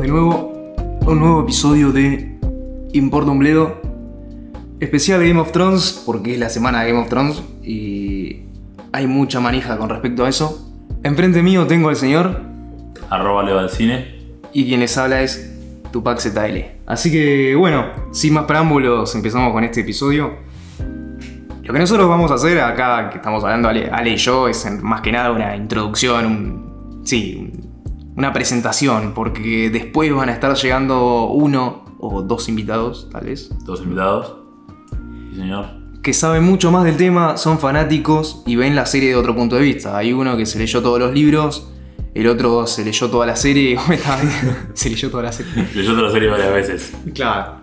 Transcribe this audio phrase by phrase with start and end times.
[0.00, 2.38] bienvenidos de nuevo a un nuevo episodio de
[2.92, 3.80] Importa un Bledo.
[4.80, 8.44] Especial Game of Thrones, porque es la semana de Game of Thrones y
[8.92, 10.72] hay mucha manija con respecto a eso.
[11.02, 12.40] Enfrente mío tengo al señor
[13.10, 14.18] Arroba Leo al cine.
[14.52, 15.54] y quien les habla es
[15.92, 16.64] Tupac ZL.
[16.86, 20.30] Así que bueno, sin más preámbulos, empezamos con este episodio.
[21.62, 24.66] Lo que nosotros vamos a hacer acá, que estamos hablando Ale, Ale y yo, es
[24.82, 27.69] más que nada una introducción, un, sí, un-
[28.16, 33.82] una presentación, porque después van a estar llegando uno o dos invitados, tal vez, Dos
[33.82, 34.36] invitados.
[35.32, 35.66] Sí, señor.
[36.02, 39.56] que saben mucho más del tema, son fanáticos y ven la serie de otro punto
[39.56, 39.96] de vista.
[39.96, 41.70] Hay uno que se leyó todos los libros,
[42.14, 44.18] el otro se leyó toda la serie, ¿cómo estaba?
[44.74, 45.52] se leyó toda la serie.
[45.74, 46.92] Leyó otra serie varias veces.
[47.14, 47.56] Claro.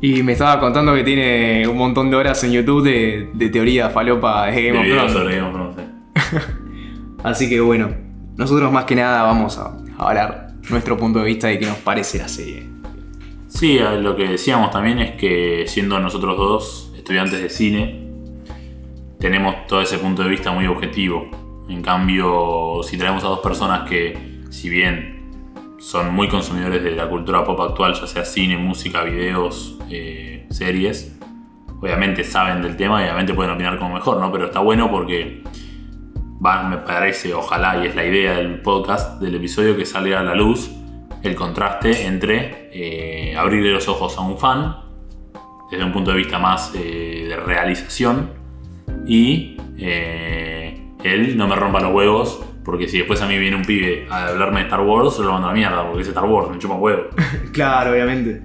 [0.00, 3.90] Y me estaba contando que tiene un montón de horas en YouTube de, de teoría
[3.90, 5.86] falopa de Game of Thrones.
[7.24, 7.88] Así que bueno,
[8.38, 12.18] nosotros más que nada vamos a, hablar nuestro punto de vista de qué nos parece
[12.18, 12.68] la serie.
[13.48, 18.08] Sí, lo que decíamos también es que siendo nosotros dos estudiantes de cine,
[19.18, 21.28] tenemos todo ese punto de vista muy objetivo.
[21.68, 27.08] En cambio, si traemos a dos personas que, si bien son muy consumidores de la
[27.08, 31.18] cultura pop actual, ya sea cine, música, videos, eh, series,
[31.80, 34.30] obviamente saben del tema y obviamente pueden opinar como mejor, ¿no?
[34.30, 35.42] Pero está bueno porque
[36.40, 40.34] me parece, ojalá, y es la idea del podcast, del episodio, que salga a la
[40.34, 40.70] luz
[41.22, 44.76] el contraste entre eh, abrirle los ojos a un fan
[45.70, 48.30] desde un punto de vista más eh, de realización
[49.06, 53.64] y eh, él no me rompa los huevos porque si después a mí viene un
[53.64, 56.24] pibe a hablarme de Star Wars, yo lo mando a la mierda porque es Star
[56.24, 57.04] Wars, me chupa huevo.
[57.52, 58.42] Claro, obviamente.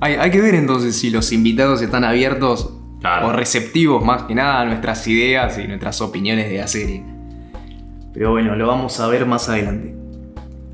[0.00, 3.28] Hay, hay que ver entonces si los invitados están abiertos Claro.
[3.28, 7.17] o receptivos más que nada a nuestras ideas y nuestras opiniones de la serie.
[8.18, 9.94] Pero bueno, lo vamos a ver más adelante.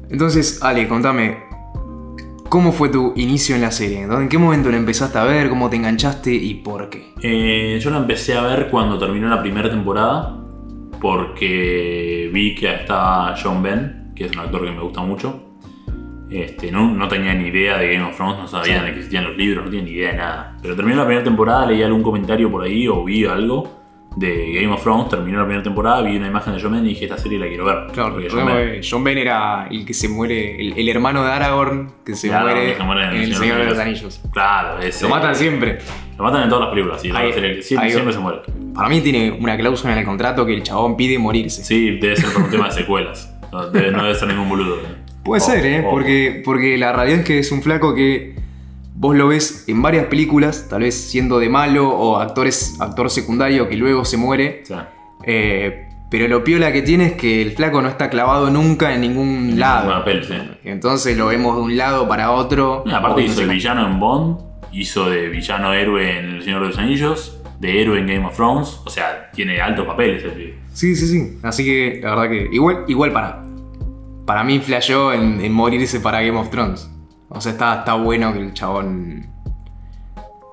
[0.09, 1.37] Entonces, Ale, contame,
[2.49, 4.01] ¿cómo fue tu inicio en la serie?
[4.01, 5.51] ¿En qué momento la empezaste a ver?
[5.51, 7.13] ¿Cómo te enganchaste y por qué?
[7.23, 10.41] Eh, yo la empecé a ver cuando terminó la primera temporada
[11.03, 15.41] porque vi que estaba John Ben, que es un actor que me gusta mucho.
[16.31, 18.85] Este, no, no tenía ni idea de Game of Thrones, no sabía Sí.
[18.87, 20.57] de que existían los libros, no tenía ni idea de nada.
[20.63, 23.84] Pero terminó la primera temporada, leí algún comentario por ahí o vi algo
[24.17, 26.91] de Game of Thrones, terminó la primera temporada, vi una imagen de John Ben y
[26.91, 27.87] dije, esta serie la quiero ver.
[27.93, 31.33] Claro, Porque John Ben- John Ben era el que se muere, el, el hermano de
[31.33, 34.21] Aragorn que se, Claro, muere, que se muere en El Señor de los Anillos.
[34.33, 35.03] Claro, ese.
[35.05, 35.79] Lo matan siempre.
[36.17, 38.39] Lo matan en todas las películas, sí, Ahí- siempre, ahí- siempre se muere.
[38.75, 41.65] Para mí tiene una cláusula en el contrato que el chabón pide morirse.
[41.65, 43.35] Sí, debe ser por un tema de secuelas.
[43.53, 44.77] No debe, no debe ser ningún boludo.
[44.77, 44.81] ¿eh?
[45.25, 45.85] Puede O- ser, ¿eh?
[45.87, 48.35] o- Porque, porque la realidad es que es un flaco que
[49.05, 53.69] vos lo ves en varias películas, tal vez siendo de malo o actores, actor secundario
[53.69, 54.63] que luego se muere.
[55.25, 59.03] eh, pero lo piola que tiene es que el flaco no está clavado nunca en
[59.03, 59.89] ningún lado.
[59.89, 60.35] ningún papel, sí.
[60.65, 62.83] Entonces lo vemos de un lado para otro.
[62.91, 64.39] Aparte hizo de villano en Bond,
[64.73, 68.35] hizo de villano héroe en El Señor de los Anillos, de héroe en Game of
[68.35, 70.59] Thrones, o sea, tiene altos papeles el pibe.
[70.73, 71.39] Sí, sí, sí.
[71.43, 73.45] Así que la verdad que igual, igual para.
[74.25, 76.89] Para mí flasheó en, en morirse para Game of Thrones.
[77.29, 79.27] O sea, está, está bueno que el chabón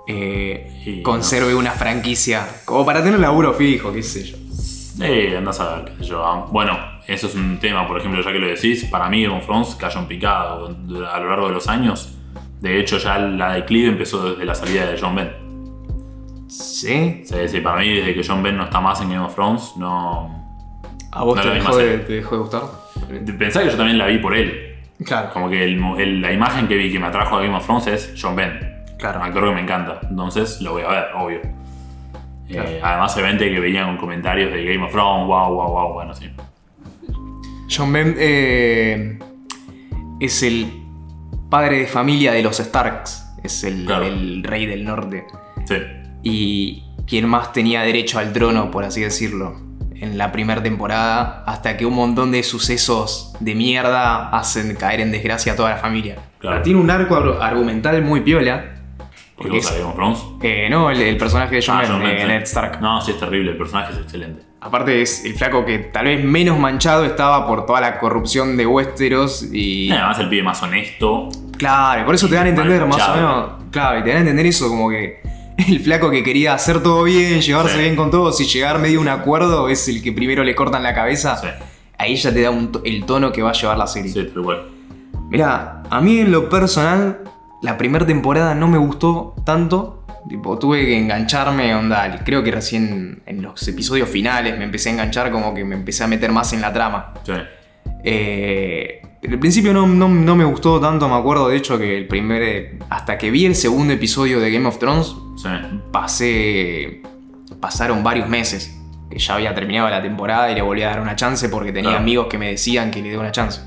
[0.08, 2.48] eh, conserve una franquicia.
[2.66, 4.38] Como para tener laburo fijo, qué sé yo.
[5.04, 6.26] Eh, andás a ver, qué sé yo.
[6.26, 6.78] ah, Bueno,
[7.08, 9.76] eso es un tema, por ejemplo, ya que lo decís, para mí Game of Thrones
[9.76, 12.16] cayó en picado a lo largo de los años.
[12.60, 15.32] De hecho, ya la declive empezó desde la salida de John Ben.
[16.48, 17.24] ¿Sí?
[17.26, 19.74] Sí, sí, para mí, desde que John Ben no está más en Game of Thrones,
[19.78, 20.40] no.
[21.12, 22.64] ¿A vos No te, dejó de, te dejó de gustar?
[23.38, 24.71] Pensá que yo también la vi por él.
[25.06, 25.30] Claro.
[25.34, 27.66] Como que el mo- el- la imagen que vi que me atrajo a Game of
[27.66, 28.60] Thrones es John Ben.
[28.98, 29.20] Claro.
[29.20, 30.00] Un actor que me encanta.
[30.10, 31.40] Entonces lo voy a ver, obvio.
[32.50, 32.70] Eh, Claro.
[32.84, 36.30] además, obviamente que veían comentarios de Game of Thrones, wow, wow, wow, bueno, sí.
[37.70, 39.18] John Ben eh,
[40.20, 40.68] es el
[41.50, 43.28] padre de familia de los Starks.
[43.44, 44.06] Es el, Claro.
[44.06, 45.26] el rey del norte.
[45.66, 45.76] Sí.
[46.24, 49.56] y quien más tenía derecho al trono, por así decirlo,
[50.02, 55.12] en la primera temporada, hasta que un montón de sucesos de mierda hacen caer en
[55.12, 56.18] desgracia a toda la familia.
[56.40, 56.62] Claro.
[56.64, 58.64] Tiene un arco ar- argumental muy piola.
[59.38, 59.82] ¿Qué Porque cosa es-
[60.44, 62.28] eh, no, el, el personaje de John Ah, Ben, John Ben, eh.
[62.28, 62.80] Ned Stark.
[62.82, 63.52] No, sí, es terrible.
[63.52, 64.44] El personaje es excelente.
[64.60, 68.68] Aparte es el flaco que tal vez menos manchado estaba por toda la corrupción de
[68.68, 69.88] Westeros y...
[69.88, 71.30] Y además, el pibe más honesto.
[71.58, 73.52] Claro, y por eso te dan a entender más o menos.
[73.72, 75.22] Claro, y te dan a entender eso como que
[75.68, 77.80] el flaco que quería hacer todo bien, llevarse Sí.
[77.82, 80.84] bien con todos y llegar medio a un acuerdo es el que primero le cortan
[80.84, 81.38] la cabeza.
[81.38, 81.48] Sí,
[81.98, 84.12] Ahí ya te da un el tono que va a llevar la serie.
[84.12, 84.68] sí, pero igual.
[85.30, 87.22] Mira, a mí en lo personal,
[87.62, 89.98] la primera temporada no me gustó tanto.
[90.30, 92.22] Tipo, tuve que engancharme, onda.
[92.24, 96.04] Creo que recién en los episodios finales me empecé a enganchar, como que me empecé
[96.04, 97.14] a meter más en la trama.
[97.26, 97.34] Sí.
[98.04, 102.08] Eh, al principio no, no- no me gustó tanto, me acuerdo de hecho que el
[102.08, 102.42] primer.
[102.42, 105.50] eh, Hasta que vi el segundo episodio de Game of Thrones, Sí.
[105.92, 107.02] pasé.
[107.60, 108.78] Pasaron varios meses.
[109.10, 111.90] Que ya había terminado la temporada y le volví a dar una chance porque tenía
[111.92, 112.04] Claro.
[112.04, 113.60] amigos que me decían que le dé una chance.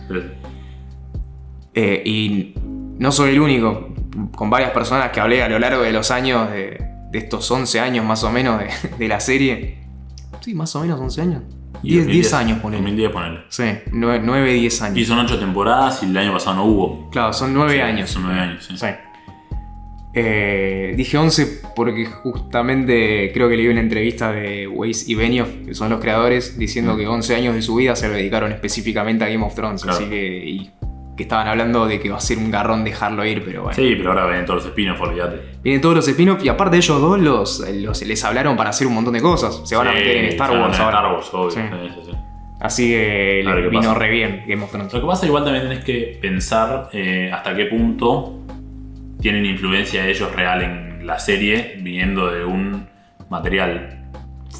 [1.75, 2.55] Eh, y
[2.99, 3.89] no soy el único.
[4.35, 6.81] Con varias personas que hablé a lo largo de los años, de,
[7.11, 8.69] de estos 11 años más o menos de,
[8.99, 9.79] de la serie.
[10.41, 11.43] Sí, más o menos 11 años.
[11.83, 12.83] y 10, 2010, 10 años, ponele.
[12.83, 13.41] 2010, ponele.
[13.49, 14.99] Sí, 9, 10 años.
[14.99, 17.11] Y son 8 temporadas y el año pasado no hubo.
[17.11, 18.11] Claro, son 9 Sí, años.
[18.11, 18.77] Son 9 años, sí.
[18.79, 18.87] Sí.
[20.17, 25.75] Eh, dije 11 porque justamente creo que leí una entrevista de Weiss y Benioff, que
[25.75, 29.29] son los creadores, diciendo que 11 años de su vida se lo dedicaron específicamente a
[29.29, 29.83] Game of Thrones.
[29.83, 29.99] Claro.
[29.99, 30.71] Así que, y
[31.17, 33.77] que estaban hablando de que va a ser un garrón dejarlo ir, pero bueno.
[33.77, 35.41] Sí, pero ahora ven todos los spin-offs, olvídate.
[35.63, 38.95] Vienen todos los spin-offs y aparte ellos dos los, los- les hablaron para hacer un
[38.95, 39.63] montón de cosas.
[39.65, 40.99] Se van a meter en Star Wars ahora.
[40.99, 41.51] Star Wars, obvio.
[41.51, 41.61] Sí.
[41.61, 42.17] Sí, sí, sí.
[42.61, 43.95] Así que vino pasa.
[43.95, 44.93] re bien Game of Thrones.
[44.93, 48.39] Lo que pasa igual también tenés que pensar eh, hasta qué punto
[49.25, 52.87] tienen influencia ellos real en la serie viniendo de un
[53.31, 54.11] material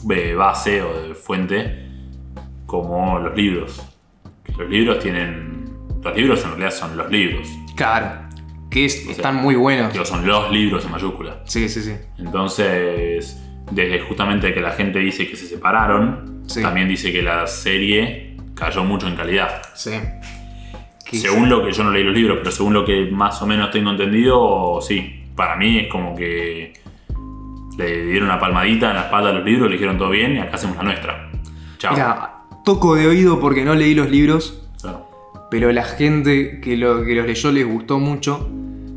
[0.05, 1.87] de base o de fuente
[2.65, 3.83] como los libros.
[4.43, 5.67] Que los libros tienen...
[6.03, 7.47] Los libros en realidad son los libros.
[7.77, 8.27] Claro,
[8.71, 9.93] que es- están muy buenos.
[9.93, 11.43] Digo, son los libros en mayúscula.
[11.45, 11.93] Sí, sí, sí.
[12.19, 13.39] Entonces,
[13.71, 16.63] desde justamente que la gente dice que se separaron, Sí.
[16.63, 19.61] también dice que la serie cayó mucho en calidad.
[19.75, 19.91] Sí.
[21.15, 23.71] Según lo que yo no leí los libros, pero según lo que más o menos
[23.71, 25.21] tengo entendido, sí.
[25.35, 26.73] Para mí es como que
[27.77, 30.39] le dieron una palmadita en la espalda a los libros, le dijeron todo bien y
[30.39, 31.31] acá hacemos la nuestra.
[31.79, 31.93] Chao.
[31.93, 32.35] Mira,
[32.65, 35.09] toco de oído porque no leí los libros, Claro.
[35.51, 38.49] pero la gente que, lo, que los leyó les gustó mucho.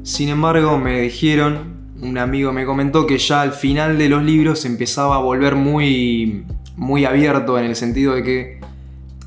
[0.03, 4.59] Sin embargo, me dijeron, un amigo me comentó que ya al final de los libros
[4.59, 8.59] se empezaba a volver muy, muy abierto en el sentido de que,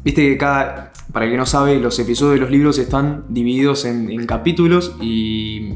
[0.05, 3.85] viste que cada, para el que no sabe, los episodios de los libros están divididos
[3.85, 5.75] en, en capítulos y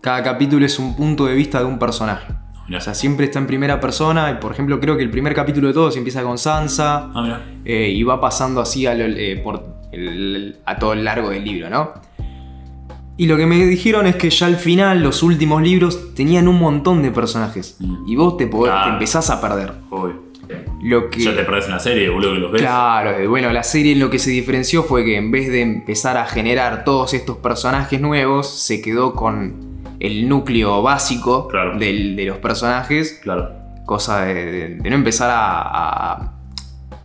[0.00, 2.32] cada capítulo es un punto de vista de un personaje.
[2.68, 2.78] Mirá.
[2.78, 4.30] O sea, siempre está en primera persona.
[4.30, 7.10] y, Por ejemplo, creo que el primer capítulo de todos empieza con Sansa.
[7.14, 7.40] Ah.
[7.64, 9.62] Eh, y va pasando así a, lo- eh, por
[9.92, 11.92] el- a todo el largo del libro, ¿no?
[13.18, 16.58] Y lo que me dijeron es que ya al final, los últimos libros tenían un
[16.58, 17.76] montón de personajes.
[17.78, 18.08] Mm.
[18.08, 18.84] Y vos te, podés- Claro.
[18.84, 19.72] te empezás a perder.
[19.88, 20.25] Obvio.
[20.82, 22.62] Lo que, Ya te perdés en la serie, boludo, que los ves.
[22.62, 26.16] Claro, bueno, la serie en lo que se diferenció fue que en vez de empezar
[26.16, 31.78] a generar todos estos personajes nuevos, se quedó con el núcleo básico Claro.
[31.78, 33.50] del- de los personajes Claro.
[33.86, 36.12] cosa de, de- de no empezar a...
[36.12, 36.32] a-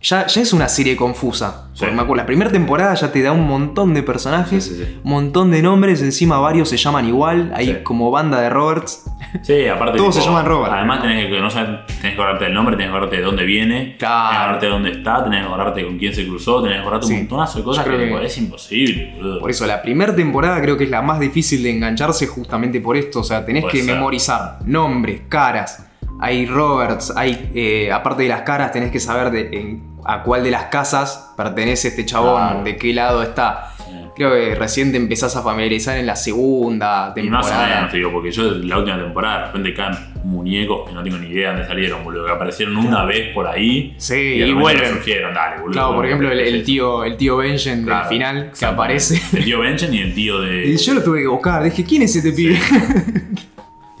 [0.02, 1.68] ya, ya es una serie confusa.
[1.72, 1.80] Sí.
[1.80, 4.84] Porque me acuerdo, la primera temporada ya te da un montón de personajes, Sí, sí,
[4.84, 5.00] sí.
[5.02, 9.04] un montón de nombres, encima varios se llaman igual, hay como banda de Roberts.
[9.42, 9.96] Sí, aparte.
[9.96, 10.72] Todos se llaman Robert.
[10.72, 13.44] Además, tenés que, no sabes, tenés que acordarte del nombre, tenés que acordarte de dónde
[13.44, 14.18] viene, Claro.
[14.18, 16.80] tenés que acordarte de dónde está, tenés que acordarte con quién se cruzó, tenés que
[16.82, 19.40] acordarte un montonazo de cosas que que- es imposible, boludo.
[19.40, 22.96] Por eso, la primera temporada creo que es la más difícil de engancharse justamente por
[22.96, 23.20] esto.
[23.20, 23.94] O sea, tenés Puede que ser.
[23.94, 25.86] memorizar nombres, caras.
[26.20, 30.42] Hay Roberts, hay, eh, aparte de las caras, tenés que saber de, en- a cuál
[30.44, 32.64] de las casas pertenece este chabón, Claro.
[32.64, 33.68] de qué lado está.
[33.78, 33.92] Sí.
[34.14, 37.74] Creo que recién te empezás a familiarizar en la segunda Y más o temporada.
[37.76, 39.94] menos, te digo, porque yo la última temporada de repente caen
[40.24, 43.46] muñecos que no tengo ni idea de dónde salieron, boludo, que aparecieron una vez por
[43.46, 44.90] ahí Sí, y, y, vuelven.
[44.90, 45.72] surgieron, dale, boludo.
[45.72, 49.20] Claro, por ejemplo, el, tío, el tío Benjen Claro, del final que aparece.
[49.36, 50.66] El tío Benchen y el tío de.
[50.72, 51.62] Y yo lo tuve que buscar.
[51.64, 52.58] Dije, ¿quién es este pibe?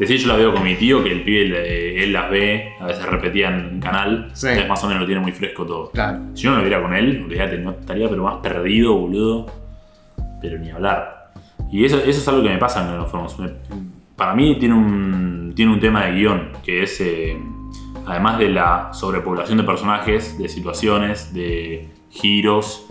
[0.08, 2.86] Decir, yo la veo con mi tío, que el pibe le- él las ve, a
[2.86, 4.48] veces repetían en canal, Sí.
[4.48, 5.90] entonces más o menos lo tiene muy fresco todo.
[5.92, 6.18] Claro.
[6.34, 9.46] Si yo no lo viera con él, olvídate, no estaría pero más perdido, boludo.
[10.40, 11.30] Pero ni hablar.
[11.70, 13.38] Y eso, eso es algo que me pasa en of Thrones.
[13.38, 13.82] Me-
[14.16, 17.36] Para mí tiene un, tiene un tema de guion, que es, eh,
[18.06, 22.86] además de la sobrepoblación de personajes, de situaciones, de giros,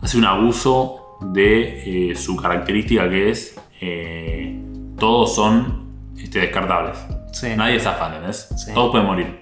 [0.00, 4.60] hace un abuso de eh, su característica que es, eh,
[5.04, 5.84] todos son
[6.16, 6.96] este, descartables.
[7.32, 7.48] Sí.
[7.54, 8.48] Nadie zafa, ¿entendés?
[8.56, 8.72] Sí.
[8.72, 9.40] Todos pueden morir.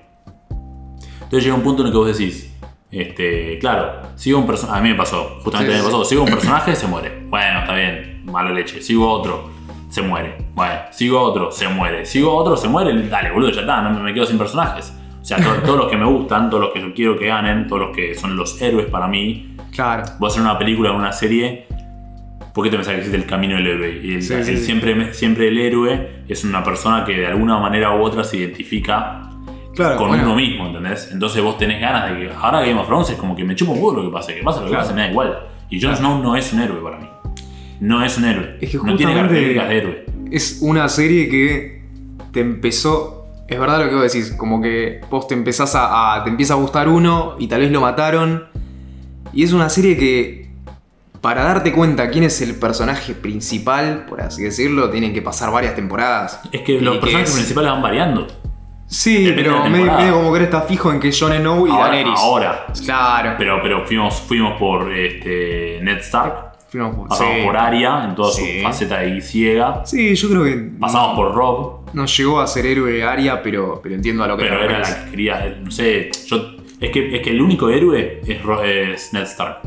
[1.15, 2.53] Entonces llega un punto en el que vos decís,
[2.91, 6.23] este, claro, sigo un personaje, a mí me pasó, justamente Sí, me sí, pasó, sigo
[6.25, 7.23] un personaje, se muere.
[7.29, 8.83] Bueno, está bien, mala leche.
[8.83, 9.51] Sigo otro,
[9.89, 10.37] se muere.
[10.53, 12.05] Bueno, sigo otro, se muere.
[12.07, 13.09] Sigo otro, se muere.
[13.09, 14.93] Dale, boludo, ya está, no me quedo sin personajes.
[15.21, 17.69] O sea, to- todos los que me gustan, todos los que yo quiero que ganen,
[17.69, 19.57] todos los que son los héroes para mí.
[19.71, 20.03] Claro.
[20.19, 21.69] Voy a hacer una película una serie.
[22.55, 24.01] ¿Por qué te pensás que existe el camino del héroe?
[24.03, 24.65] Y el- Sí, el- sí, sí.
[24.65, 29.31] Siempre, siempre el héroe es una persona que de alguna manera u otra se identifica
[29.75, 29.97] Claro.
[29.97, 31.11] con bueno, uno mismo, ¿entendés?
[31.13, 32.31] Entonces vos tenés ganas de que.
[32.35, 34.43] Ahora Game of Thrones es como que me chupa un poco lo que pase, que
[34.43, 34.85] pasa lo que Claro.
[34.85, 35.39] pase, me da igual.
[35.71, 37.07] Y Jon Snow no es un héroe para mí.
[37.81, 38.59] No es un héroe.
[38.61, 40.05] Es que no tiene características de héroe.
[40.31, 41.83] Es una serie que
[42.33, 43.27] te empezó.
[43.49, 46.53] Es verdad lo que vos decís, como que vos te empezás a, a- te empieza
[46.55, 48.45] a gustar uno y tal vez lo mataron.
[49.33, 50.42] Y es una serie que
[51.23, 55.75] para darte cuenta quién es el personaje principal, por así decirlo, tienen que pasar varias
[55.75, 56.41] temporadas.
[56.53, 58.27] Es que los personajes es- principales van variando.
[58.87, 61.85] Sí, depende pero medio, medio como que está fijo en que Jon Snow y Ahora,
[61.89, 62.19] Daenerys.
[62.19, 62.67] ahora.
[62.85, 63.35] Claro.
[63.39, 67.43] Pero, pero fuimos, fuimos por este, Ned Stark, Fuimos por- pasamos sí.
[67.47, 68.59] por Arya en toda Sí.
[68.59, 72.67] su faceta de ciega, Sí, yo creo que pasamos por Rob, no llegó a ser
[72.67, 76.11] héroe Arya, pero, pero entiendo a lo que pero era la que quería, no sé,
[76.27, 79.59] yo, es, que, es que el único héroe es, Ro- es Ned Stark.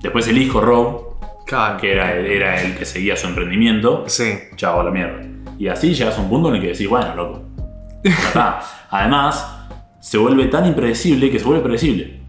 [0.00, 1.78] Después el hijo Rob, Claro.
[1.78, 4.34] que era, era el que seguía su emprendimiento, Sí.
[4.56, 5.22] chavo a la mierda.
[5.58, 7.42] Y así llegas a un punto en el que decís, bueno, loco.
[8.04, 8.60] ya está.
[8.90, 9.66] Además,
[10.00, 12.20] se vuelve tan impredecible que se vuelve predecible.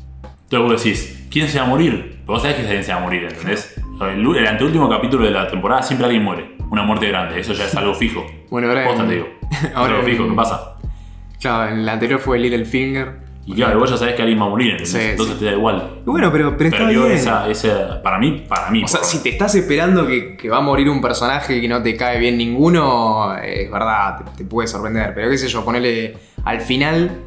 [0.43, 2.19] Entonces vos decís, ¿quién se va a morir?
[2.25, 3.75] Vos sabés que alguien se va a morir, ¿entendés?
[4.01, 6.55] El, el anteúltimo capítulo de la temporada siempre alguien muere.
[6.71, 8.25] Una muerte grande, eso ya es algo fijo.
[8.49, 9.27] Bueno, ahora Posta en- te digo.
[9.75, 10.75] ahora es algo fijo, ¿qué pasa?
[11.39, 13.28] Claro, en la anterior fue Littlefinger.
[13.49, 15.33] Y claro, vos ya sabés que alguien va a morir, entonces sí.
[15.39, 16.01] te da igual.
[16.05, 17.11] Bueno, pero, pero está bien.
[17.11, 17.99] esa, esa.
[18.03, 18.83] Para mí, para mí.
[18.83, 21.81] O sea, si te estás esperando que, que va a morir un personaje que no
[21.81, 25.13] te cae bien ninguno, es verdad, te, te puede sorprender.
[25.15, 26.15] Pero qué sé yo, ponele
[26.45, 27.17] al final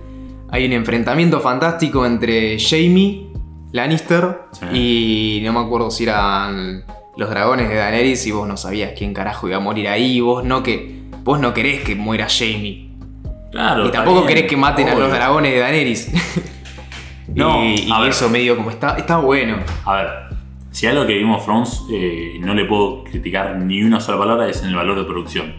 [0.51, 3.27] hay un enfrentamiento fantástico entre Jamie
[3.73, 4.67] Lannister Sí.
[4.73, 6.85] y no me acuerdo si eran
[7.17, 10.21] los dragones de Daenerys y vos no sabías quién carajo iba a morir ahí.
[10.21, 12.92] Vos no que vos no querés que muera Jamie.
[13.53, 16.11] Claro, Y tampoco querés que maten a los dragones de Daenerys.
[17.35, 18.11] No, y, y a ver.
[18.11, 19.57] eso medio como está, está bueno.
[19.87, 20.09] A ver,
[20.71, 24.61] si algo que of Thrones eh, no le puedo criticar ni una sola palabra es
[24.63, 25.55] en el valor de producción.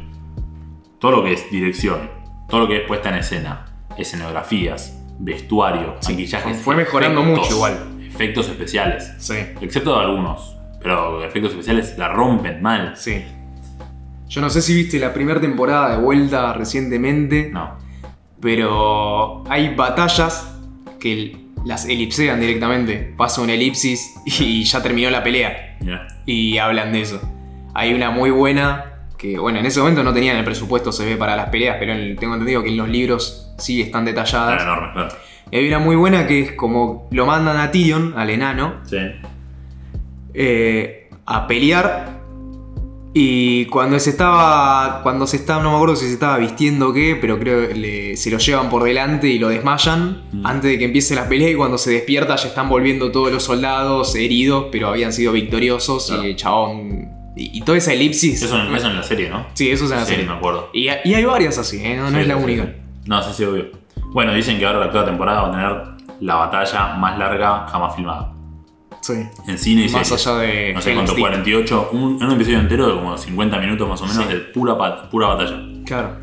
[1.00, 2.12] Todo lo que es dirección,
[2.48, 3.66] todo lo que es puesta en escena,
[3.98, 6.44] escenografías, vestuario, Sí, maquillaje.
[6.44, 7.80] fue- fue mejorando mucho igual.
[8.08, 9.12] Efectos especiales.
[9.18, 9.36] Sí.
[9.62, 10.56] Excepto algunos.
[10.80, 12.94] Pero efectos especiales la rompen mal.
[12.98, 13.24] Sí.
[14.28, 17.82] Yo no sé si viste la primera temporada de vuelta recientemente, No.
[18.44, 20.54] Pero hay batallas
[21.00, 23.14] que las elipsean directamente.
[23.18, 25.78] Pasa una elipsis y ya terminó la pelea.
[26.26, 27.22] Y hablan de eso.
[27.74, 28.86] Hay una muy buena
[29.18, 31.94] que, bueno, en ese momento no tenían el presupuesto, se ve, para las peleas, pero
[31.94, 34.54] en- tengo entendido que en los libros sí están detalladas.
[34.62, 35.16] Era enorme, claro.
[35.52, 38.98] Y hay una muy buena que es como lo mandan a Tyrion, al enano, Sí.
[40.34, 42.23] eh, a pelear.
[43.16, 45.02] Y cuando se estaba.
[45.04, 45.62] Cuando se estaba.
[45.62, 48.40] No me acuerdo si se estaba vistiendo o qué, pero creo que le- se lo
[48.40, 50.46] llevan por delante y lo desmayan Mm.
[50.46, 51.50] antes de que empiece la pelea.
[51.52, 56.08] Y cuando se despierta ya están volviendo todos los soldados heridos, pero habían sido victoriosos.
[56.08, 56.24] Claro.
[56.24, 57.10] Y el chabón.
[57.36, 58.42] Y, y toda esa elipsis.
[58.42, 59.46] Eso, en- eso en la serie, ¿no?
[59.54, 60.26] Sí, eso es en la Sí, serie.
[60.28, 60.70] me acuerdo.
[60.74, 61.96] Y, y hay varias así, ¿eh?
[61.96, 62.74] no, es la sí, única.
[63.06, 63.68] No, sí, sí, obvio.
[64.12, 67.96] Bueno, dicen que ahora la actual temporada va a tener la batalla más larga jamás
[67.96, 68.33] filmada.
[69.04, 69.14] Sí.
[69.48, 70.28] En cine y Más series.
[70.28, 70.74] allá de.
[70.74, 71.22] No sé cuánto, Deep.
[71.22, 74.34] 48, un, un episodio entero de como 50 minutos más o menos Sí.
[74.34, 74.78] de pura,
[75.10, 75.62] pura batalla.
[75.86, 76.16] Claro.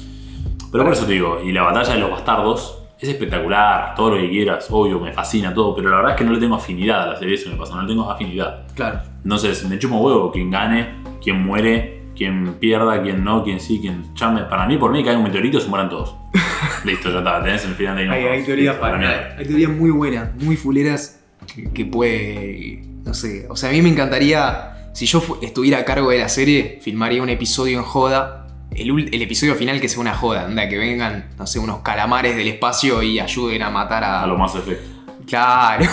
[0.73, 4.21] Pero por eso te digo, y la batalla de los bastardos es espectacular, todo lo
[4.21, 7.03] que quieras, obvio, me fascina todo, pero la verdad es que no le tengo afinidad
[7.03, 8.67] a la serie, eso me pasa, no le tengo afinidad.
[8.75, 9.01] Claro.
[9.23, 14.15] Entonces, me chumo huevo quién gane, quién muere, quién pierda, quién no, quién sí, quién
[14.15, 14.43] chame.
[14.45, 16.15] Para mí, por mí, cae un meteorito y se mueran todos.
[16.85, 18.99] Listo, ya está, tenés el final de of Hay, hay teorías Listo, a la para-
[18.99, 19.37] mierda.
[19.39, 21.20] hay teorías muy buenas, muy fuleras
[21.55, 22.83] que, que puede.
[23.05, 23.47] No sé.
[23.49, 24.91] O sea, a mí me encantaría.
[24.93, 28.47] Si yo estuviera a cargo de la serie, filmaría un episodio en joda.
[28.71, 32.37] El, el episodio final que sea una joda, anda, que vengan, no sé, unos calamares
[32.37, 34.23] del espacio y ayuden a matar a.
[34.23, 34.89] A lo más efecto.
[35.27, 35.87] Claro.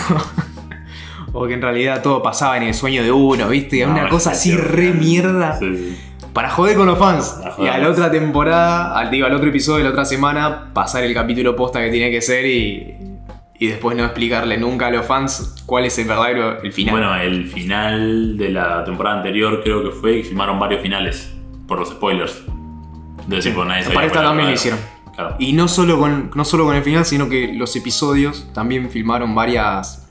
[1.32, 3.84] o que en realidad todo pasaba en el sueño de uno, ¿viste?
[3.84, 5.58] No, una cosa así sí, re mierda.
[5.58, 5.98] Sí, sí.
[6.32, 7.36] Para joder con los fans.
[7.58, 11.02] Y a la otra temporada, al, digo, al otro episodio de la otra semana, pasar
[11.02, 12.96] el capítulo posta que tiene que ser y,
[13.58, 16.92] y después no explicarle nunca a los fans cuál es el verdadero, el final.
[16.92, 21.34] Bueno, el final de la temporada anterior creo que fue y filmaron varios finales
[21.66, 22.44] por los spoilers.
[23.26, 24.80] De tipo, nadie sabía Para esta también lo hicieron.
[25.14, 25.34] Claro.
[25.40, 29.34] Y no solo, con, no solo con el final, sino que los episodios también filmaron
[29.34, 30.08] varias,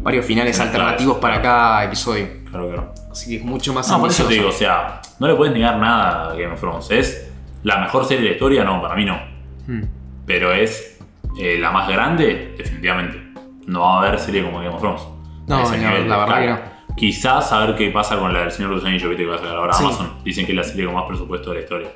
[0.00, 2.26] varios finales alternativos para cada episodio.
[2.50, 2.94] Claro, claro.
[3.10, 5.52] Así que es mucho más No, por eso te digo, o sea, no le puedes
[5.52, 6.90] negar nada a Game of Thrones.
[6.90, 7.30] ¿Es
[7.62, 8.64] la mejor serie de la historia?
[8.64, 9.20] No, para mí no.
[9.66, 9.82] Hmm.
[10.24, 10.95] Pero es
[11.38, 13.22] eh, la más grande, definitivamente.
[13.66, 15.02] No va a haber serie como Game of Thrones.
[15.46, 16.62] No, no, nivel, la verdad claro.
[16.96, 19.36] Quizás a ver qué pasa con la del Señor de los Anillos, viste que va
[19.36, 19.84] a sacar ahora Sí.
[19.84, 20.12] Amazon.
[20.24, 21.88] Dicen que es la serie con más presupuesto de la historia.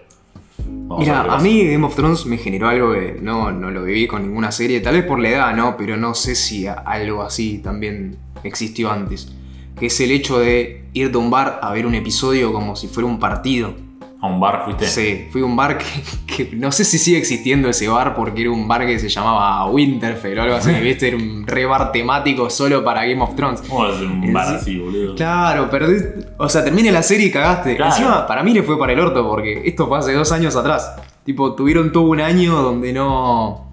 [0.99, 4.23] Mira, a mí Game of Thrones me generó algo que no, no lo viví con
[4.23, 5.77] ninguna serie, tal vez por la edad, ¿no?
[5.77, 9.33] Pero no sé si algo así también existió antes.
[9.79, 12.89] Que es el hecho de ir de un bar a ver un episodio como si
[12.89, 13.75] fuera un partido.
[14.23, 14.87] A un bar fuiste.
[14.87, 15.87] Sí, fui a un bar que,
[16.27, 19.65] que no sé si sigue existiendo ese bar porque era un bar que se llamaba
[19.71, 21.09] Winterfell o algo así, ¿viste?
[21.09, 23.63] Era un re bar temático solo para Game of Thrones.
[23.63, 25.15] ¿Cómo hacer un bar así, boludo?
[25.15, 26.05] Claro, perdí.
[26.37, 27.77] O sea, termina la serie y cagaste.
[27.77, 27.93] Claro.
[27.93, 30.97] Encima, para mí le fue para el orto porque esto fue hace dos años atrás.
[31.25, 33.71] Tipo, tuvieron todo un año donde no.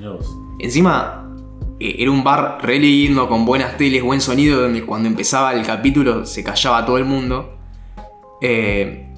[0.00, 0.36] Vos.
[0.60, 1.26] Encima,
[1.80, 5.66] eh, era un bar re lindo, con buenas teles, buen sonido, donde cuando empezaba el
[5.66, 7.56] capítulo se callaba todo el mundo.
[8.40, 9.09] Eh,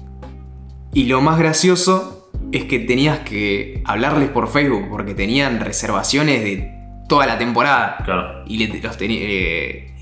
[0.93, 6.71] y lo más gracioso es que tenías que hablarles por Facebook, porque tenían reservaciones de
[7.09, 7.97] toda la temporada.
[8.05, 8.43] Claro.
[8.47, 9.19] Y le- los tenía.
[9.21, 9.95] eh,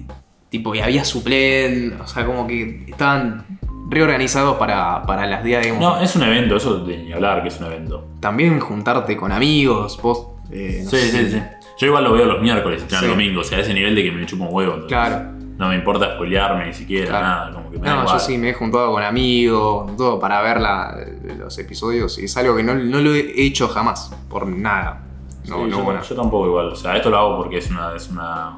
[0.50, 1.98] tipo, y había suplen.
[2.02, 3.46] O sea, como que estaban
[3.90, 7.50] reorganizados para, para las días de No, es un evento, eso de ni hablar que
[7.50, 8.08] es un evento.
[8.20, 10.28] También juntarte con amigos, vos.
[10.52, 11.12] eh, no Sí, sé.
[11.12, 11.42] sí, sí.
[11.80, 13.04] Yo igual lo veo los miércoles, y Sí.
[13.04, 14.74] el domingo, o sea, a ese nivel de que me chupo un huevo.
[14.74, 15.31] entonces Claro.
[15.62, 17.26] No me importa spoilearme ni siquiera, Claro.
[17.28, 18.18] nada, como que me da No, igual.
[18.18, 20.98] yo sí me he juntado con amigos, todo para ver la-
[21.38, 22.18] los episodios.
[22.18, 25.04] Y es algo que no, no lo he hecho jamás, por nada.
[25.48, 26.02] No, Sí, no, yo, bueno.
[26.02, 26.68] yo tampoco igual.
[26.70, 28.58] O sea, esto lo hago porque es una, es una.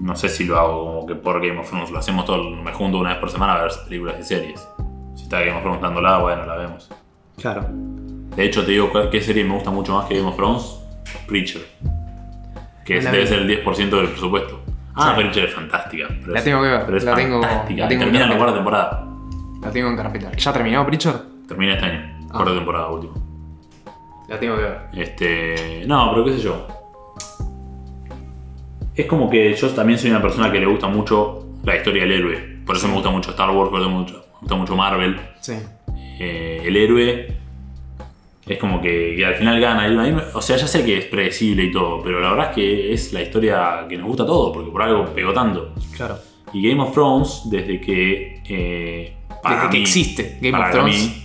[0.00, 1.90] No sé si lo hago como que por Game of Thrones.
[1.90, 2.48] Lo hacemos todo.
[2.50, 4.66] Me junto una vez por semana a ver películas y series.
[5.16, 6.88] Si está Game of Thrones dándola, bueno, la vemos.
[7.36, 7.66] Claro.
[7.70, 10.80] De hecho, te digo cuál- qué serie me gusta mucho más que Game of Thrones:
[11.26, 11.60] Preacher.
[12.86, 14.57] Que debe ser el 10% del presupuesto.
[15.00, 15.20] Ah, Sí.
[15.22, 16.06] Preacher es fantástica.
[16.08, 17.82] pero La es- tengo que ver, Pero es la tengo- fantástica.
[17.82, 19.04] la tengo termina en la cuarta temporada.
[19.62, 20.32] La tengo en carpeta.
[20.32, 21.14] ¿Ya terminó Preacher?
[21.46, 22.18] Termina este año.
[22.30, 22.32] Ah.
[22.32, 23.14] Cuarta temporada, último.
[24.28, 24.78] La tengo que ver.
[24.94, 25.84] Este.
[25.86, 26.66] No, pero qué sé yo.
[28.94, 32.12] Es como que yo también soy una persona que le gusta mucho la historia del
[32.12, 32.58] héroe.
[32.66, 35.20] Por eso me gusta mucho Star Wars, por eso me gusta, me gusta mucho Marvel.
[35.40, 35.54] Sí.
[36.20, 37.37] Eh, el héroe
[38.48, 39.86] es como que, que al final gana.
[39.88, 42.92] Y o sea, ya sé que es predecible y todo, pero la verdad es que
[42.92, 45.74] es la historia que nos gusta a todos, porque por algo pegó tanto.
[45.96, 46.18] Claro.
[46.52, 48.42] Y Game of Thrones, desde que.
[48.48, 50.96] eh, para Desde que existe Game of Thrones.
[50.98, 51.22] mí,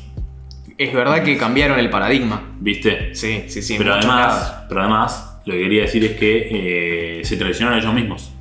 [0.77, 2.55] Es verdad que cambiaron el paradigma.
[2.59, 3.15] ¿viste?
[3.15, 3.75] Sí, sí, sí.
[3.77, 7.93] pero, además, pero además, lo que quería decir es que eh, se traicionaron a ellos
[7.93, 8.33] mismos,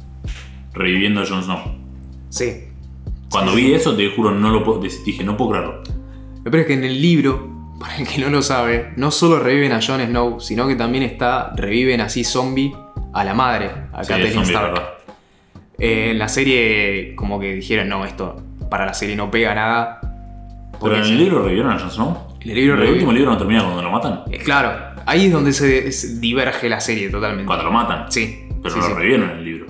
[0.72, 1.58] reviviendo a Jon Snow.
[2.30, 2.64] Sí.
[3.30, 3.74] Cuando Sí, vi sí.
[3.74, 5.82] eso, te juro, no lo puedo, dije, no puedo creerlo.
[6.44, 7.51] Pero es que en el libro,
[7.82, 11.02] para el que no lo sabe, no solo reviven a Jon Snow, sino que también
[11.02, 12.72] está, reviven así zombie
[13.12, 14.80] a la madre, a Sí, Catelyn Stark.
[15.80, 18.40] Eh, en la serie, como que dijeron, no, esto
[18.70, 20.00] para la serie no pega nada.
[20.80, 22.18] Pero en el libro revivieron a Jon Snow.
[22.40, 24.22] En el libro el último libro no termina cuando lo matan.
[24.30, 27.46] Eh, Claro, ahí es donde se, diverge la serie totalmente.
[27.46, 28.12] Cuando lo matan.
[28.12, 28.46] Sí.
[28.62, 28.90] Pero sí, no sí.
[28.92, 29.66] lo revivieron en el libro.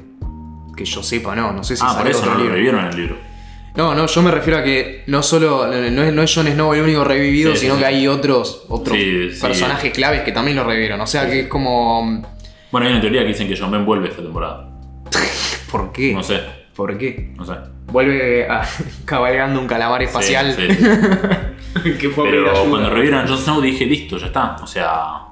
[0.76, 2.52] Que yo sepa, no, no sé si ah, por eso no lo libro.
[2.52, 3.31] revivieron en el libro.
[3.74, 6.74] No, no, yo me refiero a que no solo no es, no es Jon Snow
[6.74, 7.80] el único revivido, Sí, sino sí.
[7.80, 8.96] que hay otros, otros
[9.40, 11.00] personajes claves que también lo revivieron.
[11.00, 12.22] O sea que es como.
[12.70, 14.68] Bueno, hay una teoría que dicen que John Ben vuelve esta temporada.
[15.70, 16.12] ¿Por qué?
[16.12, 16.40] No sé,
[16.76, 17.32] ¿Por qué?
[17.36, 17.52] no sé.
[17.86, 18.62] Vuelve a-
[19.06, 20.54] cabalgando un calamar espacial.
[21.98, 24.56] Que fue Pero cuando revivieron a Jon Snow dije, listo, ya está.
[24.62, 25.22] O sea,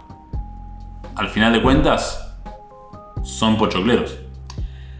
[1.14, 2.34] al final de cuentas,
[3.22, 4.16] son pochocleros.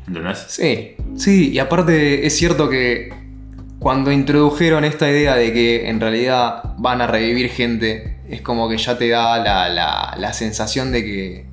[0.07, 0.44] ¿Entendés?
[0.48, 3.11] Sí, sí, y aparte es cierto que
[3.81, 8.77] cuando introdujeron esta idea de que en realidad van a revivir gente, es como que
[8.79, 11.47] ya te da la, la- la sensación de que,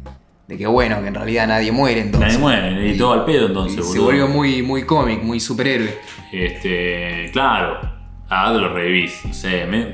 [0.47, 2.33] de que, bueno, que en realidad nadie muere entonces.
[2.33, 5.97] Nadie muere, y todo al pedo Y entonces, se volvió muy, muy cómic, muy superhéroe.
[6.31, 7.79] Este, claro.
[8.29, 9.23] Ah, te lo revivís.
[9.25, 9.93] No sé, me-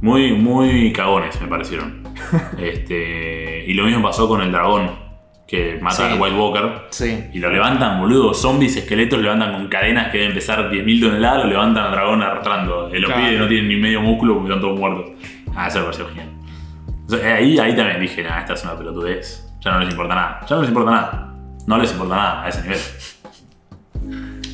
[0.00, 2.02] muy, muy cagones me parecieron.
[2.58, 4.90] este, y lo mismo pasó con el dragón,
[5.46, 6.02] que mata Sí.
[6.04, 6.72] al White Walker.
[6.90, 7.24] Sí.
[7.32, 8.32] Y lo levantan, boludo.
[8.34, 12.22] Zombies, esqueletos, lo levantan con cadenas que deben pesar 10.000 toneladas, lo levantan al dragón
[12.22, 12.88] arrastrando.
[12.92, 13.22] Los Claro.
[13.22, 15.10] pibes no tienen ni medio músculo porque están todos muertos.
[15.54, 16.28] Ah, eso me pareció genial.
[17.36, 19.52] Ahí, ahí también dije, nah, esta es una pelotudez.
[19.60, 20.40] Ya no les importa nada.
[20.48, 21.34] Ya no les importa nada.
[21.66, 22.78] No les importa nada a ese nivel.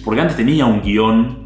[0.04, 1.39] Porque antes tenía un guion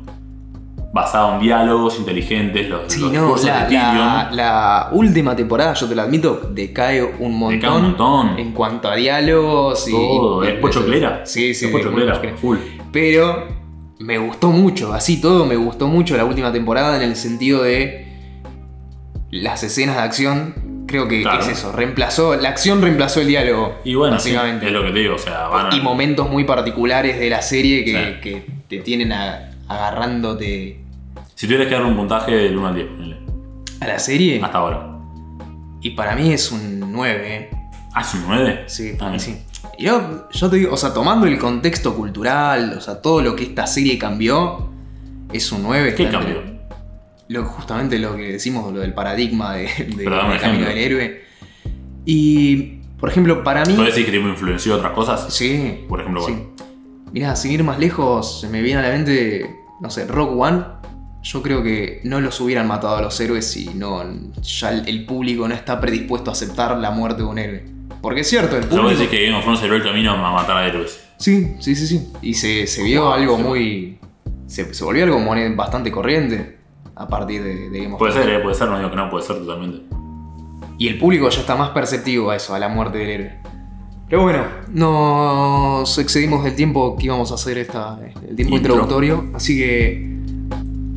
[0.95, 5.89] basado en diálogos inteligentes, los, Sí, los no, la, de la- la última temporada, yo
[5.89, 8.39] te lo admito, decae un montón, Decae un montón.
[8.39, 9.91] en cuanto a diálogos y.
[9.91, 11.27] Todo, y- es pochoclera.
[11.27, 12.59] Sí, sí, es pochoclera, full.
[12.93, 13.49] Pero
[13.99, 18.07] me gustó mucho, así todo me gustó mucho la última temporada en el sentido de
[19.33, 20.55] las escenas de acción.
[20.87, 21.41] Creo que Claro.
[21.41, 23.75] es eso, reemplazó, la acción reemplazó el diálogo.
[23.85, 24.67] Y bueno, sí, básicamente.
[24.67, 27.43] es lo que te digo, o sea, van a- y momentos muy particulares de la
[27.43, 28.21] serie que, Sí.
[28.23, 30.84] que te tienen a- agarrándote
[31.35, 33.17] Si tuvieras que darle un puntaje del 1 al 10, ponele.
[33.81, 34.41] a la serie.
[34.43, 34.99] Hasta ahora.
[35.81, 37.51] Y para mí es un 9, ¿eh?
[37.93, 38.65] Ah, es un 9.
[38.67, 39.37] Sí, Ah, para mí sí.
[39.79, 43.45] Yo, yo te digo, o sea, tomando el contexto cultural, o sea, todo lo que
[43.45, 44.71] esta serie cambió,
[45.33, 45.95] es un 9.
[45.95, 46.43] ¿Qué cambió?
[47.29, 49.67] Lo, justamente lo que decimos, lo del paradigma de,
[49.97, 51.25] del camino del héroe.
[52.05, 52.57] Y,
[53.01, 53.75] por ejemplo, para mí...
[53.75, 55.33] ¿Puedes decir que te influenció otras cosas?
[55.35, 55.85] Sí.
[55.89, 56.33] Por ejemplo, sí.
[56.33, 56.69] ¿cuál?
[57.13, 59.49] Mirá, sin ir más lejos, se me viene a la mente,
[59.81, 60.63] no sé, Rock One.
[61.25, 64.05] Yo creo que no los hubieran matado a los héroes si no,
[64.43, 67.65] ya el, el público no está predispuesto a aceptar la muerte de un héroe.
[68.03, 68.91] Porque es cierto, el público...
[68.91, 71.03] decir que Game of Thrones abrió el camino a matar a héroes.
[71.17, 72.13] Sí, sí, sí, sí.
[72.21, 73.43] Y se, se vio Wow, algo sí.
[73.43, 73.99] muy...
[74.47, 75.19] Se, se volvió algo
[75.57, 76.59] bastante corriente
[76.95, 78.29] a partir de, de Game of Puede Thrones.
[78.29, 79.83] ser, eh, puede ser, no digo que no, puede ser totalmente.
[80.77, 83.33] Y el público ya está más perceptivo a eso, a la muerte del héroe.
[84.11, 88.75] Pero bueno, nos excedimos del tiempo que íbamos a hacer esta, el tiempo Intro.
[88.75, 90.14] introductorio, así que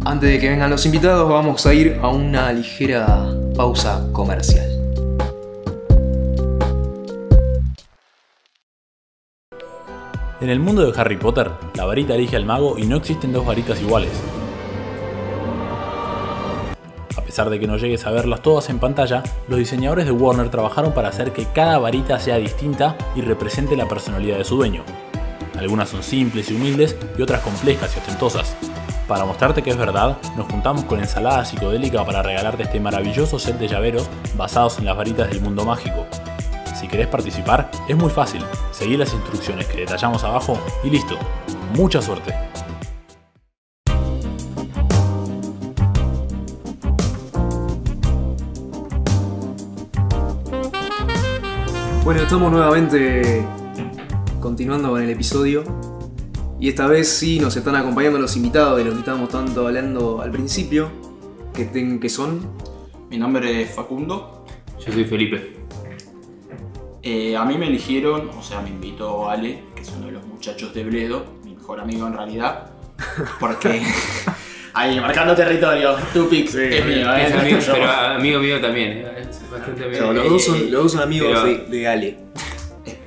[0.07, 4.65] antes de que vengan los invitados vamos a ir a una ligera pausa comercial.
[10.39, 13.45] En el mundo de Harry Potter, la varita elige al mago y no existen dos
[13.45, 14.11] varitas iguales.
[17.17, 20.49] A pesar de que no llegues a verlas todas en pantalla, los diseñadores de Warner
[20.49, 24.83] trabajaron para hacer que cada varita sea distinta y represente la personalidad de su dueño.
[25.57, 28.55] Algunas son simples y humildes y otras complejas y ostentosas.
[29.07, 33.57] Para mostrarte que es verdad, nos juntamos con Ensalada Psicodélica para regalarte este maravilloso set
[33.57, 36.05] de llaveros basados en las varitas del mundo mágico.
[36.75, 38.43] Si querés participar, es muy fácil.
[38.71, 41.15] Seguí las instrucciones que detallamos abajo y listo.
[41.73, 42.35] Mucha suerte.
[52.03, 53.47] Bueno, estamos nuevamente
[54.41, 55.63] continuando con el episodio.
[56.59, 60.21] Y esta vez sí nos están acompañando los invitados de los que estábamos tanto hablando
[60.21, 60.89] al principio.
[61.53, 62.39] Que, ten- que son.
[63.09, 64.45] Mi nombre es Facundo.
[64.85, 65.55] Yo soy Felipe.
[67.03, 70.25] Eh, a mí me eligieron, o sea, me invitó Ale, que es uno de los
[70.25, 72.69] muchachos de Bledo, mi mejor amigo en realidad,
[73.39, 73.81] porque
[74.73, 77.27] ahí marcando territorio, Tupix es mío, ¿eh?
[77.27, 78.89] Es amigo, pero amigo mío también.
[78.91, 79.21] ¿eh?
[79.29, 79.99] Es bastante amigo.
[79.99, 82.17] Pero los, dos son, los dos son amigos Pero- de, de Ale.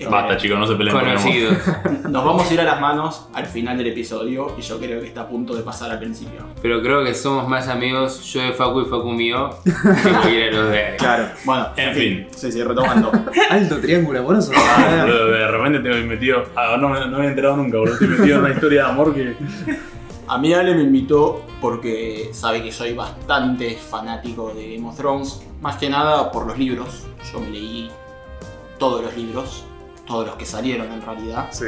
[0.00, 0.98] Eh, Basta chicos, no se peleen.
[0.98, 1.58] Conocidos.
[2.08, 5.06] Nos vamos a ir a las manos al final del episodio y yo creo que
[5.08, 6.40] está a punto de pasar al principio.
[6.62, 9.70] Pero creo que somos más amigos yo de Facu y Facu mío que
[10.10, 10.96] cualquiera de los de.
[10.98, 12.26] Claro, bueno, En fin.
[12.34, 13.12] Sí, sí, retomando.
[13.50, 14.52] Alto triángulo amoroso.
[15.02, 16.44] Boludo, de repente te he metido.
[16.56, 17.92] Ah, no, me- no me he enterado nunca, boludo.
[17.94, 19.34] Estoy metido en una historia de amor que.
[20.28, 25.42] A mí Ale me invitó porque sabe que soy bastante fanático de Game of Thrones,
[25.60, 27.04] más que nada por los libros.
[27.32, 27.90] Yo me leí
[28.78, 29.64] todos los libros,
[30.10, 31.46] todos los que salieron en realidad.
[31.52, 31.66] Sí.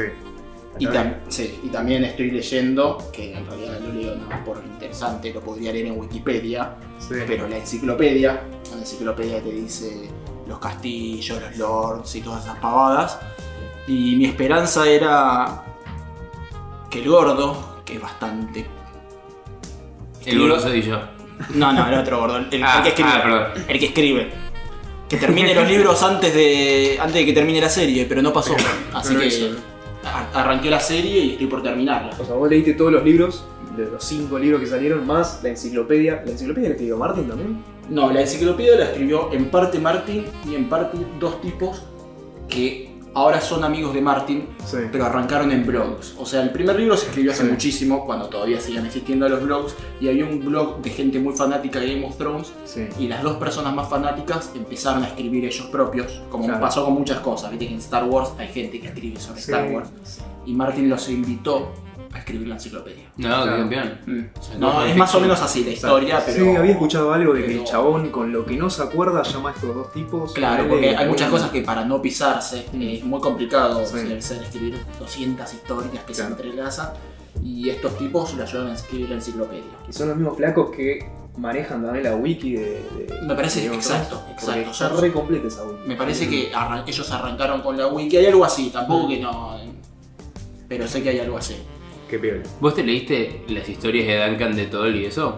[0.79, 4.57] Y, tam- sí, y también estoy leyendo, que en realidad lo leo nada más por
[4.65, 7.15] interesante, lo podría leer en Wikipedia, Sí.
[7.25, 10.09] pero la enciclopedia, la enciclopedia te dice
[10.47, 13.17] los castillos, los lords y todas esas pavadas.
[13.87, 15.63] Y mi esperanza era
[16.89, 18.65] que el gordo, que es bastante...
[20.25, 20.99] El gordo soy yo.
[21.55, 23.09] No, no, el otro gordo, el, el Ah, que escribe.
[23.13, 23.65] ah, perdón.
[23.67, 24.33] el que escribe.
[25.13, 28.55] Que termine los libros antes de, antes de que termine la serie, pero no pasó.
[28.93, 29.51] Así que
[30.03, 32.11] a- arranqué la serie y estoy por terminarla.
[32.19, 33.45] O sea, vos leíste todos los libros,
[33.77, 36.23] de los cinco libros que salieron, más la enciclopedia.
[36.25, 37.63] ¿La enciclopedia la escribió Martin también?
[37.89, 41.83] No, la enciclopedia la escribió en parte Martin y en parte dos tipos
[42.47, 44.77] que ahora son amigos de Martin, Sí.
[44.91, 46.15] pero arrancaron en blogs.
[46.17, 47.49] O sea, el primer libro se escribió hace Sí.
[47.51, 51.79] muchísimo, cuando todavía seguían existiendo los blogs, y había un blog de gente muy fanática
[51.79, 52.87] de Game of Thrones, Sí.
[52.99, 56.59] y las dos personas más fanáticas empezaron a escribir ellos propios, como Claro.
[56.61, 57.51] pasó con muchas cosas.
[57.51, 59.39] Viste que en Star Wars hay gente que escribe sobre.
[59.41, 59.89] Star Wars,
[60.45, 61.71] y Martin los invitó
[62.13, 63.05] a escribir la enciclopedia.
[63.17, 63.51] No, Claro.
[63.51, 63.97] qué campeón.
[64.05, 64.41] Mm.
[64.41, 66.45] sea, No, no es es más o menos así la historia, pero...
[66.45, 69.23] Sí, había escuchado algo de que el pero- chabón con lo que no se acuerda
[69.23, 70.33] llama a estos dos tipos.
[70.33, 73.97] Claro, porque hay muchas cosas que para no pisarse eh, es muy complicado Sí.
[74.13, 76.35] escribir 200 historias que Claro.
[76.35, 76.89] se entrelazan
[77.43, 79.63] y estos tipos lo ayudan a escribir la enciclopedia.
[79.89, 80.99] Y son los mismos flacos que
[81.35, 82.61] manejan también la wiki de.
[82.61, 84.69] de- Me parece de exacto, exacto.
[84.69, 85.87] Está re completa esa wiki.
[85.87, 88.71] Me parece que arran- ellos arrancaron con la wiki, hay algo así, Mm.
[88.73, 89.57] tampoco que no...
[90.69, 91.55] Pero sé que hay algo así.
[92.13, 92.43] Qué peor.
[92.59, 95.35] ¿Vos te leíste las historias de Duncan de Toll y eso?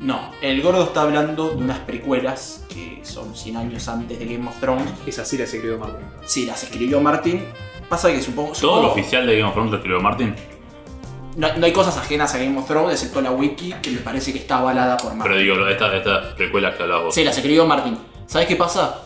[0.00, 4.48] No, el gordo está hablando de unas precuelas que son 100 años antes de Game
[4.48, 4.90] of Thrones.
[5.06, 6.06] Esa sí la escribió Martin.
[6.24, 7.44] Sí, las escribió Martin.
[7.90, 8.52] Pasa que supongo...
[8.52, 10.34] ¿Todo supongo- lo oficial de Game of Thrones lo escribió Martin?
[11.36, 14.32] no, no hay cosas ajenas a Game of Thrones, excepto la wiki, que me parece
[14.32, 15.36] que está avalada por Martin.
[15.36, 17.14] Pero digo, estas precuelas que hablabas vos.
[17.14, 17.98] Sí, las escribió Martin.
[18.26, 19.05] ¿Sabes qué pasa?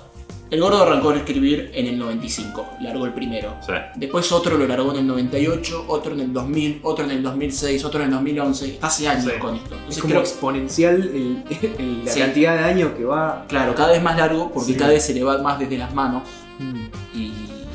[0.50, 3.54] El gordo arrancó a escribir en el 95, largó el primero.
[3.64, 3.72] Sí.
[3.94, 7.84] Después otro lo largó en el 98, otro en el 2000, otro en el 2006,
[7.84, 8.66] otro en el 2011.
[8.66, 9.38] Está hace años Sí.
[9.38, 9.74] con esto.
[9.74, 11.44] Es Entonces como creo, exponencial el-
[11.78, 12.18] el- la Sí.
[12.20, 13.44] cantidad de años que va.
[13.48, 14.76] claro, cada vez más largo porque Sí.
[14.78, 16.22] cada vez se le va más desde las manos.
[16.58, 16.86] Mm,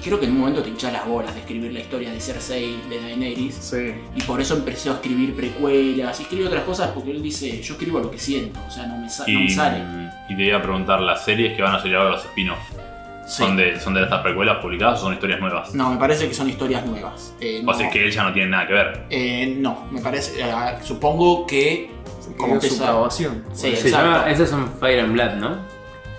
[0.05, 2.77] creo que en un momento te hinchas las bolas de escribir la historia de Cersei,
[2.89, 3.55] de Daenerys.
[3.55, 3.93] Sí.
[4.15, 7.73] Y por eso empezó a escribir precuelas y escribe otras cosas porque él dice, yo
[7.73, 9.83] escribo lo que siento, o sea, no me, sa- no me Y, sale.
[10.29, 12.61] y te iba a preguntar, ¿las series que van a salir ahora, los spin-offs,
[13.27, 13.37] Sí.
[13.41, 15.73] son, de, son de estas precuelas publicadas o son historias nuevas?
[15.73, 17.33] No, me parece que son historias nuevas.
[17.41, 19.05] Eh, O no, sea, que él ya no tiene nada que ver.
[19.09, 20.39] eh, no, me parece.
[20.39, 21.89] eh, supongo que.
[22.37, 23.43] Como su grabación.
[23.53, 23.97] Sí, Se exacto.
[23.97, 25.57] llama, esos son Fire and Blood, ¿no?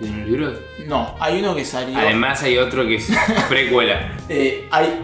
[0.01, 0.59] ¿En los libros?
[0.87, 1.97] No, hay uno que salió.
[1.99, 3.09] Además hay otro que es
[3.49, 4.13] precuela.
[4.29, 5.01] Eh, hay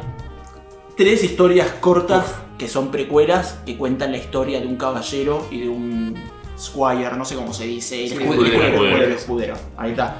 [0.96, 5.68] tres historias cortas que son precuelas que cuentan la historia de un caballero y de
[5.68, 6.14] un
[6.58, 8.04] squire, no sé cómo se dice.
[8.06, 10.16] el escudero, Ahí está.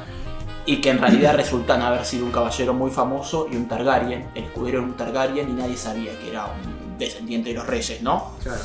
[0.66, 4.44] y que en realidad resultan haber sido un caballero muy famoso y un Targaryen, el
[4.44, 8.32] escudero era un Targaryen y nadie sabía que era un descendiente de los reyes, ¿no?
[8.42, 8.60] Claro.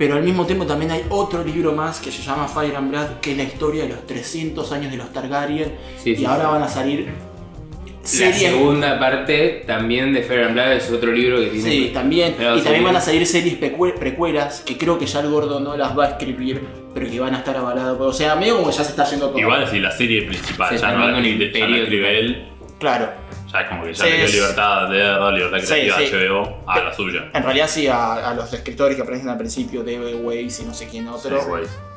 [0.00, 3.20] Pero al mismo tiempo también hay otro libro más que se llama Fire and Blood,
[3.20, 6.44] que es la historia de los 300 años de los Targaryen Sí, y sí, ahora
[6.44, 6.50] sí.
[6.52, 11.38] van a salir La series segunda parte también de Fair and Blood es otro libro
[11.40, 11.70] que tiene.
[11.70, 12.34] Sí, también.
[12.56, 15.96] Y también van a salir series precuelas que creo que ya el gordo no las
[15.98, 16.62] va a escribir,
[16.94, 18.00] pero que van a estar avaladas.
[18.00, 19.38] O sea, medio como que ya se está yendo todo.
[19.38, 22.48] Igual si la serie principal Se ya no, la un escribe, ya la escribe él,
[22.78, 23.10] Claro.
[23.52, 26.04] Ya es como que ya Sí, le dio libertad de verdad, libertad creativa sí.
[26.04, 27.30] a HBO a la suya.
[27.34, 30.74] En realidad sí, a, a los escritores que aparecen al principio, Dave Weiss y no
[30.74, 31.40] sé quién otro,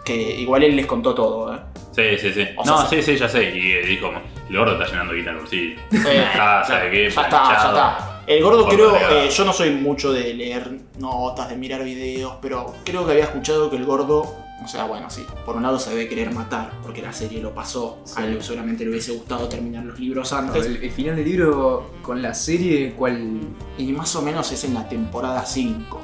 [0.04, 1.60] que igual él les contó todo, ¿eh?
[1.94, 2.48] Sí, sí, sí.
[2.58, 3.56] O no, sea, sí, sí, ya sé.
[3.56, 4.12] Y eh, dijo,
[4.50, 5.80] el gordo está llenando guita en el bolsillo.
[5.92, 7.10] Eh, Ah, ¿sabe qué?
[7.10, 8.10] Ya está, ya está.
[8.26, 12.74] El gordo creo, eh, yo no soy mucho de leer notas, de mirar videos, pero
[12.84, 15.90] creo que había escuchado que el gordo, o sea, bueno, sí, por un lado se
[15.92, 19.84] debe querer matar, porque la serie lo pasó, a él seguramente le hubiese gustado terminar
[19.86, 23.40] los libros No, antes, el, el final del libro con la serie, ¿cuál?
[23.78, 26.02] y más o menos es en la temporada 5,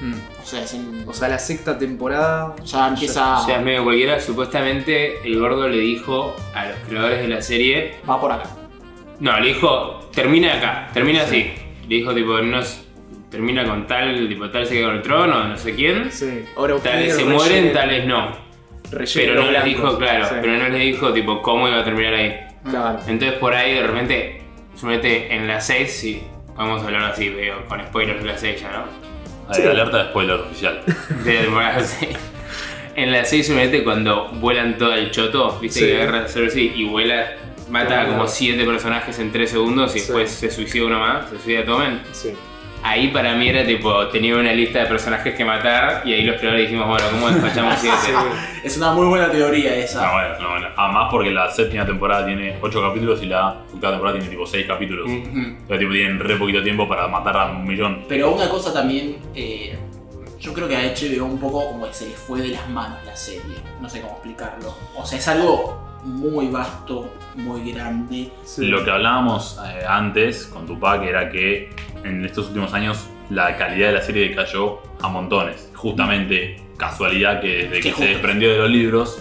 [0.00, 0.12] Mm.
[0.42, 2.56] o sea, es en, O sea, la sexta temporada.
[2.64, 4.18] ya empieza, O sea, es medio cualquiera.
[4.20, 7.94] Supuestamente el gordo le dijo a los creadores de la serie.
[8.06, 8.50] va por acá.
[9.20, 11.52] No, le dijo, termina acá, termina así.
[11.88, 12.83] Le dijo, tipo, no es-
[13.34, 16.10] termina con tal, tipo, tal se queda con el trono, no sé quién.
[16.12, 16.44] Sí.
[16.56, 18.30] Ahora Tales se mueren, tales no.
[19.14, 20.34] Pero no les dijo, claro, Sí.
[20.40, 22.36] pero no les dijo, tipo, cómo iba a terminar ahí.
[22.70, 23.00] Claro.
[23.08, 24.42] Entonces por ahí de repente,
[24.76, 26.22] suponete en la 6, sí,
[26.56, 29.52] vamos a hablar así, veo, con spoilers de la 6 ya, ¿no?
[29.52, 30.80] Ahí, alerta de spoiler oficial.
[31.24, 32.16] De la temporada 6.
[32.94, 35.86] En la 6 suponete cuando vuelan todo el choto, viste Sí.
[35.86, 37.32] que agarra Cersei y vuela,
[37.68, 38.10] mata a Claro.
[38.12, 40.06] como 7 personajes en 3 segundos y Sí.
[40.06, 42.00] después se suicida uno más, se suicida Tommen.
[42.12, 42.32] Sí.
[42.86, 46.36] Ahí para mí era tipo, tenía una lista de personajes que matar y ahí los
[46.36, 47.96] creadores dijimos, bueno, ¿cómo despachamos 7?
[48.62, 50.06] Es una muy buena teoría esa.
[50.06, 50.66] No, bueno, no, bueno.
[50.76, 54.66] Además porque la séptima temporada tiene 8 capítulos y la octava temporada tiene tipo 6
[54.66, 55.08] capítulos.
[55.08, 58.04] Entonces tipo, tienen re poquito tiempo para matar a un millón.
[58.06, 59.78] Pero una cosa también, eh,
[60.38, 62.98] yo creo que a HBO un poco como que se le fue de las manos
[63.06, 63.56] la serie.
[63.80, 64.74] No sé cómo explicarlo.
[64.94, 68.30] O sea, es algo muy vasto, muy grande.
[68.44, 68.66] Sí.
[68.66, 71.70] Lo que hablábamos eh, antes con Tupac era que
[72.04, 75.70] en estos últimos años la calidad de la serie decayó a montones.
[75.74, 79.18] Justamente casualidad que desde Que que se justo- desprendió de los libros,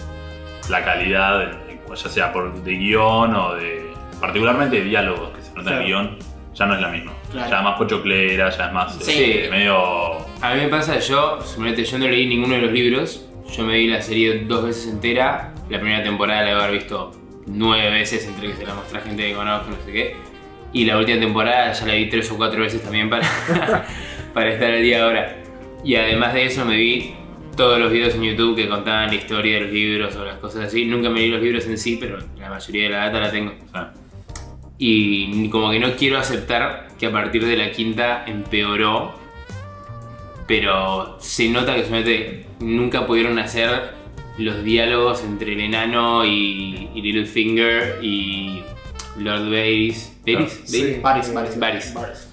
[0.69, 1.52] la calidad,
[1.89, 3.84] ya sea por de guion o de.
[4.19, 5.82] particularmente de diálogos que se notan en Claro.
[5.82, 6.17] el guion,
[6.56, 7.13] ya no es la misma.
[7.32, 7.50] Claro.
[7.50, 9.12] Ya es más pochoclera, ya es más Sí.
[9.15, 10.17] eh, medio.
[10.41, 13.78] A mí me pasa, yo, suponete, yo no leí ninguno de los libros, yo me
[13.78, 17.12] vi la serie dos veces entera, la primera temporada la he haber visto
[17.45, 20.15] nueve veces entre que se la mostré a gente que conozco, no sé qué,
[20.73, 23.28] y la última temporada ya la vi tres o cuatro veces también para,
[24.34, 25.38] para estar al día ahora.
[25.84, 27.13] Y además de eso me vi
[27.56, 30.65] todos los videos en YouTube que contaban la historia de los libros o las cosas
[30.65, 30.86] así.
[30.86, 33.54] Nunca me leí los libros en sí, pero la mayoría de la data la tengo.
[34.80, 39.13] Y como que no quiero aceptar que a partir de la quinta empeoró.
[40.47, 43.93] Pero se nota que nunca pudieron hacer
[44.38, 48.62] los diálogos entre el enano y, y Littlefinger y
[49.19, 50.12] Lord Varys.
[50.26, 50.62] ¿Varys?
[50.65, 50.98] Sí.
[51.02, 51.34] ¿Varys?
[51.34, 51.93] Varys, Varys, Varys.
[51.93, 52.28] Varys.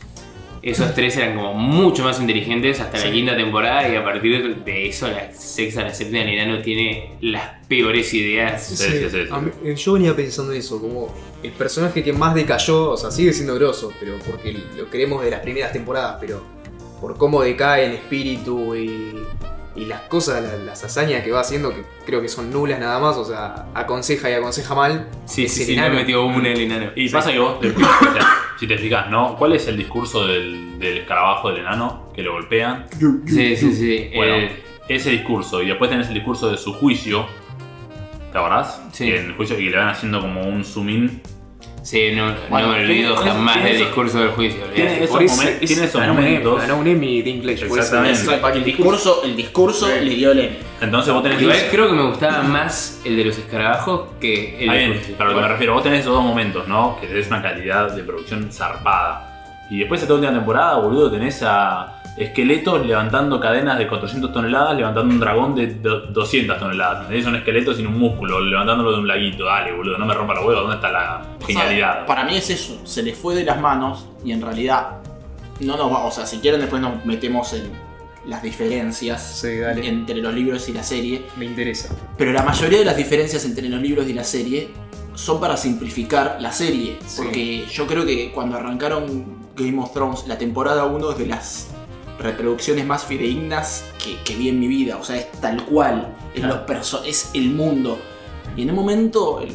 [0.62, 3.06] Esos tres eran como mucho más inteligentes hasta Sí.
[3.08, 7.12] la quinta temporada y a partir de eso la sexta, la séptima, el enano tiene
[7.22, 8.66] las peores ideas.
[8.66, 9.18] Sí, sí, sí, sí.
[9.30, 13.10] A mí- eh, yo venía pensando eso, como el personaje que más decayó, o sea,
[13.10, 16.44] sigue siendo grosso, pero porque lo queremos de las primeras temporadas, pero
[17.00, 19.14] por cómo decae en espíritu y,
[19.76, 22.98] y las cosas, la- las hazañas que va haciendo, que creo que son nulas nada
[22.98, 25.08] más, o sea, aconseja y aconseja mal.
[25.26, 26.00] Sí, sí, sí, no enano.
[26.00, 26.90] metió una el enano.
[26.96, 27.72] Y pasa que vos, te- o
[28.12, 28.26] sea,
[28.58, 29.36] si te fijas, ¿no?
[29.36, 32.86] ¿Cuál es el discurso del, del escarabajo del enano que lo golpean?
[33.26, 34.10] Sí, sí, sí.
[34.14, 37.26] Bueno, eh, ese discurso, y después tenés el discurso de su juicio,
[38.32, 38.82] ¿te acordás?
[38.92, 39.06] Sí.
[39.06, 41.22] Que en el juicio y le van haciendo como un zoom in.
[41.82, 44.60] Sí, no, Bueno, no me olvido tiene- jamás tiene del eso- discurso del juicio.
[44.74, 46.60] tiene esos Por ese- momen- ese- tiene esos ganó un Emmy- momentos.
[46.60, 47.64] Ganó un Emmy de eso.
[47.66, 48.58] Exactamente.
[48.58, 49.92] El discurso, el discurso Sí.
[50.04, 50.56] le dio el Emmy.
[50.80, 54.58] Entonces vos tenés Igual esos- creo que me gustaba más el de los escarabajos que
[54.64, 55.14] el de bien, juicio.
[55.18, 56.98] pero a lo que me refiero, vos tenés esos dos momentos, ¿no?
[57.00, 59.26] Que tenés una calidad de producción zarpada.
[59.70, 64.76] Y después de esta última temporada, boludo, tenés a esqueletos levantando cadenas de 400 toneladas,
[64.76, 67.00] levantando un dragón de do- 200 toneladas.
[67.02, 67.24] ¿Entendés?
[67.24, 69.44] Son esqueletos sin un músculo, levantándolo de un laguito.
[69.44, 72.06] Dale, boludo, no me rompa los huevos, ¿dónde está la O sea, genialidad?
[72.06, 74.98] para mí es eso, se le fue de las manos y en realidad
[75.60, 77.70] no nos va, o sea, si quieren después nos metemos en
[78.26, 79.48] las diferencias Sí,
[79.82, 81.94] entre los libros y la serie, Me interesa.
[82.18, 84.68] pero la mayoría de las diferencias entre los libros y la serie
[85.14, 87.22] son para simplificar la serie, Sí.
[87.22, 91.69] porque yo creo que cuando arrancaron Game of Thrones, la temporada 1 es de las
[92.20, 96.40] reproducciones más fidedignas que, que vi en mi vida, o sea, es tal cual, es,
[96.40, 96.56] Claro.
[96.56, 97.98] los perso- es el mundo.
[98.56, 99.52] Y en un momento el-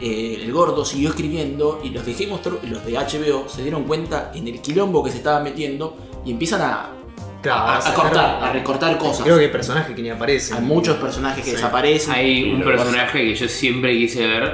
[0.00, 2.38] eh, el gordo siguió escribiendo y los de Game
[2.70, 6.60] los de HBO se dieron cuenta en el quilombo que se estaba metiendo y empiezan
[6.60, 6.90] a,
[7.50, 9.22] a- cortar, a recortar cosas.
[9.22, 10.58] Creo que hay personajes que ni aparecen.
[10.58, 11.56] Hay muchos personajes que Sí.
[11.56, 12.12] desaparecen.
[12.12, 14.52] Hay un personaje que yo siempre quise ver,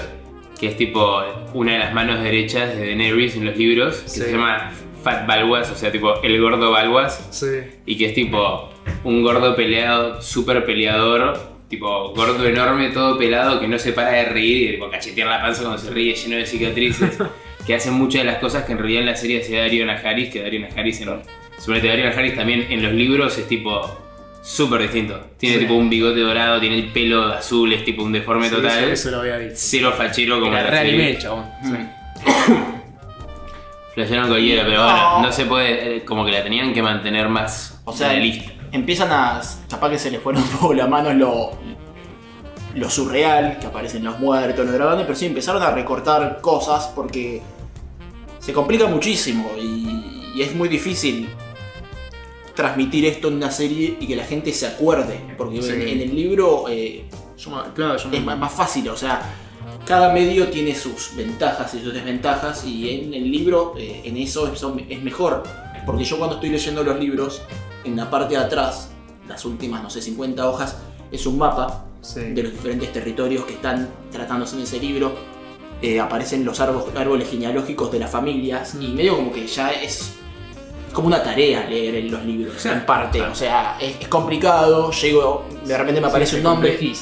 [0.60, 1.20] que es tipo
[1.54, 4.20] una de las manos derechas de Daenerys en los libros, que Sí.
[4.20, 4.70] se llama
[5.02, 7.46] Fat Balwas, o sea, tipo el gordo Balwas, Sí.
[7.86, 8.70] y que es tipo
[9.04, 11.38] un gordo peleado, súper peleador,
[11.68, 15.40] tipo gordo enorme, todo pelado, que no se para de reír y tipo, cachetear la
[15.42, 17.18] panza cuando se ríe, lleno de cicatrices,
[17.66, 20.30] que hace muchas de las cosas que en realidad en la serie hacía Dario Najaris,
[20.30, 21.08] que Dario Najaris en
[21.58, 23.98] suponete Dario Najaris también en los libros es tipo
[24.42, 25.20] súper distinto.
[25.38, 25.60] Tiene Sí.
[25.62, 28.78] tipo un bigote dorado, tiene el pelo azul, es tipo un deforme Sí, total.
[28.84, 29.54] Eso, eso lo había visto.
[29.56, 30.78] Cero fachero como la serie.
[30.80, 31.44] anime, chabón.
[31.62, 31.74] Mm.
[33.94, 37.80] Flashearon cualquiera, pero bueno, no se puede, eh, como que la tenían que mantener más
[37.84, 38.52] O sea, realista.
[38.72, 39.40] empiezan a.
[39.68, 41.50] capaz que se les fueron un poco la mano en lo.
[42.74, 47.42] lo surreal, que aparecen los muertos, los dragones, pero sí empezaron a recortar cosas porque
[48.38, 51.28] se complica muchísimo y, y es muy difícil
[52.54, 55.20] transmitir esto en una serie y que la gente se acuerde.
[55.36, 55.70] Porque Sí.
[55.70, 57.04] en, en el libro eh,
[57.38, 59.20] Yo me- claro, yo me- es más, más fácil, o sea,
[59.86, 64.52] cada medio tiene sus ventajas y sus desventajas y en el libro eh, en eso
[64.52, 65.42] es, mejor.
[65.84, 67.42] Porque yo cuando estoy leyendo los libros,
[67.84, 68.90] en la parte de atrás,
[69.28, 70.76] las últimas, no sé, 50 hojas,
[71.10, 72.18] es un mapa Sí.
[72.20, 75.14] de los diferentes territorios que están tratándose en ese libro.
[75.80, 80.14] Eh, aparecen los árboles, árboles genealógicos de las familias y medio como que ya es
[80.92, 83.20] como una tarea leer en los libros, en parte.
[83.22, 86.92] O sea, es, es complicado, llego, de repente me aparece Sí, un nombre, sí.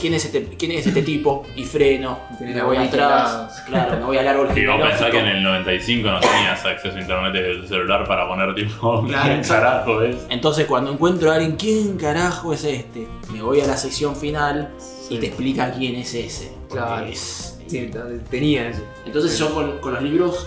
[0.00, 1.44] ¿quién es este, quién es este tipo?
[1.54, 5.18] Y freno, me la voy atrás, claro, me voy al árbol Y vos pensás que
[5.18, 9.04] en el 95 no tenías acceso a internet desde el celular para poner tipo.
[9.06, 9.64] Claro, ¿Qué exacto.
[9.66, 10.16] carajo es?
[10.30, 13.06] Entonces cuando encuentro a alguien, ¿quién carajo es este?
[13.32, 14.70] Me voy a la sección final
[15.10, 16.52] y te explica quién es ese.
[16.70, 17.04] Claro.
[17.06, 17.90] es- Sí,
[18.30, 18.82] tenía eso.
[19.04, 20.46] Entonces yo con, con los libros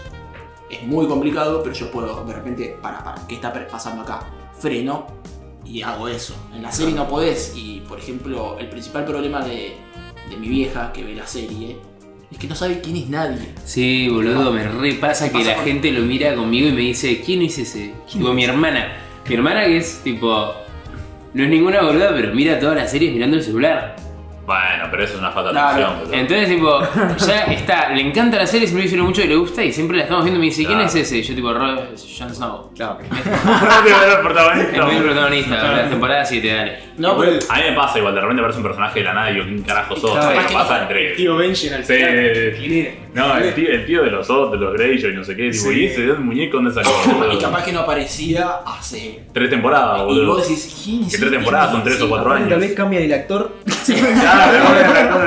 [0.69, 4.21] es muy complicado, pero yo puedo de repente, para, para, ¿qué está pasando acá?
[4.59, 5.07] Freno
[5.65, 6.35] y hago eso.
[6.53, 9.77] En la serie no podés y, por ejemplo, el principal problema de,
[10.29, 11.77] de mi vieja que ve la serie
[12.31, 13.53] es que no sabe quién es nadie.
[13.65, 17.57] Sí, boludo, me repasa que la gente lo mira conmigo y me dice, ¿quién es
[17.57, 17.93] ese?
[18.11, 18.97] Tipo, mi hermana.
[19.27, 20.53] Mi hermana que es tipo.
[21.33, 23.95] No es ninguna boluda, pero mira todas las series mirando el celular.
[24.49, 25.85] Bueno, pero eso es una falta de Claro.
[25.93, 26.19] atención.
[26.19, 26.79] Entonces, tipo,
[27.27, 29.97] ya está, le encanta la serie, siempre me dice mucho y le gusta y siempre
[29.97, 30.85] la estamos viendo y me dice, ¿quién Claro.
[30.89, 31.17] es ese?
[31.19, 31.83] Y yo, tipo, "Ro-
[32.17, 32.71] Jon Snow.
[32.75, 32.97] Claro.
[33.61, 34.75] Rápido era el protagonista.
[34.75, 36.79] El primer protagonista de la temporada 7, dale.
[36.97, 39.31] No, pero A mí me pasa igual, de repente aparece un personaje de la nada
[39.31, 40.11] y yo, ¿quién carajo sos?
[40.13, 41.11] Claro, ¿Qué capaz que pasa entre.?
[41.15, 41.93] Tío Benji al Sí.
[41.93, 42.11] final.
[42.57, 42.91] ¿Quién era?
[43.13, 45.65] No, el tío, el tío de los otros, de los Greyjoy, no sé qué, tipo,
[45.69, 45.79] Sí.
[45.81, 46.91] ¿y ese el muñeco dónde salió?
[47.17, 47.33] boludo?
[47.37, 49.23] y capaz que no aparecía hace...
[49.33, 50.27] Tres temporadas, Y boludo.
[50.35, 51.19] vos decís, ¿quién es Que este?
[51.25, 52.59] tres temporadas son tres o cuatro Aparte, años.
[52.59, 53.55] Tal vez cambia el actor.
[53.89, 55.19] Claro,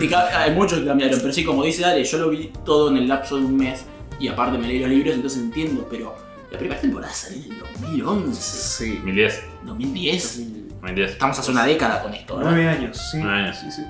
[0.00, 2.90] De ca- Hay muchos que cambiaron, pero sí, como dice Ale, yo lo vi todo
[2.90, 3.84] en el lapso de un mes
[4.20, 6.14] y aparte me leí los libros, entonces entiendo, pero
[6.52, 8.92] la primera temporada salió en el 2011, Sí.
[8.96, 10.38] 2010, 2010.
[10.80, 11.10] 2010.
[11.10, 12.44] Estamos hace una década con esto, ¿no?
[12.50, 13.18] Nueve años, sí.
[13.20, 13.56] Nueve años.
[13.60, 13.82] Sí, sí.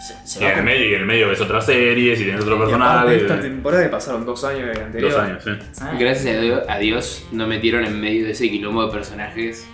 [0.00, 2.24] Se, se Y va en el medio, y en el medio ves otras series y
[2.24, 3.16] tienes otro personaje.
[3.16, 5.10] esta temporada que pasaron dos años de anterior.
[5.10, 5.50] Dos años, sí.
[5.80, 9.66] Ah, Gracias a Dios, a Dios no metieron en medio de ese quilombo de personajes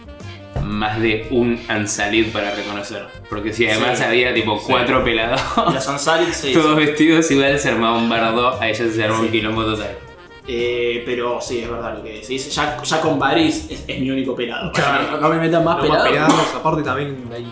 [0.62, 3.04] más de un Ansalid para reconocer.
[3.28, 4.04] Porque si además Sí.
[4.04, 4.64] había tipo Sí.
[4.68, 5.42] cuatro pelados,
[5.74, 6.52] Los Ansari se...
[6.54, 9.98] todos vestidos igual se armaba un bardo, a ellos se armó un quilombo total.
[10.46, 12.54] Eh, pero sí, es verdad lo que decís.
[12.54, 14.72] Ya, ya con Varys es, es mi único pelado.
[14.72, 15.10] Claro.
[15.12, 16.08] No, no me metan más más pelados.
[16.08, 17.46] pelados, aparte también hay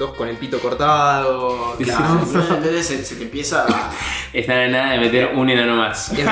[0.00, 1.76] dos con el pito cortado.
[1.78, 2.40] Claro, ¿no?
[2.40, 3.92] entonces se, se te empieza a...
[4.32, 6.10] Están a nada de meter un enano más.
[6.16, 6.24] Yo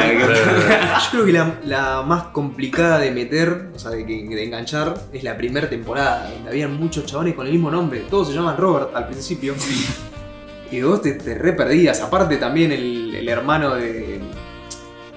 [1.12, 5.68] creo que la, la más complicada de meter, o sea, de, enganchar, es la primera
[5.68, 8.00] temporada, donde habían muchos chabones con el mismo nombre.
[8.10, 9.54] Todos se llaman Robert al principio.
[10.70, 12.00] Y vos te, te re perdías.
[12.00, 14.20] Aparte también el, el hermano de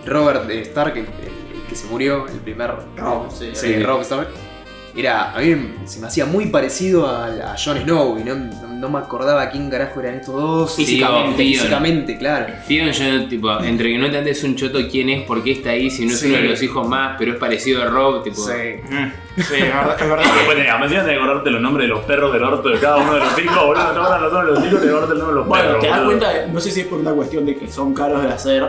[0.05, 3.51] Robert de Stark, el, el que se murió, el primer Robb, sí.
[3.53, 4.50] sí, Robb Stark.
[4.95, 8.67] Era, a mí se me hacía muy parecido a, a Jon Snow y no, no-
[8.81, 10.75] no me acordaba quién carajo eran estos dos.
[10.75, 12.47] Físicamente, Físicamente, claro.
[12.67, 15.89] Yo, tipo, entre que no te andes un choto quién es, por qué está ahí,
[15.91, 16.27] si no es Sí.
[16.27, 18.37] uno de los hijos más, pero es parecido a Rob, tipo.
[18.41, 18.53] Sí.
[18.89, 19.95] Mm, Sí, es verdad.
[20.01, 20.23] Es verdad.
[20.35, 23.19] Después tenías, me acordarte los nombres de los perros del orto de cada uno de
[23.19, 23.87] los hijos, boludo.
[23.87, 25.81] Te los nombres de los hijos, te acordás el nombre de los Bueno, perros.
[25.81, 26.19] te das boludo.
[26.19, 28.63] cuenta, no sé si es por una cuestión de que son caros de hacer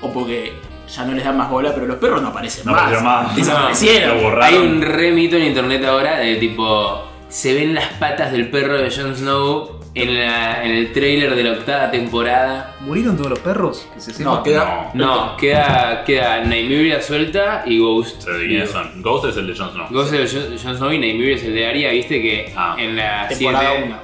[0.00, 0.52] o porque
[0.88, 2.80] ya no les dan más bola, pero los perros no aparecen No más.
[2.82, 3.36] aparecieron más.
[3.36, 4.42] Desaparecieron.
[4.42, 7.04] Hay un re mito en internet ahora de tipo.
[7.28, 11.44] Se ven las patas del perro de Jon Snow en, la, en el trailer de
[11.44, 12.74] la octava temporada.
[12.80, 13.86] ¿Murieron todos los perros?
[13.94, 14.24] Que se.
[14.24, 14.90] No, queda.
[14.94, 18.22] No, queda, queda Nymeria suelta y Ghost.
[18.24, 19.02] Pero, ¿de quiénes son?
[19.02, 19.86] Ghost es el de Jon Snow.
[19.90, 22.74] Ghost es el de Jon Snow y Nymeria es el de Arya, viste que Ah.
[22.78, 23.96] en la Temporada 7 1.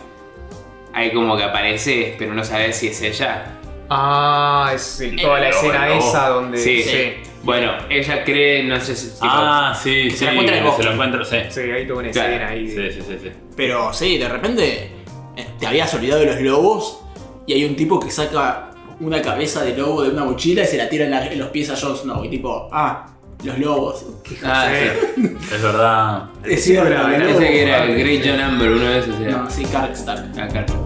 [0.92, 3.46] hay como que aparece, pero no sabes si es ella.
[3.96, 6.08] Ah, es el- toda la El escena el lobo.
[6.08, 6.58] esa donde.
[6.58, 6.82] Sí.
[6.82, 7.12] sí.
[7.42, 9.08] Bueno, ella cree, no sé si.
[9.10, 10.16] tipo, Ah, sí, sí.
[10.16, 10.82] se la encuentra en el bosque.
[10.82, 11.36] se lo encuentra, sí.
[11.50, 12.68] Sí, hay toda una Claro, escena ahí.
[12.68, 13.30] Sí, de- sí, sí, sí.
[13.56, 14.90] Pero sí, de repente
[15.36, 17.00] eh, te habías olvidado de los lobos
[17.46, 18.70] y hay un tipo que saca
[19.00, 21.48] una cabeza de lobo de una mochila y se la tira en, la- en los
[21.48, 22.24] pies a Jon Snow.
[22.24, 23.08] Y tipo, ah,
[23.42, 24.06] los lobos.
[24.42, 25.36] Ah, sí.
[25.54, 26.22] Es verdad.
[26.44, 27.08] Es cierto.
[27.10, 29.20] Pensé que era Great John Amber uno de esos.
[29.20, 29.32] Era.
[29.32, 30.24] No, sí, Kark Stark.
[30.38, 30.83] Ah, claro.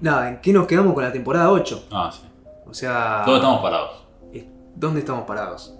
[0.00, 1.86] Nada, ¿en qué nos quedamos con la temporada 8?
[1.90, 2.26] Ah, sí.
[2.68, 3.22] O sea.
[3.24, 3.90] Todos estamos parados.
[4.32, 5.74] eh, ¿Dónde estamos parados?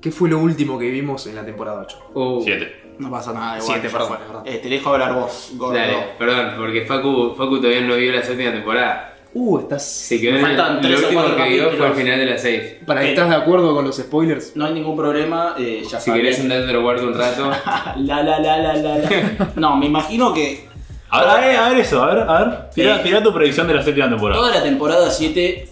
[0.00, 1.98] ¿Qué fue lo último que vimos en la temporada 8?
[2.14, 2.80] Uh, Siete.
[2.98, 3.80] No pasa nada, igual.
[3.80, 4.18] Siete, perdón.
[4.44, 5.74] Eh, te dejo hablar vos, gordo.
[5.74, 9.06] Dale, perdón, porque Facu, Facu todavía no vio la séptima temporada.
[9.32, 9.86] Uh, estás.
[9.88, 11.70] Se quedó Me en faltan el, tres lo o último cuatro que vio fue al
[11.78, 11.96] capítulos.
[11.98, 12.62] final de las 6.
[12.84, 13.08] ¿Para Eh.
[13.10, 14.56] estás de acuerdo con los spoilers?
[14.56, 17.48] No hay ningún problema, eh, ya Si querés dato te lo guardo un rato.
[17.98, 19.52] La la la la la la.
[19.56, 20.68] No, me imagino que
[21.10, 22.70] A ver, a ver, a ver eso, a ver, a ver.
[22.70, 23.02] Tira, Eh.
[23.02, 24.40] tira tu predicción de la séptima temporada.
[24.40, 25.68] toda la temporada 7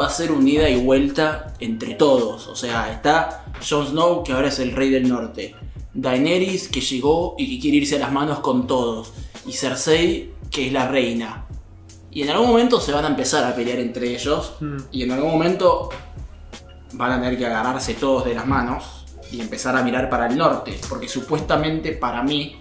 [0.00, 2.46] va a ser unida y vuelta entre todos.
[2.48, 5.54] O sea, está Jon Snow, que ahora es el rey del norte.
[5.94, 9.12] Daenerys, que llegó y que quiere irse a las manos con todos.
[9.46, 11.44] Y Cersei, que es la reina.
[12.10, 14.54] Y en algún momento se van a empezar a pelear entre ellos.
[14.60, 14.76] Hmm.
[14.92, 15.88] Y en algún momento
[16.92, 20.36] van a tener que agarrarse todos de las manos y empezar a mirar para el
[20.38, 20.78] norte.
[20.88, 22.60] Porque supuestamente para mí,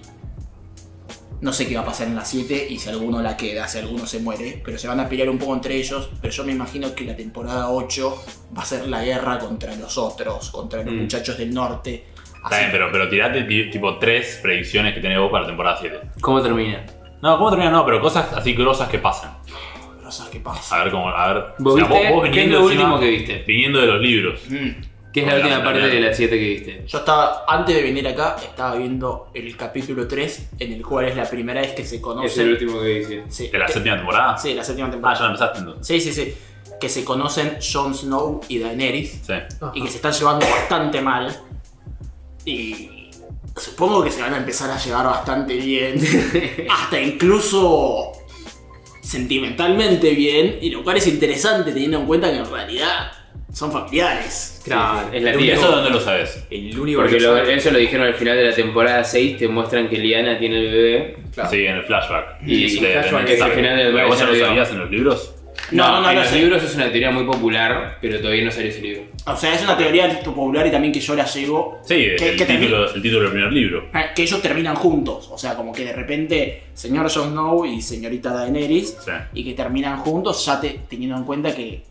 [1.42, 3.78] no sé qué va a pasar en la 7 y si alguno la queda, si
[3.78, 6.10] alguno se muere, pero se van a pelear un poco entre ellos.
[6.22, 8.24] Pero yo me imagino que la temporada 8
[8.58, 10.98] va a ser la guerra contra los otros, contra los Mm.
[11.02, 12.06] muchachos del norte.
[12.36, 15.48] Está Así- bien, pero, pero tirate ti- tipo tres predicciones que tenés vos para la
[15.48, 16.00] temporada 7.
[16.22, 16.86] ¿Cómo termina?
[17.22, 17.72] No, ¿cómo termina?
[17.72, 19.38] No, pero cosas así grosas que pasan.
[19.98, 20.76] Pero ¿sabes qué pasa?
[20.80, 21.44] A ver cómo, a ver.
[21.60, 21.94] ¿Vos viste?
[22.32, 23.44] ¿Qué es lo encima- último que viste?
[23.46, 24.40] Viniendo de los libros.
[24.50, 24.70] Mm.
[25.18, 26.84] ¿Qué es la última parte de las 7 que viste?
[26.88, 31.16] Yo estaba, antes de venir acá, estaba viendo el capítulo 3, en el cual es
[31.16, 32.28] la primera vez que se conoce.
[32.28, 33.24] Es el último que hice.
[33.28, 34.38] Sí, ¿De la eh, séptima temporada?
[34.38, 35.18] Sí, la séptima Ah, temporada.
[35.18, 35.88] ya la empezaste entonces.
[35.88, 36.36] Sí, sí, sí.
[36.80, 39.22] Que se conocen Jon Snow y Daenerys.
[39.26, 39.34] Sí.
[39.74, 41.36] y que se están llevando bastante mal.
[42.46, 43.10] Y
[43.56, 46.00] supongo que se van a empezar a llevar bastante bien.
[46.70, 48.12] hasta incluso
[49.02, 50.60] sentimentalmente bien.
[50.62, 53.12] Y lo cual es interesante teniendo en cuenta que en realidad
[53.54, 54.62] son familiares.
[54.64, 55.54] Claro, es la tía.
[55.56, 56.46] ¿Eso dónde lo sabes?
[56.50, 59.38] El único Porque que lo- sabe- eso lo dijeron al final de la temporada 6,
[59.38, 61.18] te muestran que Liana tiene el bebé.
[61.34, 61.50] Claro.
[61.50, 62.42] Sí, en el flashback.
[62.46, 64.80] Y de- el de flashback es al final del ¿Pero ¿Vos ya lo sabías en
[64.80, 65.34] los libros?
[65.72, 66.40] No, no, no, en lo los sé.
[66.40, 69.02] libros es una teoría muy popular, pero todavía no salió ese libro.
[69.26, 71.80] O sea, es una teoría popular y también que yo la llevo.
[71.84, 73.90] Sí, ¿Qué- el, termi- título, el título del primer libro.
[73.94, 75.28] eh, Que ellos terminan juntos.
[75.32, 78.98] O sea, como que de repente, señor Jon Snow y señorita Daenerys.
[79.04, 79.12] Sí.
[79.34, 81.82] y que terminan juntos, ya te- teniendo en cuenta que,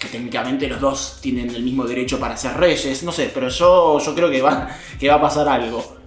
[0.00, 3.98] que técnicamente los dos tienen el mismo derecho para ser reyes, no sé, pero yo,
[4.04, 5.98] yo creo que va, que va a pasar algo.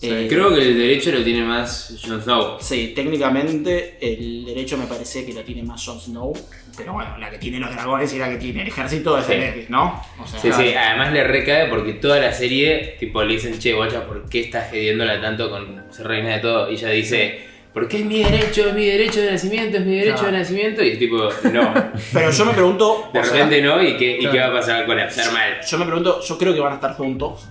[0.00, 2.58] Eh, Creo que el derecho lo tiene más Jon Snow.
[2.60, 6.32] Sí, técnicamente el derecho me parece que lo tiene más Jon Snow,
[6.76, 9.66] pero bueno, la que tiene los dragones y la que tiene el ejército de Sí.
[9.68, 10.00] ¿no?
[10.22, 13.72] O sea, Sí, sí, además le recae porque toda la serie, tipo, le dicen, che,
[13.72, 16.70] guacha, ¿por qué estás gediéndola tanto con ser reina de todo?
[16.70, 20.14] Y ella dice, porque es mi derecho, es mi derecho de nacimiento, es mi derecho
[20.18, 20.32] Claro.
[20.32, 20.82] de nacimiento.
[20.82, 21.74] Y es tipo, no.
[22.12, 24.78] Pero yo me pregunto, De sea, repente no, ¿y qué, y qué va a pasar
[24.78, 25.60] con colapsar mal?
[25.68, 27.48] yo me pregunto, yo creo que van a estar juntos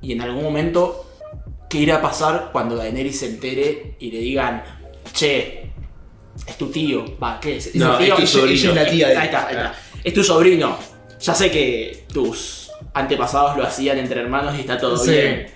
[0.00, 1.06] y en algún momento,
[1.68, 4.62] ¿qué irá a pasar cuando Daenerys se entere y le digan,
[5.12, 5.70] che,
[6.46, 7.66] es tu tío, va, ¿qué es?
[7.68, 8.14] ¿Es No, tío?
[8.14, 8.72] es tu sobrino.
[8.80, 9.74] es tía Ahí está, ahí está.
[10.02, 10.76] Es tu sobrino.
[11.20, 15.10] Ya sé que tus antepasados lo hacían entre hermanos y está todo Sí.
[15.12, 15.46] bien.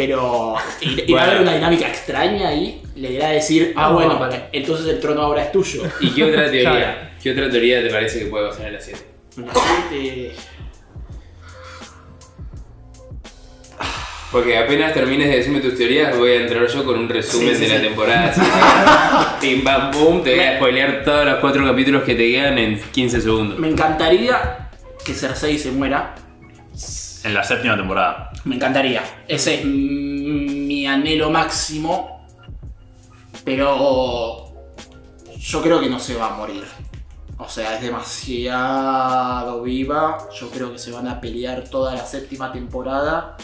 [0.00, 2.80] Pero ir- irá a haber una dinámica extraña ahí.
[2.96, 4.44] Le irá a decir, ah, No, bueno, vale.
[4.52, 5.82] entonces el trono ahora es tuyo.
[6.00, 6.70] ¿Y qué otra teoría?
[6.70, 7.10] Claro.
[7.22, 9.00] ¿Qué otra teoría te parece que puede pasar en la serie?
[9.36, 10.32] Una gente-
[14.32, 17.56] Porque apenas termines de decirme tus teorías, voy a entrar yo con un resumen Sí,
[17.56, 17.82] sí, de la sí.
[17.82, 19.36] temporada.
[19.40, 22.80] Pim pam pum, te voy a spoilear todos los cuatro capítulos que te quedan en
[22.80, 23.58] 15 segundos.
[23.58, 24.68] Me encantaría
[25.04, 26.14] que Cersei se muera.
[27.24, 28.30] En la séptima temporada.
[28.44, 29.02] Me encantaría.
[29.28, 32.26] Ese es mi anhelo máximo.
[33.44, 34.52] Pero
[35.38, 36.64] yo creo que no se va a morir.
[37.38, 40.18] O sea, es demasiado viva.
[40.38, 43.36] Yo creo que se van a pelear toda la séptima temporada.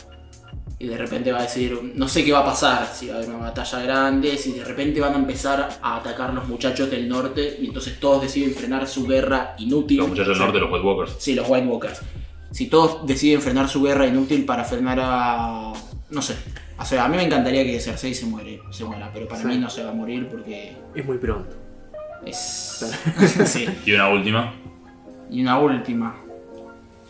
[0.78, 3.16] Y de repente va a decir, no sé qué va a pasar, si va a
[3.16, 7.08] haber una batalla grande, si de repente van a empezar a atacar los muchachos del
[7.08, 9.96] norte y entonces todos deciden frenar su guerra inútil.
[9.96, 11.16] Los muchachos del norte, los White Walkers.
[11.18, 12.02] Sí, los White Walkers.
[12.56, 15.74] Si todos deciden frenar su guerra inútil para frenar a.
[16.08, 16.36] No sé.
[16.78, 19.46] O sea, a mí me encantaría que Cersei se, muere, se muera, pero para Sí.
[19.46, 21.54] mí no se va a morir porque Es muy pronto.
[22.24, 22.82] es.
[23.44, 23.66] sí.
[23.84, 24.54] Y una última.
[25.30, 26.16] Y una última.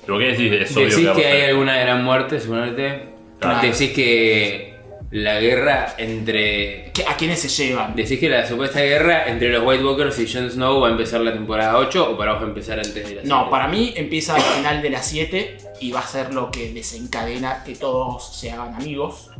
[0.04, 0.50] ¿Pero qué decís?
[0.52, 3.10] Es obvio ¿Decís que hay alguna gran muerte, suponete?
[3.38, 3.68] Claro.
[3.68, 4.65] Decís que
[5.10, 6.90] la guerra entre.
[6.92, 7.94] ¿Qué- ¿A quiénes se llevan?
[7.94, 11.20] Decís que la supuesta guerra entre los White Walkers y Jon Snow va a empezar
[11.20, 13.50] la temporada 8 o para vos va a empezar antes de la No, 7?
[13.50, 17.62] para mí empieza al final de las 7 y va a ser lo que desencadena
[17.64, 19.30] que todos se hagan amigos.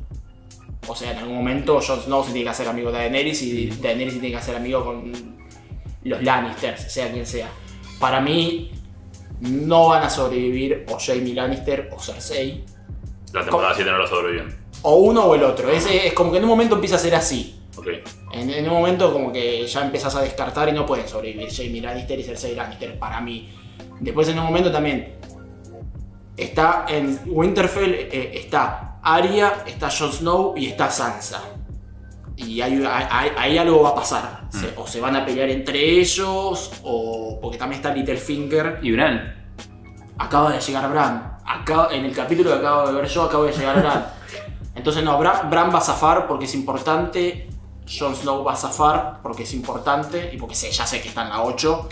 [0.89, 3.67] O sea, en algún momento Jon Snow se tiene que hacer amigo de Daenerys y
[3.67, 5.13] Daenerys se tiene que hacer amigo con
[6.05, 7.49] los Lannisters, sea quien sea.
[7.99, 8.71] Para mí
[9.41, 12.65] no van a sobrevivir o Jaime Lannister o Cersei.
[13.33, 14.66] La temporada 7 no lo sobreviven.
[14.83, 15.71] O uno o el otro.
[15.71, 17.61] Es, es como que en un momento empieza a ser así.
[18.33, 21.81] En, en un momento como que ya empezás a descartar y no pueden sobrevivir Jamie
[21.81, 23.49] Lannister y Cersei Lannister para mí.
[24.01, 25.15] Después en un momento también
[26.37, 31.43] está en Winterfell eh, está Arya, está Jon Snow y está Sansa.
[32.37, 32.83] Y hay-
[33.37, 34.49] ahí algo va a pasar.
[34.51, 38.81] Se- o se van a pelear entre ellos o porque también está Littlefinger.
[38.83, 39.47] Y Bran.
[40.19, 41.39] Acaba de llegar Bran.
[41.47, 44.07] Acá, en el capítulo que acabo de ver yo, acabo de llegar Bran.
[44.77, 47.49] Entonces no, Bran, Bran va a zafar porque es importante.
[47.89, 51.23] Jon Snow va a zafar porque es importante y porque sé, ya sé que está
[51.23, 51.89] en la 8.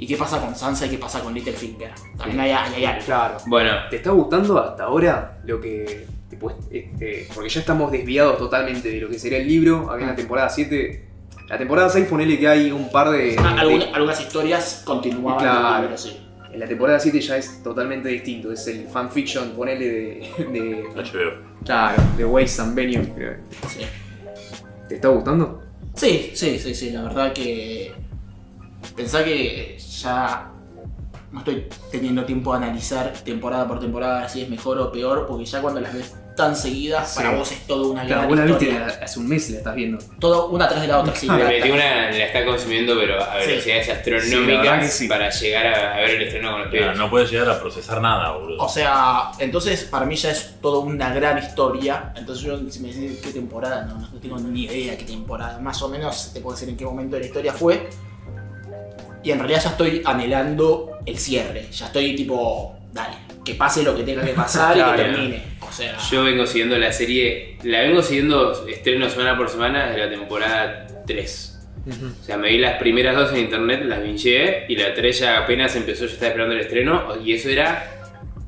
[0.00, 1.90] ¿Y qué pasa con Sansa y qué pasa con Littlefinger?
[2.16, 3.04] También hay, hay, hay algo.
[3.04, 3.36] Claro.
[3.46, 6.06] Bueno, ¿Te está gustando hasta ahora lo que.
[6.30, 9.90] tipo, este, porque ya estamos desviados totalmente de lo que sería el libro.
[9.90, 11.04] Acá en la temporada 7.
[11.48, 13.34] La temporada 6, ponele que hay un par de.
[13.40, 15.74] Ah, de- algunas historias continuaban en Claro.
[15.76, 16.20] el libro, sí.
[16.52, 18.52] en la temporada 7 ya es totalmente distinto.
[18.52, 20.44] Es el fanfiction, ponele de.
[20.52, 21.47] de HBO.
[21.68, 23.08] Claro, de Ways and Benioff.
[23.14, 23.36] creo.
[23.68, 23.80] sí.
[24.88, 25.62] ¿Te está gustando?
[25.94, 27.92] Sí, sí, sí, sí, la verdad que
[28.96, 30.50] pensá que ya
[31.30, 35.44] no estoy teniendo tiempo de analizar temporada por temporada si es mejor o peor, porque
[35.44, 37.16] ya cuando las ves tan seguidas, Sí.
[37.16, 38.98] para vos es toda una Claro, gran vos la viste historia.
[39.02, 39.98] hace un mes y la estás viendo.
[40.18, 41.26] Todo una tras de la otra, sí.
[41.26, 45.30] le la- metí una, la está consumiendo, pero a velocidades Sí, la verdad astronómicas para
[45.30, 46.96] llegar a, a ver el estreno con los pibes.
[46.96, 48.62] no puedes llegar a procesar nada, boludo.
[48.64, 52.12] O sea, entonces para mí ya es toda una gran historia.
[52.16, 55.58] Entonces yo, si me decís qué temporada, no, no tengo ni idea qué temporada.
[55.58, 57.90] Más o menos te puedo decir en qué momento de la historia fue.
[59.22, 61.68] Y en realidad ya estoy anhelando el cierre.
[61.72, 63.16] Ya estoy tipo, dale,
[63.48, 64.96] que pase lo que tenga que pasar y Claro.
[64.96, 65.42] que termine.
[65.68, 70.04] O sea, Yo vengo siguiendo la serie, la vengo siguiendo estreno semana por semana desde
[70.06, 71.54] la temporada 3.
[71.88, 75.38] O sea, me vi las primeras dos en internet, las vinché y la 3 ya
[75.38, 77.90] apenas empezó, yo estaba esperando el estreno y eso era,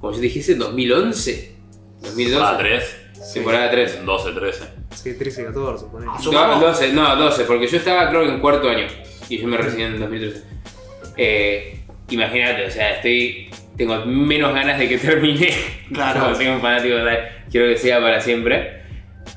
[0.00, 1.54] como yo dijese, 2011.
[2.02, 2.30] 2012.
[2.30, 2.96] Temporada 3,
[3.34, 4.04] Temporada 3.
[4.04, 4.64] 12, 13.
[4.94, 6.10] Sí, 13, 14, ponele.
[6.12, 8.86] Ah, No, Supongamos- 12, no, 12, porque yo estaba creo que en cuarto año
[9.28, 10.42] y yo me recibí en 2013.
[11.16, 11.76] Eh,
[12.10, 13.48] Imagínate, o sea, estoy.
[13.80, 15.48] Tengo menos ganas de que termine.
[15.90, 16.20] Claro.
[16.24, 16.96] Como soy un fanático,
[17.50, 18.78] quiero que sea para siempre.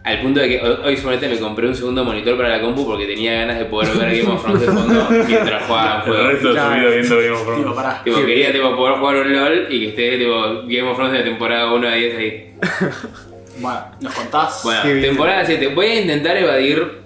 [0.03, 3.05] Al punto de que hoy, suponete me compré un segundo monitor para la compu porque
[3.05, 6.29] tenía ganas de poder ver Game of Thrones de fondo mientras jugaba un El juego.
[6.29, 6.75] resto de Claro.
[6.81, 7.73] vida viendo Game of Thrones.
[7.73, 8.03] pará.
[8.03, 11.23] Tipo, quería tipo, poder jugar un LOL y que esté tipo, Game of Thrones de
[11.23, 12.53] temporada 1 a 10 ahí.
[13.59, 14.61] Bueno, ¿nos contás?
[14.63, 15.67] Bueno, temporada 7.
[15.75, 17.02] Voy a intentar evadir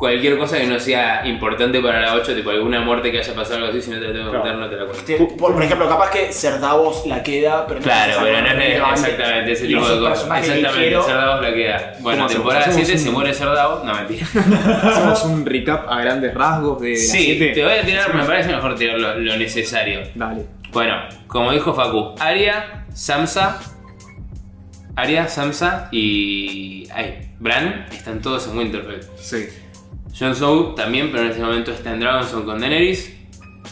[0.00, 3.56] cualquier cosa que no sea importante para la 8, tipo alguna muerte que haya pasado
[3.58, 4.42] algo así, si no te la tengo que Claro.
[4.42, 5.04] contar, no te la cuento.
[5.04, 8.48] Te- por, por ejemplo, capaz que Ser Davos la queda, pero no Claro, pero no
[8.62, 10.38] es exactamente ese tipo de cosas.
[10.38, 11.02] Exactamente.
[11.02, 11.92] Cerdavos la queda.
[12.00, 14.26] Bueno, temporada ¿Hacemos 7 se un- muere Cerdavos, no mentira.
[14.82, 17.48] Hacemos un recap a grandes rasgos de la Sí, 7.
[17.54, 20.00] te voy a tirar, me parece mejor tirar lo, lo necesario.
[20.14, 20.46] Dale.
[20.72, 20.94] Bueno,
[21.26, 23.60] como dijo Facu, Aria, Samsa,
[24.96, 26.88] Aria, Samsa y.
[26.94, 29.00] Ay, Bran están todos en Winterfell.
[29.16, 29.46] Sí.
[30.18, 33.16] Jon Snow también, pero en este momento está en Dragonstone con Daenerys.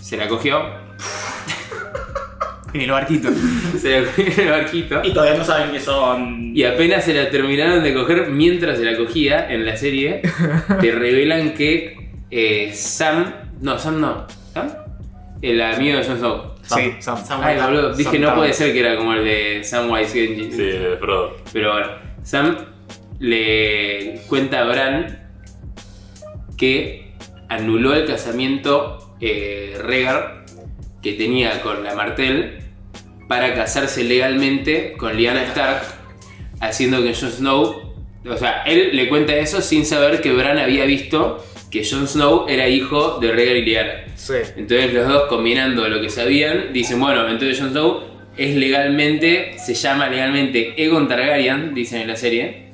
[0.01, 0.63] Se la cogió.
[2.75, 3.31] En el barquito.
[3.79, 5.01] Se la cogió en el barquito.
[5.03, 6.53] Y todavía no saben que son.
[6.55, 10.21] Y apenas se la terminaron de coger mientras se la cogía en la serie,
[10.81, 13.33] te revelan que eh, Sam.
[13.63, 14.27] No, Sam no.
[14.53, 14.69] ¿Sam?
[15.41, 16.55] El amigo de Jon Snow.
[16.63, 17.25] Sí, Sam.
[17.25, 17.41] Sam.
[17.43, 17.95] Ay, boludo.
[17.95, 20.53] Dije, Sam no puede ser que era como el de Samwise Genji.
[20.53, 21.37] Sí, de Frodo.
[21.51, 21.89] Pero bueno,
[22.23, 22.57] Sam
[23.19, 25.28] le cuenta a Bran
[26.59, 27.13] que
[27.49, 30.45] anuló el casamiento eh, Rhaegar
[31.03, 32.59] que tenía con la Martell
[33.29, 35.83] para casarse legalmente con Lyanna Stark,
[36.61, 37.95] haciendo que Jon Snow,
[38.27, 42.47] o sea, él le cuenta eso sin saber que Bran había visto que Jon Snow
[42.49, 43.93] era hijo de Rhaegar y Lyanna.
[44.17, 44.35] Sí.
[44.57, 48.03] Entonces los dos combinando lo que sabían, dicen, bueno, entonces Jon Snow
[48.37, 52.68] es legalmente, se llama legalmente Egon Targaryen, dicen en la serie,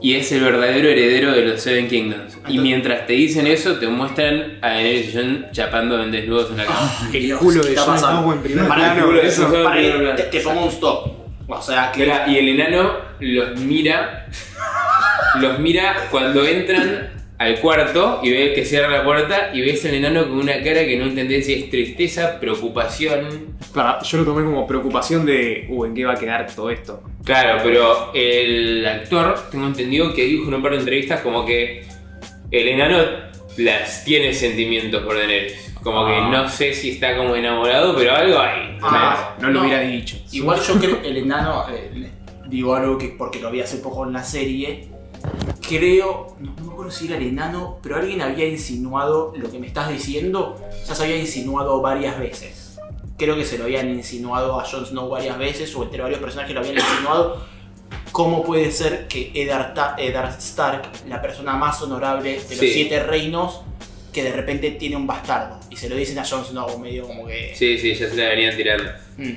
[0.00, 2.36] y es el verdadero heredero de los Seven Kingdoms.
[2.48, 6.58] Y mientras te dicen eso, te muestran a Daenerys y Jon chapando en desnudos en
[6.58, 6.92] la cama.
[7.12, 8.22] Ay, Dios, culo ¿qué de está Jon pasando?
[8.22, 10.14] Snow en primer Pará, plano, el culo de eso.
[10.16, 11.12] Te, te pongo un stop.
[11.48, 12.12] O sea, que.
[12.26, 14.26] Y el enano los mira,
[15.40, 17.13] los mira cuando entran
[17.44, 20.84] al cuarto y ve que cierra la puerta y ves al enano con una cara
[20.84, 23.56] que no entendés si es tristeza, preocupación.
[23.74, 27.02] Para- yo lo tomé como preocupación de, uh, ¿en qué va a quedar todo esto?
[27.24, 31.84] Claro, pero el actor, tengo entendido que dijo en un par de entrevistas como que
[32.50, 32.98] el enano
[33.56, 35.72] las tiene sentimientos por Daenerys.
[35.82, 36.28] Como que Ah.
[36.30, 38.78] no sé si está como enamorado, pero algo hay.
[38.82, 39.66] Ah, no lo no.
[39.66, 40.16] hubiera dicho.
[40.32, 42.10] Igual yo creo el enano, eh,
[42.48, 44.88] digo algo que porque lo vi hace poco en la serie,
[45.66, 49.58] creo, no, no me acuerdo si era el enano, pero alguien había insinuado lo que
[49.58, 52.78] me estás diciendo, ya se había insinuado varias veces.
[53.16, 56.52] Creo que se lo habían insinuado a Jon Snow varias veces, o entre varios personajes
[56.54, 57.44] lo habían insinuado.
[58.12, 62.70] ¿Cómo puede ser que Eddard, Eddard Stark, la persona más honorable de los Sí.
[62.72, 63.62] siete reinos,
[64.12, 65.58] que de repente tiene un bastardo?
[65.70, 67.52] Y se lo dicen a Jon Snow medio como que...
[67.56, 68.90] Sí, sí, ya se la venían tirando.
[69.16, 69.32] Mm.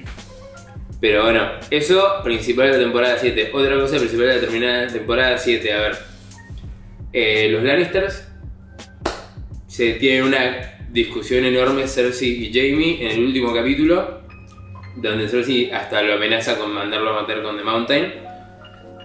[0.99, 3.51] Pero bueno, eso principal de la temporada 7.
[3.53, 5.97] Otra cosa principal de la terminada temporada 7, a ver.
[7.13, 8.27] Eh, los Lannisters
[9.67, 14.21] se tienen una discusión enorme Cersei y Jamie en el último capítulo,
[14.95, 18.13] donde Cersei hasta lo amenaza con mandarlo a matar con The Mountain.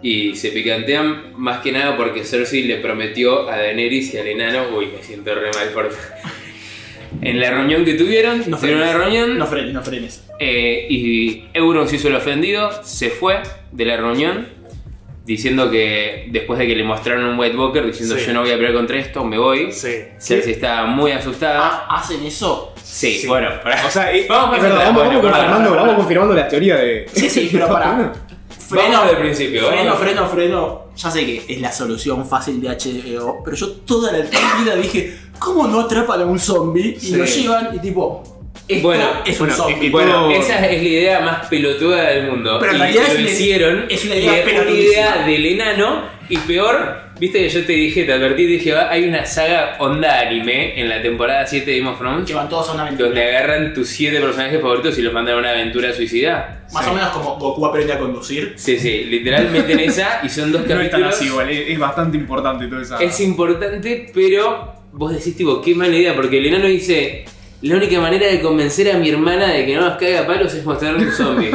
[0.05, 4.65] Y se picantean más que nada porque Cersei le prometió a Daenerys y al enano,
[4.77, 5.91] uy, me siento re mal por...
[7.21, 8.95] En la reunión que tuvieron, No tuvieron una frenes.
[9.05, 10.25] reunión, No frenes, no frenes.
[10.45, 14.49] Eh, y Euron se hizo el ofendido, se fue de la reunión
[15.25, 18.25] diciendo que después de que le mostraron un White Walker diciendo Sí.
[18.27, 19.71] yo no voy a pelear contra esto, me voy.
[19.71, 19.89] Sí.
[20.19, 21.87] Cersei estaba muy asustada.
[21.89, 22.75] Ah, ¿Hacen eso?
[22.83, 23.27] sí, sí.
[23.29, 23.87] bueno, pará.
[23.87, 27.07] O sea, eh, Vamos presentar, vamos, bueno, vamos confirmando, vamos confirmando la teoría de.
[27.13, 28.13] Sí, sí, pero para.
[28.71, 30.83] Vamos del principio, Freno, freno, freno.
[30.97, 35.17] Ya sé que es la solución fácil de HBO, pero yo toda la vida dije,
[35.39, 36.97] ¿cómo no atrapan a un zombie?
[36.97, 37.17] Y Sí.
[37.17, 38.23] lo llevan y tipo,
[38.69, 39.77] esto Bueno, es un bueno, zombie.
[39.83, 42.59] y- y Bueno, todo- esa es la idea más pelotuda del mundo.
[42.61, 43.85] Pero en y realidad lo es una- hicieron.
[43.89, 46.13] es una y idea es una idea del enano.
[46.29, 50.21] Y peor, viste que yo te dije, te advertí, dije, "Ah, hay una saga onda
[50.21, 52.27] anime en la temporada 7 de Game of Thrones.
[52.27, 53.09] Llevan todos a una aventura.
[53.09, 56.65] Donde agarran tus siete personajes favoritos y los mandan a una aventura suicida.
[56.73, 56.91] Más Sí.
[56.91, 58.55] o menos como Goku aprende a conducir.
[58.57, 61.15] Sí, sí, literalmente en esa y son dos No es tan capítulos.
[61.17, 63.03] así, igual, es, es bastante importante toda esa.
[63.03, 67.25] Es importante, pero vos decís, tipo, qué mala idea, porque el enano dice:
[67.63, 70.53] La única manera de convencer a mi hermana de que no nos caiga a palos
[70.53, 71.51] es mostrarle un zombie.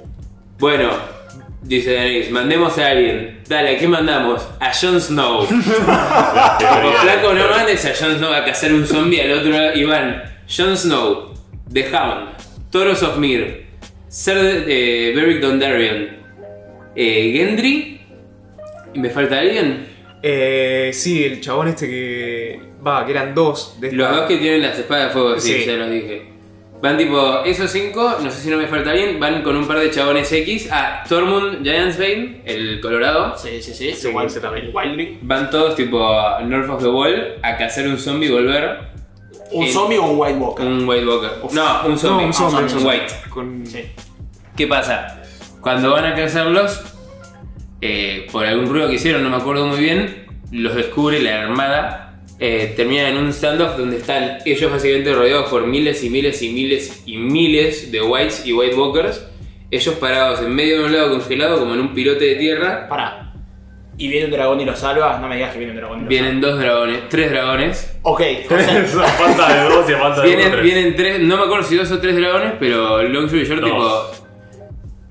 [0.58, 0.90] bueno,
[1.62, 3.40] dice Daenerys, mandemos a alguien.
[3.46, 4.48] Dale, ¿a qué mandamos?
[4.60, 5.46] A Jon Snow.
[5.46, 9.84] Como flaco, no mandes a Jon Snow a cazar un zombie al otro lado y
[9.84, 11.34] van Jon Snow,
[11.70, 12.30] The Hound,
[12.70, 13.66] Toros of Mir,
[14.08, 16.08] Ser eh, Beric Dondarrion,
[16.96, 18.00] eh, Gendry.
[18.94, 19.86] ¿Y me falta alguien?
[20.22, 22.71] Eh, sí, el chabón este que.
[22.86, 25.52] Va, que eran dos de Los esta- dos que tienen las espadas de fuego, sí,
[25.60, 25.64] Sí.
[25.66, 26.32] ya los dije.
[26.82, 29.78] Van tipo, esos cinco, no sé si no me falta alguien, van con un par
[29.78, 30.68] de chabones X.
[30.72, 33.38] Ah, Tormund Giantsbane, el colorado.
[33.38, 33.92] Sí, sí, sí.
[33.92, 34.72] Sí, Igual- ese también.
[35.22, 38.90] Van todos tipo a North of the Wall a cazar un zombie y volver.
[39.52, 40.66] ¿Un El- zombie o un White Walker?
[40.66, 41.30] Un White Walker.
[41.52, 42.22] No, un zombie.
[42.22, 43.14] No, un zombie, Ah, un white.
[43.30, 43.64] Con...
[43.66, 43.84] Sí.
[44.56, 45.22] ¿Qué pasa?
[45.60, 46.82] Cuando van a cazarlos,
[47.80, 52.01] eh, por algún ruido que hicieron, no me acuerdo muy bien, los descubre la armada.
[52.44, 56.48] Eh, terminan en un standoff donde están ellos básicamente rodeados por miles y miles y
[56.48, 59.24] miles y miles de whites y white walkers.
[59.70, 62.88] Ellos parados en medio de un lago congelado como en un pilote de tierra.
[62.88, 63.32] Pará.
[63.96, 65.18] ¿Y viene un dragón y lo salva?
[65.20, 67.96] No me digas que viene un dragón y lo Vienen dos dragones, tres dragones.
[68.02, 68.20] Ok,
[68.50, 70.62] o sea, falta de dos y falta de Vienen, tres.
[70.64, 73.70] vienen tres, no me acuerdo si dos o tres dragones, pero long story short, Dos.
[73.70, 74.26] tipo.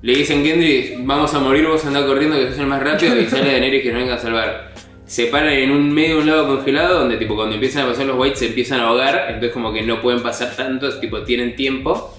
[0.02, 3.26] Le dicen Gendry, vamos a morir, vos andá corriendo que sos el más rápido y
[3.26, 4.71] sale Daenerys que nos venga a salvar.
[5.12, 8.18] Se paran en un medio un lago congelado donde tipo cuando empiezan a pasar los
[8.18, 12.16] whites se empiezan a ahogar, entonces como que no pueden pasar tanto, tipo tienen tiempo.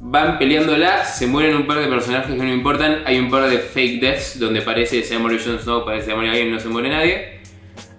[0.00, 3.58] Van peleándola, se mueren un par de personajes que no importan, hay un par de
[3.58, 6.28] fake deaths donde parece que se va a morir Jon Snow, parece que se a
[6.28, 7.38] alguien, no se muere nadie.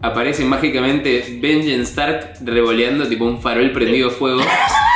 [0.01, 4.41] Aparece mágicamente Benjen Stark revoleando tipo un farol prendido fuego.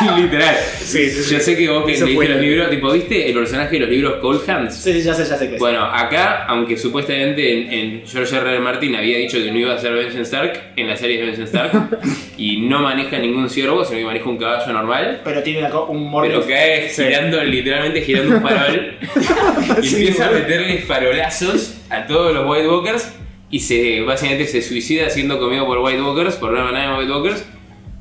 [0.16, 0.54] Literal.
[0.78, 1.34] Sí, sí, sí.
[1.34, 3.80] Yo sé que vos que Eso leíste fue- los libros, tipo, ¿viste el personaje de
[3.80, 4.74] los libros Cold Hands?
[4.74, 5.60] sí, sí, ya sé, ya sé que es.
[5.60, 8.50] Bueno, acá, aunque supuestamente en, en George R.
[8.50, 8.60] R.
[8.60, 11.44] Martin había dicho que no iba a ser Benjen Stark en la serie de Benjen
[11.44, 11.72] Stark
[12.38, 15.20] y no maneja ningún ciervo, sino que maneja un caballo normal.
[15.24, 16.30] Pero tiene una co- un morning.
[16.30, 18.94] Pero cae girando, literalmente girando un farol
[19.82, 20.42] y Sí, empieza a boludo.
[20.42, 23.12] meterle farolazos a todos los White Walkers
[23.50, 27.12] y se básicamente se suicida siendo comido por White Walkers, por una manada de White
[27.12, 27.44] Walkers.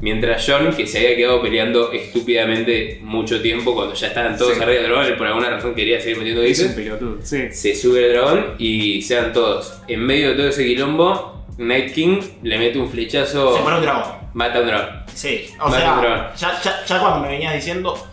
[0.03, 4.61] Mientras John, que se había quedado peleando estúpidamente mucho tiempo cuando ya estaban todos Sí.
[4.61, 6.75] arriba del dragón, él por alguna razón quería seguir metiendo dices,
[7.23, 7.47] sí.
[7.51, 9.73] se sube el dragón y se dan todos.
[9.87, 13.83] En medio de todo ese quilombo, Night King le mete un flechazo, Se muere un
[13.83, 14.03] dragón.
[14.33, 14.89] mata a un dragón.
[15.13, 16.25] Sí, o Mata un sea, dragón.
[16.37, 18.07] ya, ya, ya cuando me venías diciendo,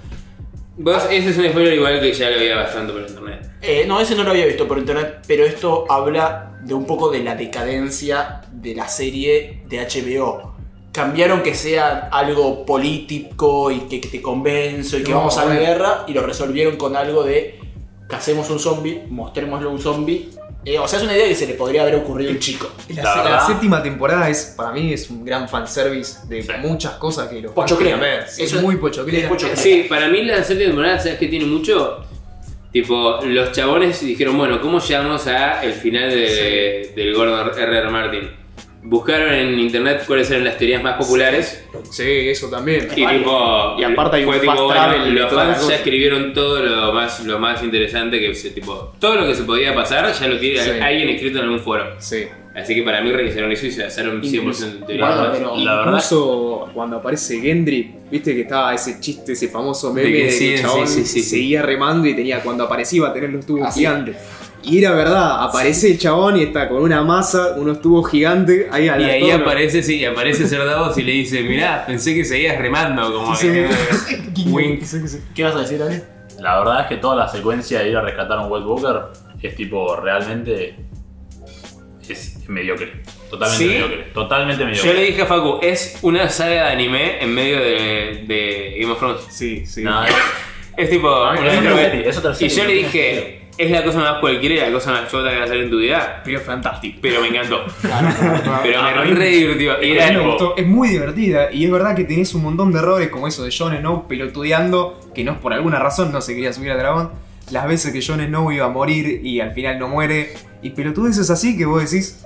[0.82, 3.50] Vos, ese es un spoiler igual que ya lo había bastante por internet.
[3.60, 7.10] Eh, no, ese no lo había visto por internet, pero esto habla de un poco
[7.10, 10.49] de la decadencia de la serie de HBO.
[10.92, 15.44] Cambiaron que sea algo político y que, que te convenzo y que No, vamos a
[15.44, 17.60] la guerra y lo resolvieron con algo de
[18.08, 20.28] cacemos un zombie, mostrémoslo un zombie.
[20.64, 22.68] Eh, o sea, es una idea que se le podría haber ocurrido a un chico.
[22.94, 26.48] La, La séptima temporada es, para mí, es un gran fanservice de Sí.
[26.60, 27.96] muchas cosas que los Pochoclera.
[27.96, 28.28] ver.
[28.28, 29.22] Sí, es es- muy pochoclera.
[29.24, 29.56] es pochoclera.
[29.56, 32.04] Sí, para mí la séptima temporada, ¿sabes qué tiene mucho?
[32.72, 37.90] Tipo, los chabones dijeron, bueno, ¿cómo llegamos a el final de- del Gordon R.R.
[37.90, 38.30] Martin?
[38.82, 42.88] Buscaron en internet cuáles eran las teorías más populares Sí, eso también.
[42.96, 46.32] y tipo Y aparte hay un fue fast tipo, travel bueno, los fans ya escribieron
[46.32, 50.10] todo lo más, lo más interesante que se, tipo, todo lo que se podía pasar
[50.12, 50.70] ya lo tiene Sí.
[50.80, 51.84] alguien escrito en algún foro.
[51.98, 52.24] Sí.
[52.54, 55.08] Así que para mí revisaron eso y se basaron 100% en teorías.
[55.08, 55.30] Bueno, más.
[55.38, 60.08] pero- La verdad- Incluso cuando aparece Gendry, viste que estaba ese chiste, ese famoso meme
[60.08, 61.28] De de que que, sí, el chabón sí, sí, sí, sí.
[61.36, 63.80] seguía remando y tenía cuando aparecía iba a tener los tubos Ah, sí.
[63.80, 64.16] gigantes.
[64.62, 68.88] Y era verdad, aparece el chabón y está con una masa, unos tubos gigantes ahí
[68.88, 72.24] a Y la ahí aparece, sí, aparece Ser Davos y le dice, mirá, pensé que
[72.24, 73.68] seguías remando, como Sí, que-
[74.84, 75.18] sí.
[75.34, 76.02] ¿Qué vas a decir, Ale?
[76.40, 79.02] La verdad es que toda la secuencia de ir a rescatar a un White Walker
[79.42, 80.76] es tipo realmente
[82.08, 83.02] es mediocre.
[83.30, 83.70] Totalmente ¿Sí?
[83.70, 84.02] mediocre.
[84.12, 84.94] Totalmente Yo mediocre.
[84.94, 88.98] le dije a Facu, es una saga de anime en medio de, de Game of
[88.98, 89.20] Thrones.
[89.30, 89.82] Sí, sí.
[89.82, 90.14] No, es-
[90.76, 91.08] Es tipo.
[91.14, 94.54] Ah, es otra serie, es otra y yo le dije, es la cosa más cualquiera
[94.54, 96.22] y la cosa más chota que va a salir en tu vida.
[96.24, 96.98] Pero es fantástico.
[97.02, 97.64] Pero me encantó.
[98.62, 101.52] Pero me re me era, gustó, es muy divertida.
[101.52, 105.00] Y es verdad que tenés un montón de errores como eso de Jon Snow pelotudeando,
[105.14, 107.10] que no por alguna razón no se quería subir al dragón,
[107.50, 111.30] las veces que Jon Snow iba a morir y al final no muere, y pelotudeces
[111.30, 112.24] así que vos decís,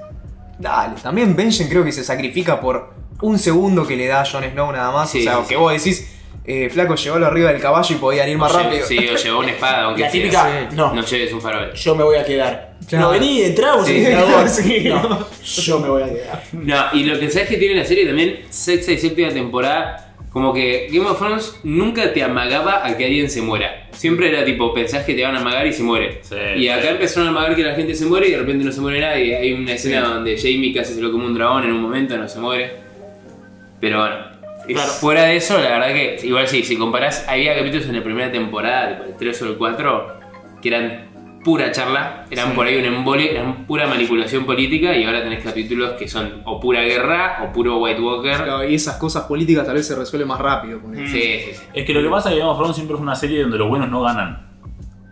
[0.58, 4.44] dale, también Benjen creo que se sacrifica por un segundo que le da a Jon
[4.44, 6.13] Snow nada más, Sí, o sea, sí, que vos decís,
[6.46, 8.86] eh, flaco llegó arriba del caballo y podían ir más o rápido.
[8.86, 10.20] Sí, o llevó una espada, aunque La sea.
[10.22, 11.72] típica, no, No lleves un farol.
[11.72, 12.74] yo me voy a quedar.
[12.88, 13.06] Claro.
[13.06, 14.88] No, vení, entramos Sí, y sí.
[14.90, 16.42] No, yo me voy a quedar.
[16.52, 20.52] No, y lo que sabes que tiene la serie también, sexta y séptima temporada, como
[20.52, 23.88] que Game of Thrones nunca te amagaba a que alguien se muera.
[23.92, 26.18] Siempre era tipo, pensás que te van a amagar y se muere.
[26.22, 26.88] Sí, y acá sí.
[26.88, 29.34] empezaron a amagar que la gente se muere y de repente no se muere nadie.
[29.36, 30.12] Hay una escena Sí.
[30.12, 32.72] donde Jamie casi se lo come un dragón en un momento, no se muere.
[33.80, 34.33] Pero bueno.
[34.66, 34.90] Claro.
[34.92, 38.32] Fuera de eso, la verdad que, igual sí, si comparás, había capítulos en la primera
[38.32, 40.06] temporada, tipo el 3 o el 4,
[40.62, 42.52] que eran pura charla, eran Sí.
[42.56, 46.58] por ahí un embole, eran pura manipulación política y ahora tenés capítulos que son o
[46.58, 48.34] pura guerra o puro White Walker.
[48.36, 50.80] Claro, Y esas cosas políticas tal vez se resuelven más rápido.
[50.94, 51.62] Sí, sí, sí.
[51.74, 53.58] Es que lo que pasa es que Game of Thrones siempre fue una serie donde
[53.58, 54.53] los buenos no ganan.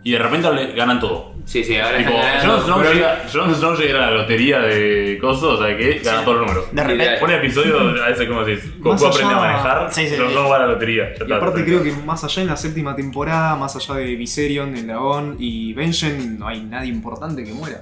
[0.05, 1.31] Y de repente le- ganan todo.
[1.45, 2.53] Sí, sí, ahora Tipo, están ganando.
[2.55, 5.99] Jon Snow pero- llega, Jon Snow llega a la lotería de cosas, o sea que
[5.99, 6.75] gana todos los números.
[6.75, 7.23] De repente.
[7.23, 10.27] Un episodio, a veces como decís, Más Goku aprende a allá- manejar, Sí, sí, Jon
[10.27, 10.33] sí.
[10.33, 11.03] Snow va a la lotería.
[11.03, 11.81] Ya Y está, aparte perfecto.
[11.81, 15.73] creo que más allá en la séptima temporada, más allá de Viserion, el dragón y
[15.73, 17.81] Benjen, no hay nadie importante que muera.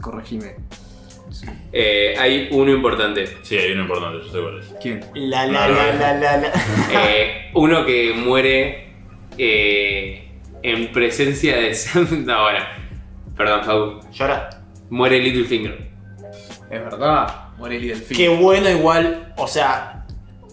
[0.00, 0.54] Corregime.
[1.72, 3.26] Eh, hay uno importante.
[3.42, 4.74] Sí, hay uno importante, yo sé cuál es.
[4.80, 5.00] ¿Quién?
[5.14, 6.52] La la la la la la.
[6.92, 8.88] Eh, uno que muere
[9.36, 10.27] eh,
[10.62, 12.06] en presencia de Sam.
[12.26, 12.60] No, bueno.
[13.36, 14.00] Perdón, Fabu.
[14.12, 14.50] Llora.
[14.90, 15.88] Muere Littlefinger.
[16.70, 20.04] Es verdad, Morelli del Qué bueno igual, o sea,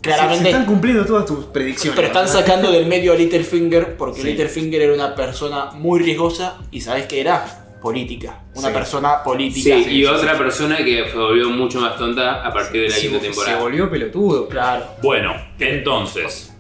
[0.01, 0.43] claramente...
[0.45, 1.95] Se, están cumpliendo todas tus predicciones.
[1.95, 4.28] Pero están sacando del medio a Littlefinger porque Sí.
[4.28, 7.64] Littlefinger era una persona muy riesgosa y ¿sabes qué era?
[7.82, 8.43] Política.
[8.56, 8.74] Una Sí.
[8.74, 9.76] persona política.
[9.76, 12.95] Sí, y sí, otra persona que se volvió mucho más tonta a partir de la
[12.95, 13.60] Se- quinta Se temporada.
[13.60, 14.47] volvió pelotudo.
[14.47, 14.86] Claro.
[15.03, 16.53] Bueno, entonces.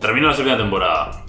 [0.00, 1.24] Terminó la segunda temporada.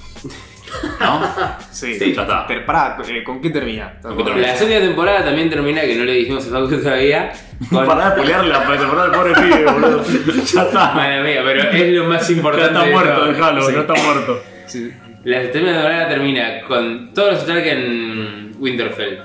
[0.99, 1.21] ¿No?
[1.71, 2.45] Sí, Sí, ya está.
[2.47, 3.93] Pero pará, eh, ¿con qué termina?
[4.01, 4.47] qué termina?
[4.47, 7.31] La séptima temporada también termina, que no le dijimos a Facu todavía.
[7.69, 7.85] Con...
[7.85, 10.03] Para de pelearle la temporada del pobre pibe, boludo.
[10.53, 10.91] Ya está.
[10.93, 12.67] Madre mía, pero es lo más Ya importante.
[12.73, 13.73] está de muerto, déjalo, Sí.
[13.73, 14.43] ya está muerto.
[14.65, 14.91] Sí.
[15.23, 19.19] La séptima temporada termina con todos los Stark en Winterfell.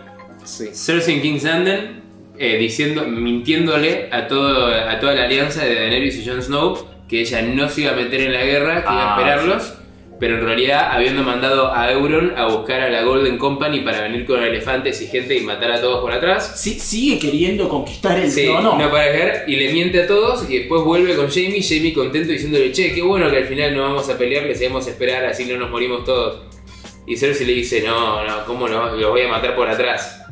[0.44, 0.68] sí.
[0.74, 2.02] Cersei en King's Landing
[2.38, 7.20] eh, diciendo, mintiéndole a, todo, a toda la alianza de Daenerys y Jon Snow que
[7.20, 9.74] ella no se iba a meter en la guerra, que iba a Ah, esperarlos,
[10.22, 14.24] pero en realidad habiendo mandado a Euron a buscar a la Golden Company para venir
[14.24, 16.60] con elefantes y gente y matar a todos por atrás.
[16.60, 18.78] Sí, sigue queriendo conquistar el Sí, trono.
[18.78, 22.30] no para caer y le miente a todos y después vuelve con Jamie, Jamie contento
[22.30, 25.44] diciéndole, che, qué bueno que al final no vamos a pelear, les debemos esperar, así
[25.44, 26.42] no nos morimos todos.
[27.04, 28.94] Y Cersei le dice, no, no, ¿cómo no?
[28.94, 30.22] Los voy a matar por atrás.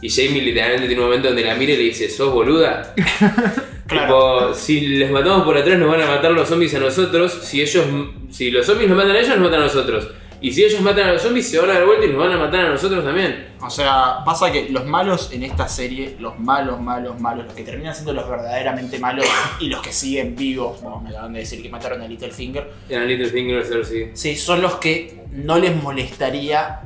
[0.00, 2.94] Y Jamie literalmente tiene un momento donde la mira y le dice, ¿sos boluda?
[3.86, 4.48] Claro.
[4.48, 7.60] Tipo, si les matamos por atrás nos van a matar los zombies a nosotros, si
[7.60, 7.84] ellos,
[8.30, 10.08] si los zombies nos matan a ellos, nos matan a nosotros.
[10.40, 12.32] Y si ellos matan a los zombies, se van a dar vuelta y nos van
[12.32, 13.54] a matar a nosotros también.
[13.62, 17.62] O sea, pasa que los malos en esta serie, los malos, malos, malos, los que
[17.62, 19.26] terminan siendo los verdaderamente malos
[19.60, 23.08] y los que siguen vivos, bueno, me acaban de decir que mataron a Littlefinger, Eran
[23.08, 24.10] Littlefinger, Cersei.
[24.12, 26.80] sí, son los que no les molestaría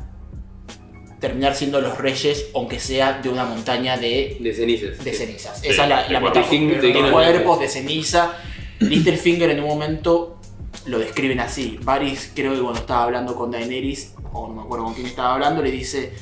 [1.21, 5.03] terminar siendo los reyes, aunque sea de una montaña de, De cenizas.
[5.05, 5.61] de cenizas.
[5.61, 6.81] Sí, Esa es la, la metáfora.
[6.81, 8.37] De cuerpos, de ceniza.
[8.81, 10.39] Littlefinger en un momento
[10.87, 11.79] lo describen así.
[11.83, 15.35] Varys, creo que cuando estaba hablando con Daenerys, o no me acuerdo con quién estaba
[15.35, 16.13] hablando, le dice: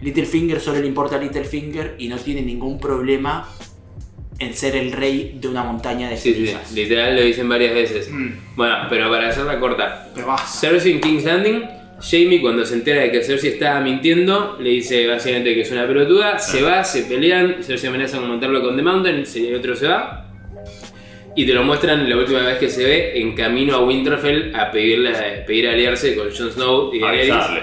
[0.00, 3.48] Littlefinger solo le importa a Littlefinger y no tiene ningún problema
[4.38, 6.72] en ser el rey de una montaña de Sí, sí, cenizas.
[6.72, 8.08] literal lo dicen varias veces.
[8.10, 8.30] Mm.
[8.56, 10.08] Bueno, pero para hacerla corta.
[10.50, 11.62] Cersei en King's Landing,
[12.00, 15.86] Jamie cuando se entera de que Cersei estaba mintiendo, le dice básicamente que es una
[15.86, 19.86] pelotuda, se va, se pelean, Cersei amenaza con montarlo con The Mountain, el otro se
[19.86, 20.26] va.
[21.36, 24.70] Y te lo muestran la última vez que se ve en camino a Winterfell a
[24.70, 27.62] pedirle, a pedir aliarse con Jon Snow y Daenerys Avisarle.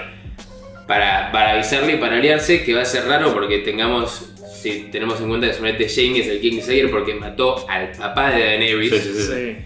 [0.86, 4.32] para, para avisarle y para aliarse, que va a ser raro porque tengamos,
[4.62, 8.44] si tenemos en cuenta que solamente Jamie es el Kingslayer porque mató al papá de
[8.44, 8.90] Daenerys.
[8.90, 9.32] Sí, sí, sí.
[9.32, 9.56] Sí.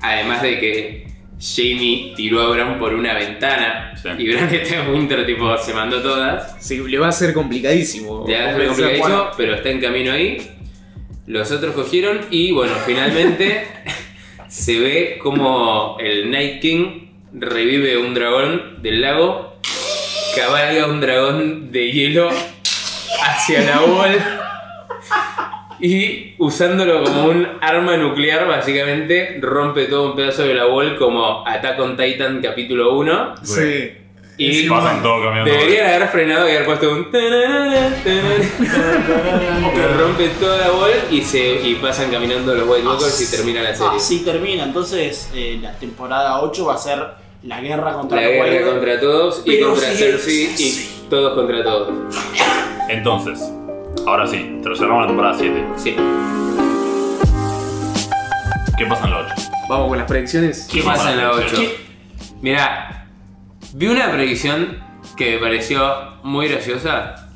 [0.00, 1.06] Además de que
[1.40, 4.08] Jamie tiró a Bran por una ventana Sí.
[4.18, 6.56] y Bran está en Winter, tipo, se mandó todas.
[6.60, 8.26] Sí, le va a ser complicadísimo.
[8.28, 9.30] Ya es Convencer a complicadísimo, Juan.
[9.36, 10.50] pero está en camino ahí.
[11.26, 13.66] Los otros cogieron y bueno, finalmente
[14.48, 19.58] se ve como el Night King revive un dragón del lago,
[20.36, 22.30] cabalga un dragón de hielo
[23.22, 24.16] hacia la wall
[25.80, 31.46] y usándolo como un arma nuclear básicamente rompe todo un pedazo de la wall como
[31.46, 33.92] Attack on Titan capítulo 1 Sí.
[34.36, 35.50] y Sí, Pasan todo caminando.
[35.52, 37.08] Deberían haber frenado y haber puesto un.
[39.98, 43.74] rompe toda la bola y, se, y pasan caminando los White Walkers y termina la
[43.74, 43.96] serie.
[43.96, 44.64] Así termina.
[44.64, 46.98] Entonces, eh, la temporada 8 va a ser
[47.42, 51.90] la guerra contra la guerra contra todos y Pero contra Cersei y todos contra todos.
[52.88, 53.40] Entonces,
[54.06, 55.64] ahora sí, te lo cerramos la temporada 7.
[55.76, 55.96] Sí.
[58.76, 59.34] ¿Qué pasa en la 8?
[59.68, 60.68] Vamos con las predicciones.
[60.70, 61.46] ¿Qué pasa en la 8?
[61.56, 61.76] ¿Qué?
[62.40, 63.06] Mira,
[63.74, 64.78] vi una predicción
[65.16, 67.28] que me pareció muy graciosa.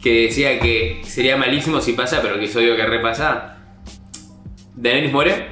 [0.00, 3.58] Que decía que sería malísimo si pasa, pero que es obvio que repasa.
[4.74, 5.46] Daenerys muere.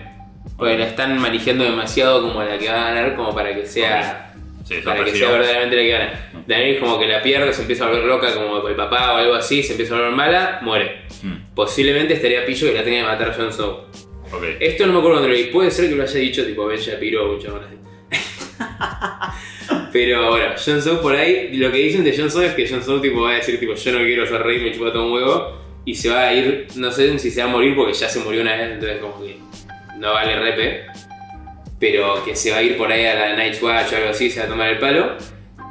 [0.56, 4.29] Porque la están manejando demasiado como la que va a ganar, como para que sea.
[4.70, 6.30] Sí, para que sea verdaderamente la que gana.
[6.46, 9.34] Daenerys como que la pierde, se empieza a volver loca como el papá o algo
[9.34, 11.02] así, se empieza a volver mala, muere.
[11.22, 13.86] Mm, Posiblemente estaría pillo que la tenga que matar Jon Snow.
[14.60, 15.50] Esto no me acuerdo cuando lo vi.
[15.50, 17.76] Puede ser que lo haya dicho tipo Ben Shapiro o un chabón así.
[19.92, 22.80] Pero bueno, Jon Snow por ahí, lo que dicen de Jon Snow es que Jon
[22.82, 25.12] Snow tipo va a decir tipo yo no quiero ser rey, me chupa todo un
[25.12, 25.58] huevo.
[25.84, 28.20] Y se va a ir, no sé si se va a morir porque ya se
[28.20, 29.38] murió una vez, entonces como que
[29.98, 30.86] no vale repe.
[31.80, 34.30] Pero que se va a ir por ahí a la Night's Watch o algo así,
[34.30, 35.12] se va a tomar el palo.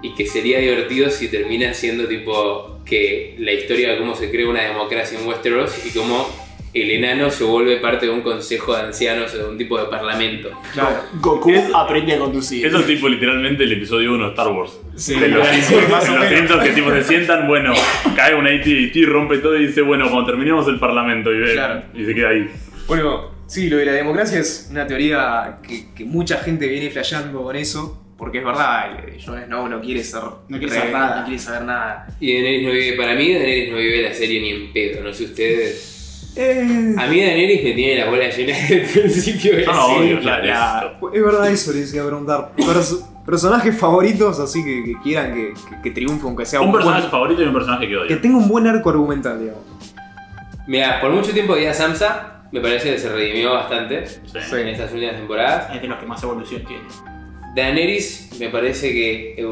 [0.01, 4.47] Y que sería divertido si termina siendo tipo que la historia de cómo se crea
[4.47, 6.27] una democracia en Westeros y cómo
[6.73, 9.85] el enano se vuelve parte de un consejo de ancianos o de un tipo de
[9.85, 10.49] parlamento.
[10.73, 11.01] Claro.
[11.19, 12.65] Goku Es- aprende a conducir.
[12.65, 14.79] Eso es tipo literalmente el episodio 1 de Star Wars.
[14.95, 16.29] Sí, de los, sí, más de o los menos.
[16.39, 17.73] Simpsons que tipo se sientan, bueno,
[18.15, 21.81] cae un AT&T, rompe todo y dice, bueno, cuando terminemos el parlamento y, ve- Claro.
[21.93, 22.47] y se queda ahí.
[22.87, 27.43] Bueno, sí, lo de la democracia es una teoría que, que mucha gente viene flasheando
[27.43, 28.05] con eso.
[28.17, 30.19] Porque es verdad, Jon Snow no quiere ser.
[30.49, 31.19] No quiere saber nada.
[31.21, 32.07] No quiere saber nada.
[32.19, 35.13] Y Daenerys no vive, para mí Daenerys no vive la serie ni en pedo, no
[35.13, 36.31] sé ustedes.
[36.35, 39.87] Eh, A mí Daenerys me tiene la bola llena desde el principio de la no
[39.97, 40.21] serie.
[40.21, 41.13] la- esto.
[41.13, 42.51] es verdad eso, les iba a preguntar.
[42.57, 46.73] Perso- personajes favoritos, así que, que quieran que, que, que triunfe, aunque sea Un un,
[46.73, 48.19] personaje buen- favorito y un personaje que Que odio.
[48.21, 49.63] tenga un buen arco argumental, digamos.
[50.67, 54.19] Mira, por mucho tiempo odié a Sansa, me parece que se redimió bastante Sí.
[54.53, 55.75] En estas últimas temporadas.
[55.75, 56.83] Es de los que más evolución tiene.
[57.55, 59.47] Daenerys me parece que.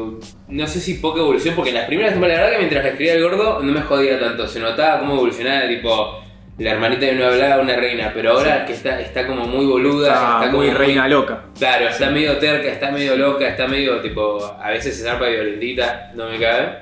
[0.48, 2.90] No sé si poca evolución, porque en las primeras temporadas, la verdad que mientras la
[2.90, 4.46] escribía el gordo no me jodía tanto.
[4.46, 6.22] Se notaba cómo evolucionaba, tipo.
[6.58, 10.08] La hermanita de no hablaba, una reina, pero ahora que está, está como muy boluda,
[10.08, 11.44] Está, está, como muy reina loca.
[11.56, 14.44] Claro, está medio terca, está medio loca, está medio tipo.
[14.60, 16.78] A veces se zarpa violentita, no me cabe.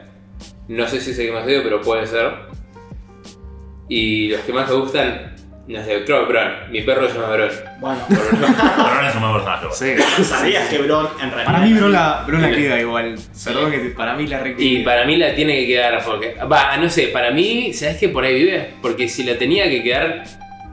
[0.68, 2.32] No sé si es el que más odio, pero puede ser.
[3.88, 5.36] Y los que más me gustan,
[5.68, 6.52] no sé, creo que Bron.
[6.70, 7.50] Mi perro se llama Bron.
[7.80, 9.66] Bueno, Pero no es un buen personaje.
[9.72, 10.24] Sí.
[10.24, 11.46] sabías que Bron en realidad.
[11.46, 13.14] Para mí Bron la, Bron la queda igual.
[13.44, 16.34] Perdón que para mí la re Y para mí la tiene que quedar porque.
[16.50, 18.74] Va, no sé, para mí, ¿sabes qué por ahí vive?
[18.80, 20.22] Porque si la tenía que quedar,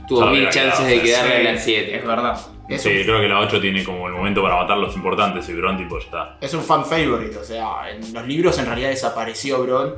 [0.08, 2.04] tuvo mil chances quedado, de quedarla en la Es 7.
[2.06, 2.38] verdad.
[2.70, 5.50] Es, Sí, un, creo que la 8 tiene como el momento para matar los importantes
[5.50, 6.38] y Bron tipo ya está.
[6.40, 9.96] es un fan favorite, o sea, en los libros en realidad desapareció Bron.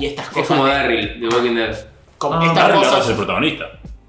[0.00, 0.42] Y estas cosas.
[0.42, 1.76] Es como de- Darryl de Walking Dead.
[2.16, 3.10] como Ah, estas Darryl ahora es cosas.
[3.10, 3.64] el protagonista.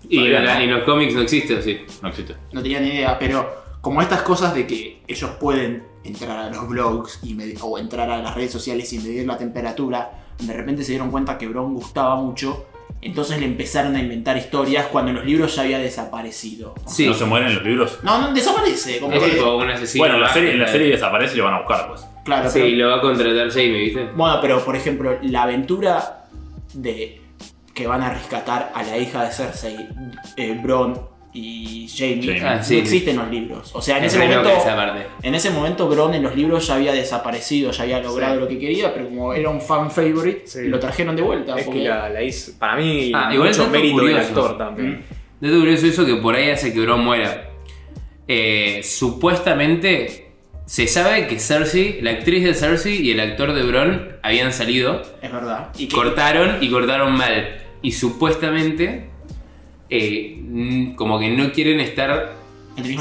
[0.10, 0.62] Y en, la- no.
[0.62, 1.80] en los cómics no existe, ¿o sí?
[2.01, 2.36] No existe.
[2.51, 3.49] No tenía ni idea, pero
[3.82, 8.18] como estas cosas de que ellos pueden entrar a los blogs y o entrar a
[8.22, 12.16] las redes sociales y medir la temperatura, de repente se dieron cuenta que Bron gustaba
[12.16, 12.66] mucho,
[13.01, 16.74] entonces le empezaron a inventar historias cuando en los libros ya había desaparecido.
[16.88, 17.05] Sí.
[17.07, 17.99] ¿No se mueren en los libros?
[18.03, 20.01] No, no desaparece, como Es que- tipo un asesino.
[20.01, 22.01] bueno, en la, serie, la serie desaparece y lo van a buscar, pues.
[22.26, 24.05] claro, Sí, pero- lo va a contratar Jamie, ¿viste?
[24.16, 26.26] Bueno, pero por ejemplo, la aventura
[26.74, 27.22] de
[27.80, 29.88] que van a rescatar a la hija de Cersei,
[30.36, 30.99] eh, Bron
[31.32, 32.41] y Jamie, Jaime.
[32.49, 33.71] Ah, sí, no existe en los libros.
[33.73, 34.49] O sea, en Es ese momento,
[35.23, 38.39] en ese momento Bron en los libros ya había desaparecido, ya había logrado Sí.
[38.41, 40.67] lo que quería, pero como era un fan favorite, Sí.
[40.67, 41.55] lo trajeron de vuelta.
[41.57, 42.51] Es porque- que la, la hizo.
[42.59, 44.27] Para mí, Ah, igual mucho mérito del curioso.
[44.27, 44.89] actor también.
[45.39, 45.45] Mm.
[45.45, 47.49] Dato curioso eso que por ahí hace que Bron muera.
[48.27, 50.32] Eh, supuestamente
[50.65, 55.01] se sabe que Cersei, la actriz de Cersei y el actor de Bron habían salido,
[55.21, 55.69] Es verdad.
[55.77, 57.57] Y cortaron y cortaron mal.
[57.82, 59.09] Y supuestamente
[59.89, 62.34] eh, como que no quieren estar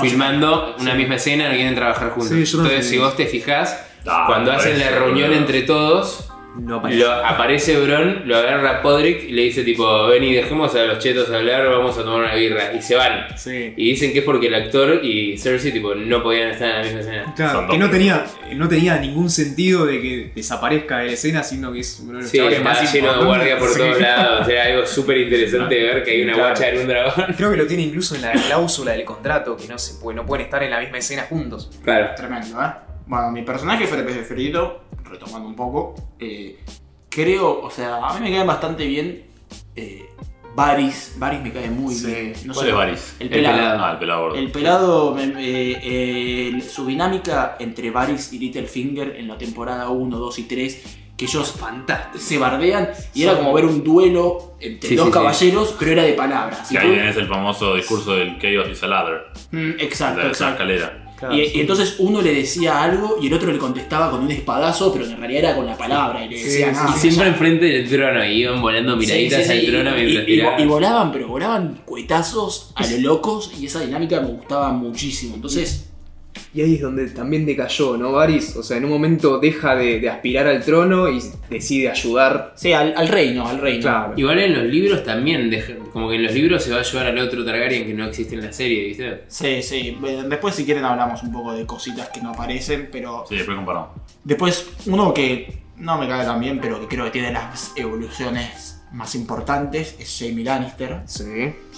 [0.01, 0.83] filmando Sí.
[0.83, 2.31] una misma escena, no quieren trabajar juntos.
[2.31, 2.77] Sí, yo también.
[2.77, 7.01] Entonces si vos te fijás, Ah, cuando hacen la reunión entre todos, No aparece.
[7.01, 10.99] Lo, aparece Bron, lo agarra Podrick y le dice tipo, ven y dejemos a los
[10.99, 12.73] chetos hablar, vamos a tomar una birra.
[12.75, 13.27] Y se van.
[13.37, 13.73] Sí.
[13.77, 16.83] Y dicen que es porque el actor y Cersei tipo no podían estar en la
[16.83, 17.33] misma escena.
[17.37, 18.25] Claro, Son que no tenía,
[18.57, 22.23] no tenía ningún sentido de que desaparezca de la escena, sino que es uno de
[22.23, 23.79] los Sí, está más lleno de guardia por Sí.
[23.79, 24.41] todos lados.
[24.41, 26.49] O sea, algo súper interesante de ver que hay una Claro.
[26.49, 27.35] guacha en un dragón.
[27.37, 30.27] Creo que lo tiene incluso en la cláusula del contrato, que no, se puede, no
[30.27, 31.71] pueden estar en la misma escena juntos.
[31.85, 32.09] Claro.
[32.17, 32.67] Tremendo, ¿eh?
[33.09, 36.59] Bueno, mi personaje preferido, retomando un poco, eh,
[37.09, 39.25] creo, o sea, a mí me cae bastante bien
[39.75, 40.07] eh,
[40.55, 41.15] Varys.
[41.19, 42.07] Varys me cae muy Sí.
[42.07, 42.33] bien.
[42.45, 43.17] No ¿Cuál sé, es Varys?
[43.21, 43.57] El El pelado.
[43.57, 43.85] pelado.
[43.85, 44.37] Ah, el pelado gordo.
[44.37, 45.17] El pelado,
[45.83, 50.85] eh, su dinámica entre Varys y Littlefinger en la temporada 1, 2 y 3,
[51.17, 52.19] que ellos Fantástico.
[52.19, 56.13] se bardean y era como ver un duelo entre Sí, dos caballeros, pero era de
[56.13, 56.69] palabras.
[56.69, 59.23] Que ahí es el famoso discurso del Chaos is a ladder.
[59.51, 60.53] Mm, de exacto, exacto.
[60.63, 61.05] escalera.
[61.19, 61.53] Claro, y, sí.
[61.57, 65.05] y entonces uno le decía algo y el otro le contestaba con un espadazo, pero
[65.05, 66.95] en realidad era con la palabra y le decía sí, nada.
[66.95, 70.05] Y siempre enfrente del trono, y iban volando miraditas Sí, sí, sí, al trono y-
[70.05, 74.71] mientras y, y volaban, pero volaban cuetazos a lo locos y esa dinámica me gustaba
[74.73, 75.35] muchísimo.
[75.35, 75.91] Entonces,
[76.55, 78.57] Y ahí es donde también decayó, ¿no, Varys?
[78.57, 81.21] O sea, en un momento deja de, de aspirar al trono y
[81.51, 82.53] decide ayudar.
[82.57, 83.83] sí, al, al reino, al reino.
[83.83, 84.15] Claro.
[84.17, 87.07] Igual en los libros también, deja- como que en los libros se va a llevar
[87.07, 89.25] al otro Targaryen que no existe en la serie, ¿viste?
[89.29, 89.99] Sí, sí.
[90.29, 93.91] Después, si quieren, hablamos un poco de cositas que no aparecen, pero Sí, después comparamos.
[94.25, 98.68] después uno que no me cae tan bien, pero que creo que tiene las evoluciones
[98.93, 101.01] más importantes es Jamie Lannister.
[101.07, 101.25] Sí,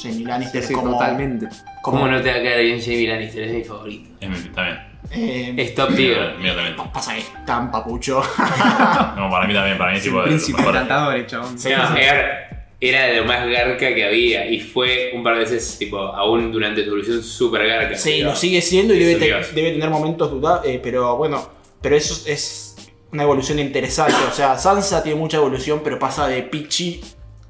[0.01, 1.47] Jamie Lannister sí, es como, totalmente.
[1.83, 3.43] como ¿Cómo no te va a caer bien Jamie Lannister?
[3.45, 4.11] Es mi favorito.
[4.21, 4.79] Es mi- Está bien.
[5.13, 6.37] eh, Es top tier.
[6.39, 6.77] Mío también.
[6.93, 8.23] pasa que es tan papucho.
[9.17, 11.59] No, para mí también, para mí es tipo de príncipe encantador, chabón.
[11.59, 15.41] Sí, No, era, era de lo más garca que había y fue un par de
[15.41, 17.97] veces, tipo, aún durante su evolución, súper garca.
[17.97, 19.55] Sí, pero- lo sigue siendo y debe, te- Dios.
[19.55, 21.47] debe tener momentos duda, eh, pero bueno,
[21.83, 22.70] pero eso es
[23.13, 24.17] una evolución interesante.
[24.29, 27.01] O sea, Sansa tiene mucha evolución, pero pasa de pichi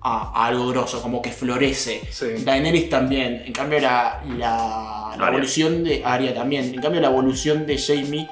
[0.01, 2.03] a, a algo grosso, como que florece.
[2.11, 2.45] Sí.
[2.45, 7.79] Daenerys también, en cambio la, la, evolución de Arya también, en cambio la evolución de
[7.79, 8.29] Jamie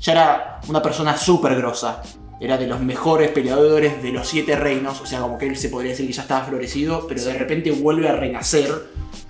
[0.00, 2.02] ya era una persona súper grosa.
[2.40, 5.70] Era de los mejores peleadores de los siete reinos, o sea, como que él se
[5.70, 8.70] podría decir que ya estaba florecido, pero de repente vuelve a renacer.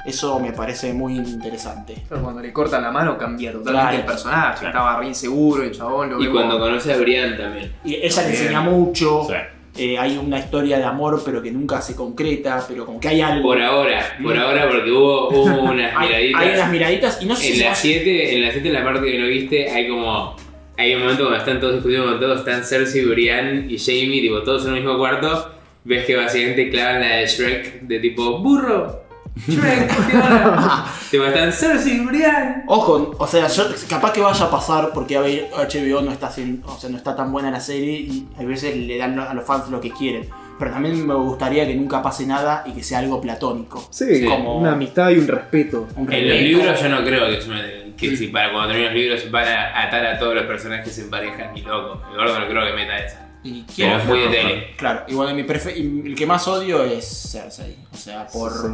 [0.08, 1.94] Eso me parece muy interesante.
[2.08, 3.98] Pero Cuando le cortan la mano cambia totalmente Claro.
[3.98, 4.58] el personaje.
[4.60, 4.68] Claro.
[4.68, 7.72] Estaba re inseguro, el chabón lo Y vemos- cuando conoce a Brian también.
[7.84, 9.24] Y ella le enseña mucho.
[9.28, 9.34] Sí.
[9.80, 13.20] eh, hay una historia de amor, pero que nunca se concreta, pero como que hay
[13.20, 13.44] algo.
[13.44, 16.40] Por ahora, por ahora, porque hubo, hubo unas hay, miraditas.
[16.42, 18.82] hay unas miraditas y no sé En si la 7, en la 7, en la
[18.82, 20.34] parte que no viste, hay como.
[20.76, 24.42] Hay un momento cuando están todos discutiendo con todos, están Cersei, Brian y Jamie, tipo,
[24.42, 25.52] todos en el mismo cuarto.
[25.84, 29.04] Ves que básicamente clavan la de Shrek de tipo, burro,
[29.46, 29.90] Shrek,
[31.10, 32.64] tipo, están Cersei, Brian.
[32.66, 36.78] Ojo, o sea, yo- capaz que vaya a pasar porque HBO no está, haciendo- o
[36.78, 39.68] sea, no está tan buena la serie y a veces le dan a los fans
[39.70, 40.28] lo que quieren.
[40.58, 43.86] Pero también me gustaría que nunca pase nada y que sea algo platónico.
[43.90, 45.86] Sí, como- una amistad y un respeto.
[45.96, 46.58] Un En los respeto.
[46.58, 47.62] libros yo no creo que, es una-
[47.96, 51.10] que si para cuando terminen los libros van a atar a todos los personajes en
[51.10, 52.02] pareja, ni loco.
[52.10, 53.24] El gordo no creo que meta esa.
[53.44, 54.66] Y Pero quiero- es muy de tele.
[54.76, 57.76] Claro, y bueno, mi prefe- y el que más odio es Cersei.
[57.92, 58.66] O sea, por, Sí.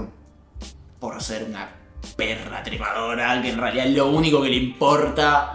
[1.05, 1.69] Por ser una
[2.17, 5.55] perra trepadora, que en realidad lo único que le importa.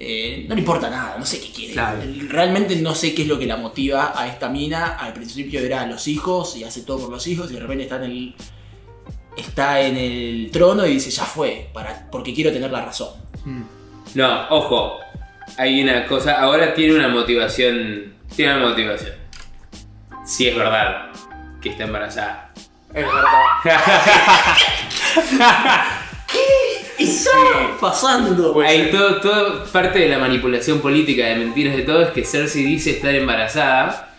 [0.00, 1.74] eh, no le importa nada, no sé qué quiere.
[1.74, 2.00] Claro.
[2.30, 4.96] Realmente no sé qué es lo que la motiva a esta mina.
[4.96, 7.96] Al principio era los hijos y hace todo por los hijos y de repente está
[7.96, 8.34] en el.
[9.36, 13.10] Está en el trono y dice, ya fue, para, porque quiero tener la razón.
[13.44, 13.62] Mm.
[14.14, 14.96] No, ojo.
[15.58, 16.40] Hay una cosa.
[16.40, 18.14] Ahora tiene una motivación.
[18.34, 19.12] Tiene una motivación.
[20.24, 21.10] Si es verdad
[21.60, 22.53] que está embarazada.
[22.94, 23.24] Es verdad.
[26.98, 27.30] está
[27.80, 28.60] pasando?
[28.60, 32.64] Hay todo, todo parte de la manipulación política de mentiras de todo es que Cersei
[32.64, 34.14] dice estar embarazada,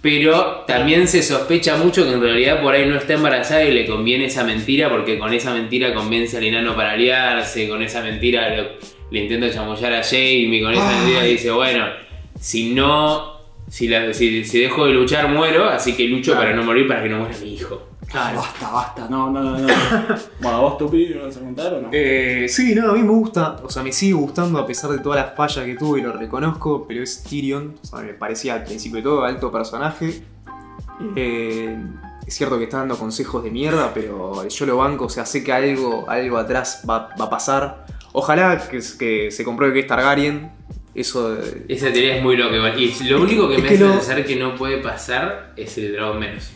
[0.00, 3.86] pero también se sospecha mucho que en realidad por ahí no está embarazada y le
[3.86, 8.50] conviene esa mentira porque con esa mentira convence al enano para aliarse, con esa mentira
[8.50, 8.72] le,
[9.10, 11.86] le intenta chamullar a Jamie, con esa mentira dice, bueno,
[12.40, 13.33] si no,
[13.68, 17.02] si, la- si, si dejo de luchar muero, así que lucho para no morir para
[17.02, 17.88] que no muera mi hijo.
[18.06, 19.08] Claro, basta, basta.
[19.08, 19.58] No, no, no.
[19.58, 19.66] no.
[20.40, 21.88] bueno, vos tu pibe, ¿vas a contar o no?
[21.90, 24.98] Eh, sí, no, a mí me gusta, o sea, me sigue gustando a pesar de
[24.98, 28.54] todas las fallas que tuve y lo reconozco, pero es Tyrion, o sea, me parecía
[28.54, 30.22] al principio de todo alto personaje.
[31.16, 31.76] Eh,
[32.26, 35.42] es cierto que está dando consejos de mierda, pero yo lo banco, o sea, sé
[35.42, 37.86] que algo, algo atrás va, va a pasar.
[38.12, 40.50] Ojalá que, que se compruebe que es Targaryen,
[40.94, 41.36] eso...
[41.68, 42.56] Esa teoría es muy loca.
[42.78, 45.92] Y lo único que me que hace lo- pensar que no puede pasar es el
[45.92, 46.50] dragón menos.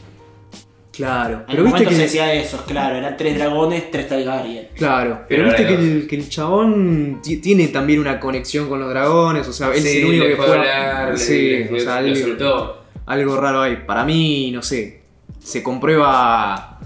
[0.92, 1.94] Claro, En pero viste que...
[1.94, 4.66] se decía eso, claro, eran tres dragones, tres Targaryen.
[4.74, 8.80] Claro, pero, Pero viste que el, que el chabón ti- tiene también una conexión con
[8.80, 10.44] los dragones, o sea, él es el único que a
[11.02, 12.76] hablar, sí, le- o sea, algo,
[13.06, 13.78] algo raro ahí.
[13.86, 15.02] Para mí, no sé,
[15.38, 16.80] se comprueba.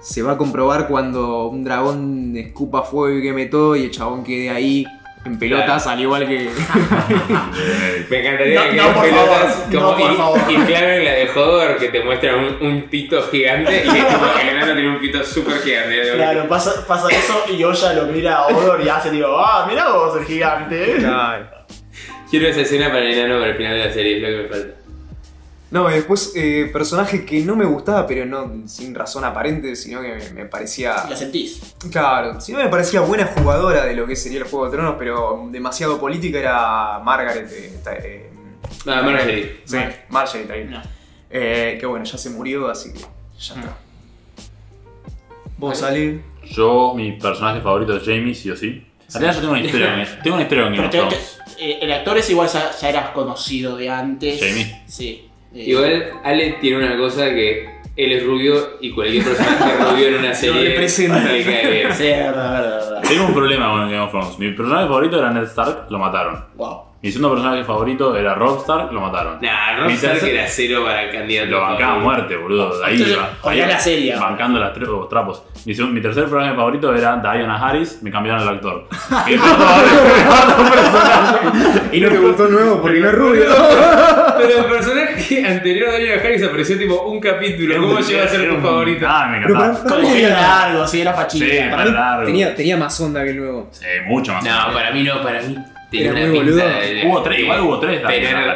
[0.00, 4.22] Se va a comprobar cuando un dragón escupa fuego y queme todo y el chabón
[4.22, 4.86] quede ahí
[5.26, 6.48] en pelotas, al igual que.
[8.10, 10.40] Me encantaría No, que no, por pelotas favor, como no, por y- favor.
[10.48, 14.48] inflamen la de Hodor que te muestra un, un pito gigante y es tipo, el
[14.48, 16.12] enano tiene un pito súper gigante.
[16.14, 19.90] Claro, pasa, pasa eso y Oya lo mira a Odor y hace tipo, ah, mira
[19.92, 20.94] vos el gigante.
[20.98, 21.46] Claro.
[22.30, 24.42] Quiero esa escena para el enano para el final de la serie, es lo que
[24.42, 24.74] me falta.
[25.70, 30.00] No, y después, eh, personaje que no me gustaba, pero no sin razón aparente, sino
[30.00, 31.04] que me, me parecía.
[31.10, 31.74] La sentís.
[31.90, 34.94] Claro, si no me parecía buena jugadora de lo que sería el Juego de Tronos,
[34.98, 37.48] pero demasiado política era Margaret.
[37.52, 38.30] eh, ta- eh,
[38.88, 39.60] Ah, Marjorie.
[39.64, 39.76] Sí.
[40.68, 40.82] No.
[41.30, 43.58] Eh, que bueno, ya se murió, así que ya Mm.
[43.58, 43.76] está.
[45.58, 46.20] Vos, Ale.
[46.44, 48.86] Yo, mi personaje favorito es Jamie, sí o sí.
[49.12, 51.38] Realidad yo tengo una historia con tengo una historia con Game of Thrones.
[51.58, 54.38] eh, el actor es igual, ya, ya eras conocido de antes.
[54.40, 54.82] Jamie.
[54.86, 55.25] Sí.
[55.56, 60.14] Eh, Igual Ale tiene una cosa que él es rubio y cualquier personaje rubio en
[60.16, 61.18] una serie representa.
[61.20, 61.92] le cae bien.
[61.94, 63.02] Sí, es verdad, es verdad, es verdad.
[63.08, 64.38] Tengo un problema con Game of Thrones.
[64.38, 66.44] Mi personaje favorito era Ned Stark, lo mataron.
[66.56, 66.82] Wow.
[67.02, 69.38] Mi segundo personaje favorito era Robb Stark, lo mataron.
[69.40, 71.50] Nah, Rob Mi Stark tercer- era cero para candidato.
[71.50, 72.04] Lo bancaba a favorito.
[72.04, 72.84] muerte, boludo.
[72.84, 74.16] Ahí, Entonces, odiá ahí la serie.
[74.16, 75.42] Bancando las tre- los trapos.
[75.66, 78.88] Mi, segun- mi tercer personaje favorito era Diana Harris, me cambiaron el actor.
[79.26, 83.44] Mi cuarto personaje- Y no te gustó nuevo porque no es rubio.
[84.38, 87.76] Pero el personaje anterior de Daniel Harris apareció tipo un capítulo.
[87.80, 89.06] ¿Cómo llegó a ser Era tu un- favorito?
[89.08, 90.00] Ah, me Pero encantaba.
[90.00, 91.44] el pelo largo, sí, era fachita.
[91.46, 92.26] Sí, Para mí largo.
[92.26, 93.68] tenía, tenía más onda que el nuevo.
[93.72, 94.44] Sí, mucho más.
[94.44, 95.56] No, para mí no, para mí
[95.90, 96.80] tenía Era una muy pinta boludo.
[96.80, 98.46] de, Hubo tres, igual hubo tres Daniel Pero era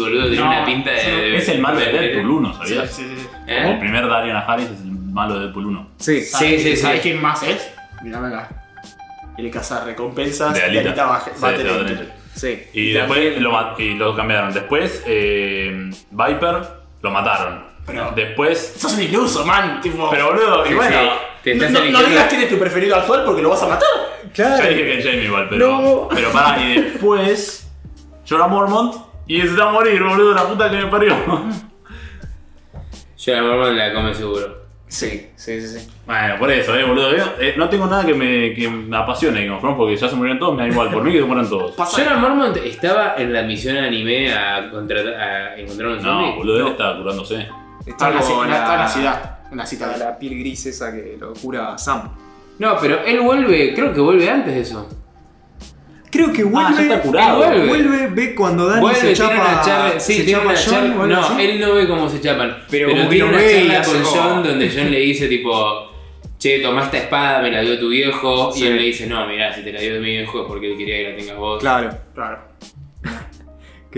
[0.00, 2.90] boludo, tenía No, una pinta de, Es el malo de de- Deadpool 1, Sí, ¿sabías?
[2.94, 3.14] sí, sí.
[3.20, 3.28] sí.
[3.46, 3.70] ¿Eh?
[3.72, 5.90] El primer Diana Harris es el malo de Deadpool 1.
[5.98, 6.22] Sí.
[6.22, 6.76] ¿Sabes, sí, sí.
[6.76, 7.70] ¿sabes quién más es?
[8.02, 8.48] Mirame acá.
[9.36, 9.50] El
[9.84, 11.08] recompensas De Alita.
[11.08, 12.12] Baj- Sí, Battle de Angel.
[12.34, 12.64] Sí.
[12.72, 14.52] Y después lo, y lo cambiaron.
[14.52, 16.62] Después, eh, Viper
[17.02, 17.64] lo mataron.
[17.86, 18.74] Pero- Después.
[18.78, 19.80] Sos un iluso, man.
[19.80, 20.98] Tipo, Pero boludo, y bueno.
[21.42, 23.88] Te no, digas quién es tu preferido actual porque lo vas a matar.
[24.32, 24.62] Claro.
[24.64, 25.68] Ya dije que es Jamie igual, pero.
[25.80, 26.08] No.
[26.12, 27.70] Pero pará, y después.
[28.24, 28.94] Llora Mormont
[29.26, 31.14] y se va a morir, boludo, la puta que me parió.
[33.18, 34.64] Yo la Mormon la come seguro.
[34.88, 35.78] Sí, sí, sí.
[35.78, 35.88] sí.
[36.06, 37.16] Bueno, por eso, eh, boludo.
[37.16, 40.06] yo, eh, no tengo nada que me, que me apasione Game of Thrones porque ya
[40.08, 40.90] se murieron todos, me da igual.
[40.90, 41.74] Por mí que se mueran todos.
[41.96, 46.36] Jonah Mormont estaba en la misión anime a, contratar, a encontrar un No, zombie.
[46.36, 46.70] boludo, él No.
[46.72, 47.34] estaba curándose.
[47.86, 49.38] Está Está en la, ci- la, está en la ciudad.
[49.50, 49.98] En la está ciudad.
[49.98, 52.10] la piel gris esa que lo cura Sam.
[52.58, 54.88] No, pero él vuelve, creo que vuelve antes de eso.
[56.10, 56.74] Creo que vuelve.
[56.76, 57.38] ya está curado.
[57.38, 57.66] Vuelve.
[57.66, 58.06] Vuelve.
[58.08, 59.34] ve cuando Dani Vuelve, se tiene chapa.
[59.52, 61.42] una charla, sí, se tiene chapa una a John charla, o algo no, así.
[61.42, 63.66] él no ve cómo se chapan, Pero pero, como que tiene lo una ve y
[63.66, 65.90] charla hace con como- John donde John le dice tipo,
[66.48, 68.64] che, toma esta espada, me la dio tu viejo, Sí.
[68.64, 70.76] y él le dice, no, mirá, si te la dio mi viejo es porque él
[70.78, 71.60] quería que la tengas vos.
[71.60, 71.90] Claro.
[72.14, 72.38] Claro.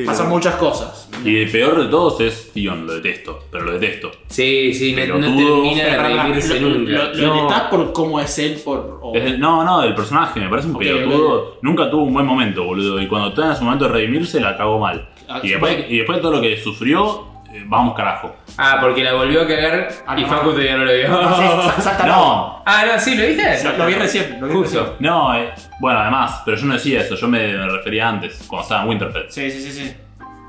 [0.05, 1.09] Pasan muchas cosas.
[1.25, 4.11] Y el peor de todos es Tion, lo detesto, pero lo detesto.
[4.29, 6.91] Sí, sí, no, termina de redimirse lo, nunca.
[6.93, 7.35] lo- lo No.
[7.35, 8.99] detestás por cómo es él, por.
[9.03, 11.59] o- el- no, no, del personaje, me parece un Ok, pelotudo.
[11.63, 13.01] Nunca tuvo un buen momento, boludo.
[13.01, 15.09] Y cuando está en su momento de redimirse, la cagó mal.
[15.29, 17.27] Ah, Y después, y después de todo lo que sufrió,
[17.67, 18.35] vamos carajo.
[18.59, 20.29] Ah, porque la volvió a cagar Ah, y no.
[20.29, 21.07] Facu todavía no lo vio.
[21.07, 23.65] Sí, No, ah, no, sí, ¿lo viste?
[23.65, 24.41] Lo, lo vi recién.
[24.41, 24.85] Lo vi recién.
[25.01, 25.51] No, eh,
[25.81, 28.89] bueno, además, pero yo no decía eso, yo me, me refería antes, cuando estaba en
[28.89, 29.27] Winterfell.
[29.31, 29.97] Sí, sí, sí, sí.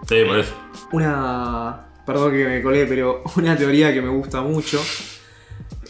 [0.07, 0.53] Sí, por eso.
[0.91, 1.81] Una.
[2.05, 4.81] Perdón que me colé, pero una teoría que me gusta mucho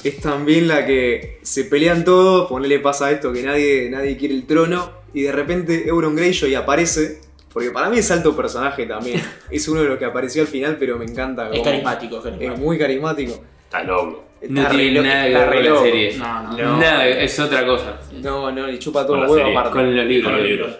[0.03, 4.45] es también la que se pelean todos, ponele pasa esto que nadie, nadie quiere el
[4.45, 7.22] trono y de repente Euron Greyjoy aparece,
[7.58, 9.20] porque para mí es alto personaje también.
[9.50, 11.50] es uno de los que apareció al final, pero me encanta.
[11.50, 12.64] Es carismático, es Es carismático.
[12.64, 13.44] muy carismático.
[13.64, 14.26] Está loco.
[14.48, 16.18] No Está tiene nada que ver con la serie.
[16.20, 16.78] No, no, no.
[16.78, 18.00] Nada, es otra cosa.
[18.22, 19.52] No, no, le chupa todo el huevo serie.
[19.58, 19.72] aparte.
[19.72, 20.32] Con los libros.
[20.32, 20.78] Con los libros.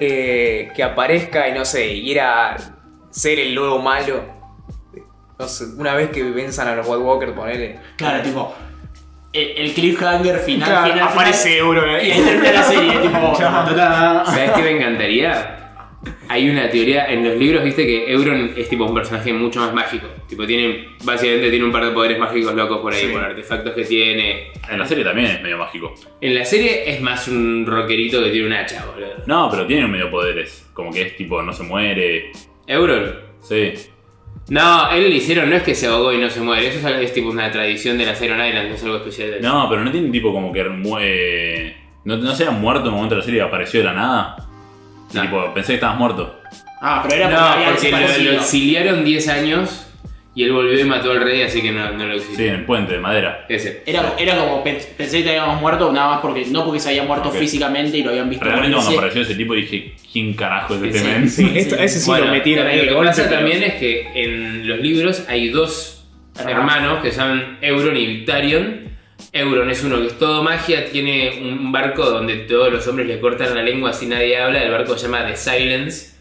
[0.00, 2.56] Eh, que aparezca y no sé, y era
[3.10, 4.22] ser el nuevo malo.
[5.38, 7.78] No sé, una vez que venzan a los White Walkers, ponele.
[7.94, 8.52] Claro, tipo.
[9.34, 12.12] El, el cliffhanger final, Claro, final, aparece final, Euro, Y ¿eh?
[12.14, 13.34] ahí termina la serie, tipo.
[13.36, 15.50] ¿Sabes qué me encantaría?
[16.28, 19.72] Hay una teoría en los libros, viste que Euron es tipo un personaje mucho más
[19.74, 20.06] mágico.
[20.28, 23.12] Tipo, tiene, básicamente tiene un par de poderes mágicos locos por ahí, Sí.
[23.12, 24.52] por artefactos que tiene.
[24.70, 25.94] En la serie también es medio mágico.
[26.20, 29.14] En la serie es más un rockerito que tiene un hacha, boludo.
[29.26, 30.68] No, pero tiene un medio poderes.
[30.74, 32.32] Como que es tipo, no se muere.
[32.66, 33.14] Euron.
[33.40, 33.72] Sí.
[34.48, 36.84] No, él le hicieron, no es que se ahogó y no se muere, eso es,
[36.84, 39.42] algo- es tipo una tradición de la Iron Island, no es algo especial de él.
[39.42, 41.76] No, pero no tiene tipo como que muere.
[42.04, 43.94] No, no se ha muerto en un momento de la serie y apareció de la
[43.94, 44.36] nada.
[45.12, 46.40] Y tipo, pensé que estabas muerto.
[46.82, 47.90] Ah, pero era porque No, había porque
[48.24, 49.83] lo, lo exiliaron 10 años
[50.34, 52.52] y él volvió y mató al rey, así que no, no lo Sí, exilió.
[52.52, 53.46] en el puente de madera.
[53.48, 53.82] Ese.
[53.86, 57.04] Era, era como pen- pensé que habíamos muerto nada más porque no porque se había
[57.04, 57.36] muerto Ok.
[57.36, 58.98] físicamente y lo habían visto Realmente cuando morirse.
[58.98, 61.30] apareció ese tipo dije, ¿quién carajo es Sí, este sí, men?
[61.30, 62.80] Sí, esto- ese sí Bueno, lo metieron ahí.
[62.88, 66.04] que pasa pero- también es que en los libros hay dos
[66.36, 66.58] Hermanos.
[66.58, 68.84] hermanos que se llaman Euron y Victarion.
[69.32, 73.18] Euron es uno que es todo magia, tiene un barco donde todos los hombres le
[73.20, 76.13] cortan la lengua si nadie habla, el barco se llama The Silence.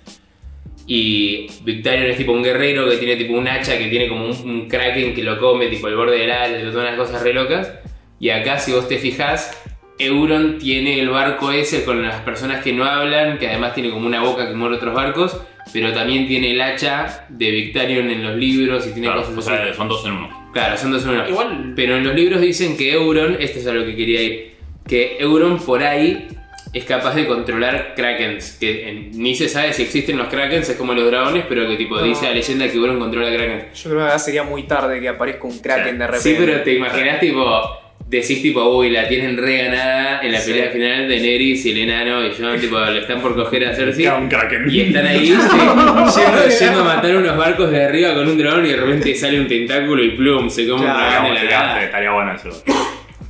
[0.85, 4.31] Y Victarion es tipo un guerrero que tiene tipo un hacha que tiene como un,
[4.49, 7.33] un kraken que lo come, tipo el borde del ala, y todas unas cosas re
[7.33, 7.71] locas.
[8.19, 9.57] Y acá, si vos te fijás,
[9.99, 14.07] Euron tiene el barco ese con las personas que no hablan, que además tiene como
[14.07, 15.37] una boca que muere otros barcos,
[15.71, 19.39] pero también tiene el hacha de Victarion en los libros y tiene Claro, cosas o
[19.39, 19.49] así.
[19.65, 20.49] sea, son dos en uno.
[20.51, 21.29] Claro, son dos en uno.
[21.29, 24.53] Igual- Pero en los libros dicen que Euron, esto es a lo que quería ir,
[24.87, 26.27] que Euron por ahí
[26.73, 30.75] es capaz de controlar krakens, que en- ni se sabe si existen los krakens, es
[30.75, 32.03] como los dragones, pero que tipo No.
[32.03, 33.83] dice la leyenda que Euron controla krakens.
[33.83, 36.29] Yo creo que sería muy tarde que aparezca un Kraken de repente.
[36.29, 37.61] Sí, pero te imaginas tipo,
[38.07, 40.51] decís tipo, uy, la tienen re ganada en la Sí.
[40.51, 43.75] pelea final de Neris y el enano y John, tipo, le están por coger a
[43.75, 44.07] Cersei.
[44.07, 44.65] Un kraken.
[44.69, 45.33] Y están ahí sí,
[46.19, 49.39] yendo, yendo a matar unos barcos de arriba con un dragón y de repente sale
[49.39, 51.83] un tentáculo y plum, se come un dragón de la nada.
[51.83, 52.49] Estaría bueno eso.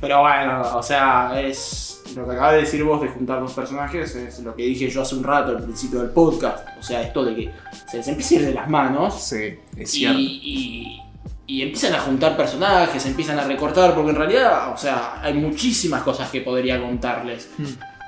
[0.00, 4.14] Pero bueno, o sea, es lo que acabas de decir vos de juntar dos personajes,
[4.14, 6.66] es lo que dije yo hace un rato al principio del podcast.
[6.78, 7.50] O sea, esto de que
[7.90, 10.18] se les empieza a ir de las manos Sí, es y, cierto.
[10.20, 11.00] y-
[11.46, 16.02] y empiezan a juntar personajes, empiezan a recortar, porque en realidad, o sea, hay muchísimas
[16.02, 17.50] cosas que podría contarles.
[17.58, 17.64] Hmm.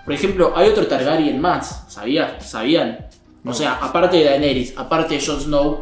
[0.07, 2.49] Por ejemplo, hay otro Targaryen más, ¿sabías?
[2.49, 3.07] ¿Sabían?
[3.45, 5.81] O sea, aparte de Daenerys, aparte de Jon Snow,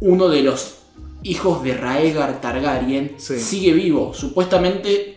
[0.00, 0.78] uno de los
[1.22, 3.38] hijos de Raegar Targaryen Sí.
[3.38, 4.12] sigue vivo.
[4.14, 5.11] Supuestamente,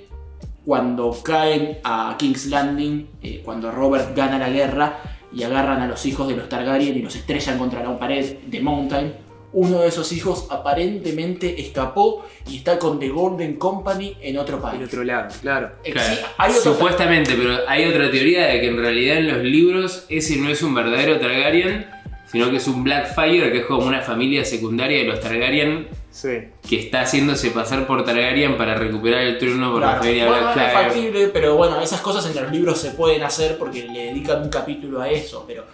[0.65, 4.99] cuando caen a King's Landing, eh, cuando Robert gana la guerra
[5.33, 8.59] y agarran a los hijos de los Targaryen y los estrellan contra la pared de
[8.61, 9.13] Mountain,
[9.53, 14.79] uno de esos hijos aparentemente escapó y está con The Golden Company en otro país.
[14.79, 15.71] Del otro lado, claro.
[15.83, 19.27] Eh, Claro, sí, hay otro- Supuestamente, pero hay otra teoría de que en realidad en
[19.29, 21.85] los libros ese no es un verdadero Targaryen,
[22.31, 26.29] sino que es un Blackfire, que es como una familia secundaria de los Targaryen Sí.
[26.67, 30.55] que está haciéndose pasar por Targaryen para recuperar el trono por la familia bueno, es
[30.55, 30.83] Blackfire.
[30.85, 34.49] factible, pero bueno, esas cosas en los libros se pueden hacer porque le dedican un
[34.49, 35.65] capítulo a eso, pero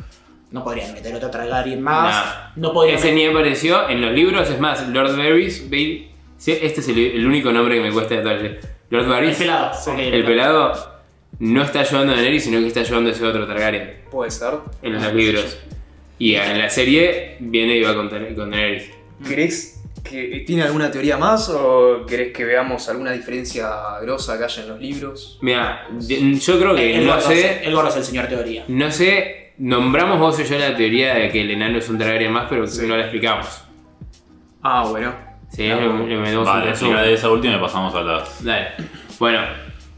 [0.52, 2.26] no podrían meter otro Targaryen más.
[2.56, 6.88] No, podrían Ese ni apareció en los libros, es más, Lord Varys, sí, este es
[6.90, 8.34] el, el único nombre que me cuesta de todo.
[8.90, 9.72] Lord El Varys, pelado.
[9.92, 10.74] ok, el pelado,
[11.40, 14.02] no está ayudando a Daenerys, sino que está ayudando a ese otro Targaryen.
[14.12, 14.56] Puede ser.
[14.82, 15.58] en los libros.
[16.22, 18.92] Y en la serie viene y va con, con Daenerys.
[19.28, 23.70] ¿Querés que tiene alguna teoría más o querés que veamos alguna diferencia
[24.02, 25.40] grosa que haya en los libros?
[25.42, 28.66] Mira, yo creo que El no sé, el gordo es el señor teoría.
[28.68, 32.32] no sé, nombramos vos y yo la teoría de que el enano es un Targaryen
[32.32, 32.86] más, pero Sí.
[32.88, 33.64] no la explicamos.
[34.62, 35.14] Ah, bueno.
[35.52, 35.82] Sí, No.
[36.08, 38.44] le, metemos un Vale, de esa última y pasamos a las.
[38.44, 38.68] Dale.
[39.20, 39.42] Bueno,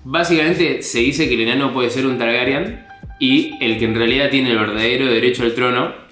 [0.06, 2.86] básicamente se dice que el enano puede ser un Targaryen
[3.20, 6.03] y el que en realidad tiene el verdadero derecho al trono,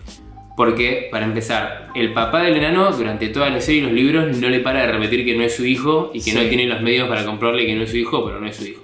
[0.58, 4.50] porque, para empezar, el papá del enano durante toda la serie y los libros no
[4.50, 6.38] le para de repetir que no es su hijo y que Sí.
[6.38, 8.66] no tiene los medios para comprarle que no es su hijo, pero no es su
[8.66, 8.82] hijo.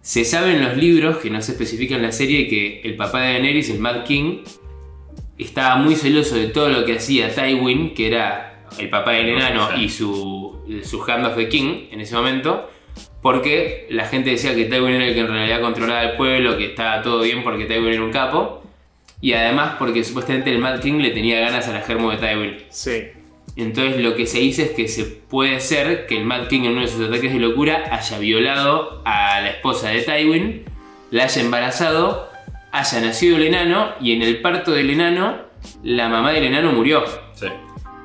[0.00, 3.20] Se sabe en los libros, que no se especifica en la serie, que el papá
[3.20, 4.38] de Daenerys, el Mad King,
[5.38, 9.68] estaba muy celoso de todo lo que hacía Tywin, que era el papá del enano
[9.78, 12.68] y su, su Hand of the King en ese momento,
[13.20, 16.66] porque la gente decía que Tywin era el que en realidad controlaba el pueblo, que
[16.66, 18.61] estaba todo bien porque Tywin era un capo,
[19.22, 22.56] y además porque supuestamente el Mad King le tenía ganas a la germo de Tywin.
[22.68, 23.04] Sí.
[23.54, 26.72] Entonces lo que se dice es que se puede ser que el Mad King en
[26.72, 30.64] uno de sus ataques de locura haya violado a la esposa de Tywin,
[31.12, 32.28] la haya embarazado,
[32.72, 35.36] haya nacido el enano y en el parto del enano
[35.84, 37.04] la mamá del enano murió.
[37.34, 37.46] Sí.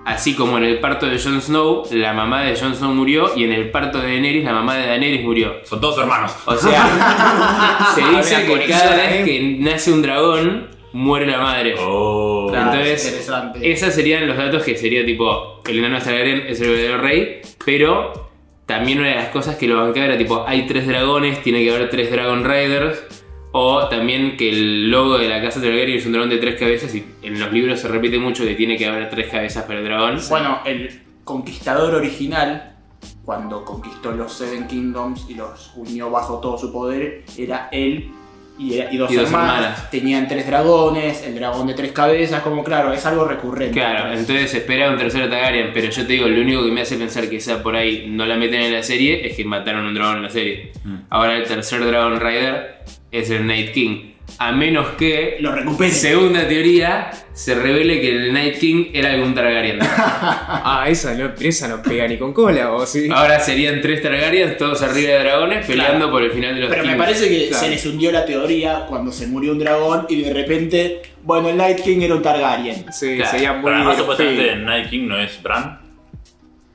[0.05, 3.43] Así como en el parto de Jon Snow, la mamá de Jon Snow murió y
[3.43, 5.55] en el parto de Daenerys, la mamá de Daenerys murió.
[5.63, 6.31] Son todos hermanos.
[6.45, 11.75] O sea, se dice que cada vez que nace un dragón, muere la madre.
[11.79, 12.47] Oh.
[12.49, 13.71] Claro, Entonces, interesante.
[13.71, 18.29] esos serían los datos que sería tipo, el enano Targaryen es el verdadero rey, pero
[18.65, 21.73] también una de las cosas que lo bancaba era tipo, hay tres dragones, tiene que
[21.73, 23.03] haber tres Dragon Riders,
[23.51, 26.93] o también que el logo de la casa Targaryen es un dragón de tres cabezas
[26.95, 29.85] y en los libros se repite mucho que tiene que haber tres cabezas para el
[29.85, 30.19] dragón.
[30.29, 32.75] Bueno, el conquistador original,
[33.23, 38.09] cuando conquistó los Seven Kingdoms y los unió bajo todo su poder, era él
[38.57, 39.55] y, y dos, Y dos hermanas.
[39.55, 39.91] hermanas.
[39.91, 43.73] Tenían tres dragones, el dragón de tres cabezas, como claro, es algo recurrente.
[43.79, 46.95] Claro, entonces espera un tercero Targaryen, pero yo te digo, lo único que me hace
[46.97, 49.93] pensar que esa por ahí no la meten en la serie es que mataron un
[49.93, 50.71] dragón en la serie.
[50.83, 50.95] Mm.
[51.09, 52.79] Ahora el tercer Dragon Rider
[53.11, 54.11] es el Night King.
[54.39, 55.91] A menos que, Lo recuperen.
[55.93, 59.79] segunda teoría, se revele que el Night King era algún Targaryen.
[59.89, 63.09] Ah, esa no, esa no pega ni con cola, o sí.
[63.11, 66.83] Ahora serían tres Targaryens, todos arriba de dragones, peleando por el final de los Pero
[66.85, 67.63] me parece que Claro.
[67.63, 71.57] se les hundió la teoría cuando se murió un dragón y de repente, bueno, el
[71.57, 72.85] Night King era un Targaryen.
[72.91, 73.31] Sí, Claro.
[73.31, 75.79] sería muy Pero además supuestamente el Night King no es Bran.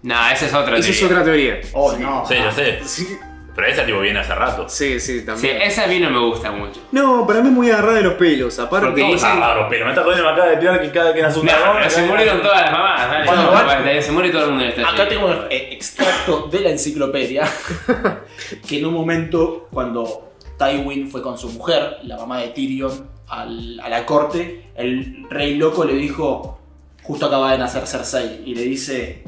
[0.02, 1.16] No, esa es otra Esa es teoría.
[1.16, 1.60] otra teoría.
[1.74, 2.24] Oh, no.
[2.26, 2.78] Sí, ya sé.
[2.84, 3.06] Sí,
[3.54, 4.66] Pero esa tipo viene hace rato.
[4.68, 5.60] sí, sí, Sí, también.
[5.60, 6.80] esa a mí no me gusta mucho.
[6.90, 8.58] No, para mí es muy agarrada de los pelos.
[8.58, 11.12] Aparte, Porque No, dicen- claro, pero me está jodiendo, me acaba de tirar que cada
[11.12, 11.76] que nace un No, dragón.
[11.78, 13.26] pero se murieron todas las mamás, dale.
[13.26, 16.48] Bueno, No, dale, se muere todo el mundo en esta Acá tengo un eh, extracto
[16.50, 17.42] de la enciclopedia
[18.68, 23.80] que en un momento cuando Tywin fue con su mujer, la mamá de Tyrion, al-
[23.80, 26.58] a la corte, el rey loco le dijo,
[27.02, 29.24] justo acaba de nacer Cersei, y le dice,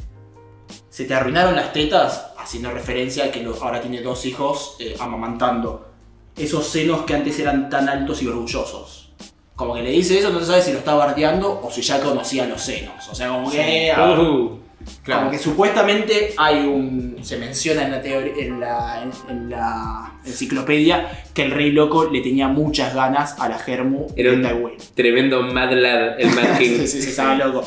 [0.89, 5.89] se te arruinaron las tetas, haciendo referencia a que ahora tiene dos hijos eh, amamantando.
[6.37, 9.13] Esos senos que antes eran tan altos y orgullosos.
[9.57, 12.01] Como que le dice eso, no se sabe si lo está bardeando o si ya
[12.01, 13.09] conocía los senos.
[13.11, 13.91] O sea, como que...
[13.93, 14.59] ah, Uh,
[15.07, 17.17] como que supuestamente hay un.
[17.23, 22.21] Se menciona en la, en la, en, en la enciclopedia que el rey loco le
[22.21, 24.77] tenía muchas ganas a la Germu Era de un Tywin.
[24.95, 26.79] tremendo Mad Lad, el Mad King.
[26.81, 27.65] sí, sí, sí, estaba loco.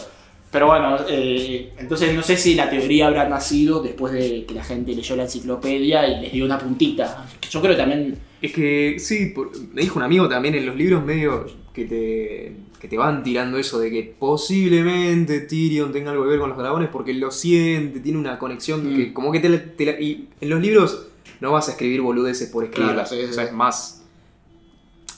[0.52, 4.64] Pero bueno, eh, entonces no sé si la teoría habrá nacido después de que la
[4.64, 7.28] gente leyó la enciclopedia y les dio una puntita.
[7.50, 8.18] Yo creo que también.
[8.42, 12.54] Es que sí, por- me dijo un amigo también en los libros medio que te,
[12.80, 16.58] que te van tirando eso de que posiblemente Tyrion tenga algo que ver con los
[16.58, 18.96] dragones porque lo siente, tiene una conexión Mm.
[18.96, 21.08] que como que te, la- te la- y en los libros
[21.42, 23.97] no vas a escribir boludeces por escribirlas, Claro, sí, sí, o sea, es más.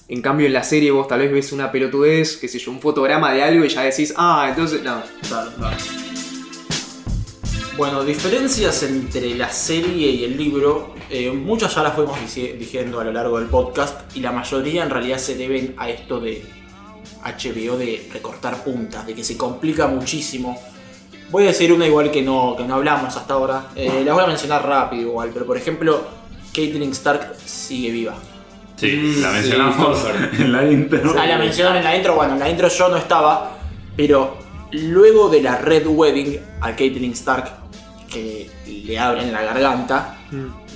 [0.10, 2.82] En cambio en la serie vos tal vez ves una pelotudez, qué sé yo, un
[2.82, 5.02] fotograma de algo y ya decís, ah, entonces no.
[5.28, 5.78] Claro, claro.
[7.78, 13.00] Bueno, diferencias entre la serie y el libro, eh, muchas ya las fuimos dici- diciendo
[13.00, 16.44] a lo largo del podcast y la mayoría en realidad se deben a esto de
[17.24, 20.60] HBO de recortar puntas, de que se complica muchísimo.
[21.30, 24.24] Voy a decir una igual que no, que no hablamos hasta ahora, eh, las voy
[24.24, 26.02] a mencionar rápido igual, pero por ejemplo,
[26.54, 28.16] Caitlyn Stark sigue viva.
[28.80, 30.08] Sí, Mm, la mencionamos sí.
[30.44, 31.16] en la intro.
[31.18, 33.58] Ah, la mencionaron en la intro, bueno, en la intro yo no estaba,
[33.98, 34.38] pero
[34.72, 37.52] luego de la Red Wedding a Caitlyn Stark,
[38.12, 40.18] que le abren la garganta,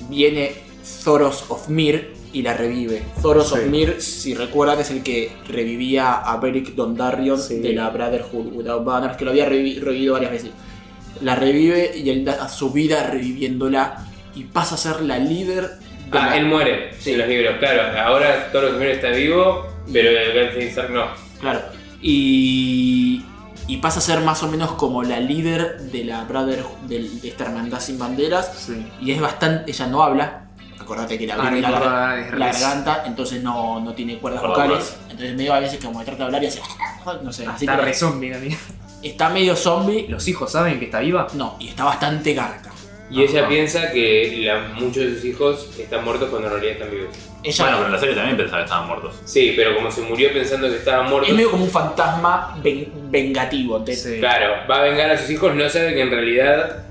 [0.08, 0.52] viene
[1.02, 3.02] Thoros of Mir y la revive.
[3.22, 3.68] Thoros of Sí.
[3.70, 7.58] Mir, si recuerdan, es el que revivía a Beric Dondarrion Sí.
[7.60, 10.50] de la Brotherhood Without Banners, que lo había revi- revivido varias veces.
[11.22, 14.04] La revive y él da su vida reviviéndola
[14.34, 17.12] y pasa a ser la líder de Ah, la- él muere Sí.
[17.12, 17.98] en los libros, claro.
[17.98, 21.06] Ahora todos los primeros está vivo, pero el Stark no.
[21.40, 21.60] Claro.
[22.00, 23.24] Y,
[23.66, 27.28] y pasa a ser más o menos como la líder de la Brotherhood, del- de
[27.28, 28.52] esta hermandad sin banderas.
[28.66, 28.86] Sí.
[29.00, 29.70] Y es bastante.
[29.70, 30.40] Ella no habla.
[30.80, 34.68] Acordate que Ah, la, res- garganta, entonces no, no tiene cuerdas vocales.
[34.70, 34.96] vocales.
[35.10, 36.60] Entonces medio a veces como que trata de hablar y hace.
[37.22, 38.56] No sé, así Está que re zombie la mía.
[39.02, 40.06] está medio zombie.
[40.08, 41.26] ¿Los hijos saben que está viva?
[41.34, 42.70] No, y está bastante garca.
[43.14, 46.90] Y ella piensa que la- muchos de sus hijos están muertos cuando en realidad están
[46.90, 47.14] vivos.
[47.42, 49.20] Ella Bueno, pero en la serie también pensaba que estaban muertos.
[49.24, 52.88] Sí, pero como se murió pensando que estaban muertos, es medio como un fantasma ven-
[53.10, 53.84] vengativo.
[53.86, 54.16] Sí.
[54.18, 56.84] claro, va a vengar a sus hijos, no sabe que en realidad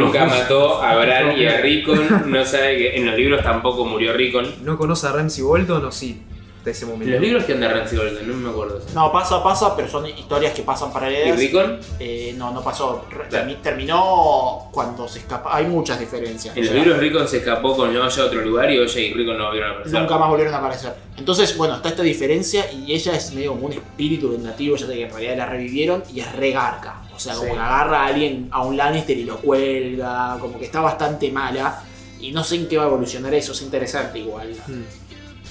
[0.00, 4.12] nunca mató a Bran y a Rickon, no sabe que en los libros tampoco murió
[4.14, 4.64] Rickon.
[4.64, 6.22] ¿No conoce a Ramsey Bolton o sí?
[6.64, 7.10] De ese En momento.
[7.12, 8.78] los libros que anda Ramsay Bolton, no me acuerdo.
[8.78, 8.86] eso.
[8.94, 11.36] No, pasa, pasa, pero son historias que pasan ¿Y paralelas.
[11.36, 11.80] Rickon?
[11.98, 13.04] Eh, no, no pasó.
[13.28, 13.52] Claro.
[13.62, 15.56] Terminó cuando se escapa.
[15.56, 16.56] Hay muchas diferencias.
[16.56, 19.36] En los libros Rickon se escapó con Oya a otro lugar y Oya y Rickon
[19.38, 20.00] no volvieron a aparecer.
[20.00, 20.94] Nunca más volvieron a aparecer.
[21.16, 25.02] Entonces, bueno, está esta diferencia y ella es medio como un espíritu vengativo, ya que
[25.02, 27.02] en realidad la revivieron y es re garca.
[27.14, 27.54] O sea, como Sí.
[27.54, 31.82] que agarra a alguien, a un Lannister y lo cuelga, como que está bastante mala.
[32.20, 34.54] Y no sé en qué va a evolucionar eso, es interesante igual.
[34.68, 34.82] Mm.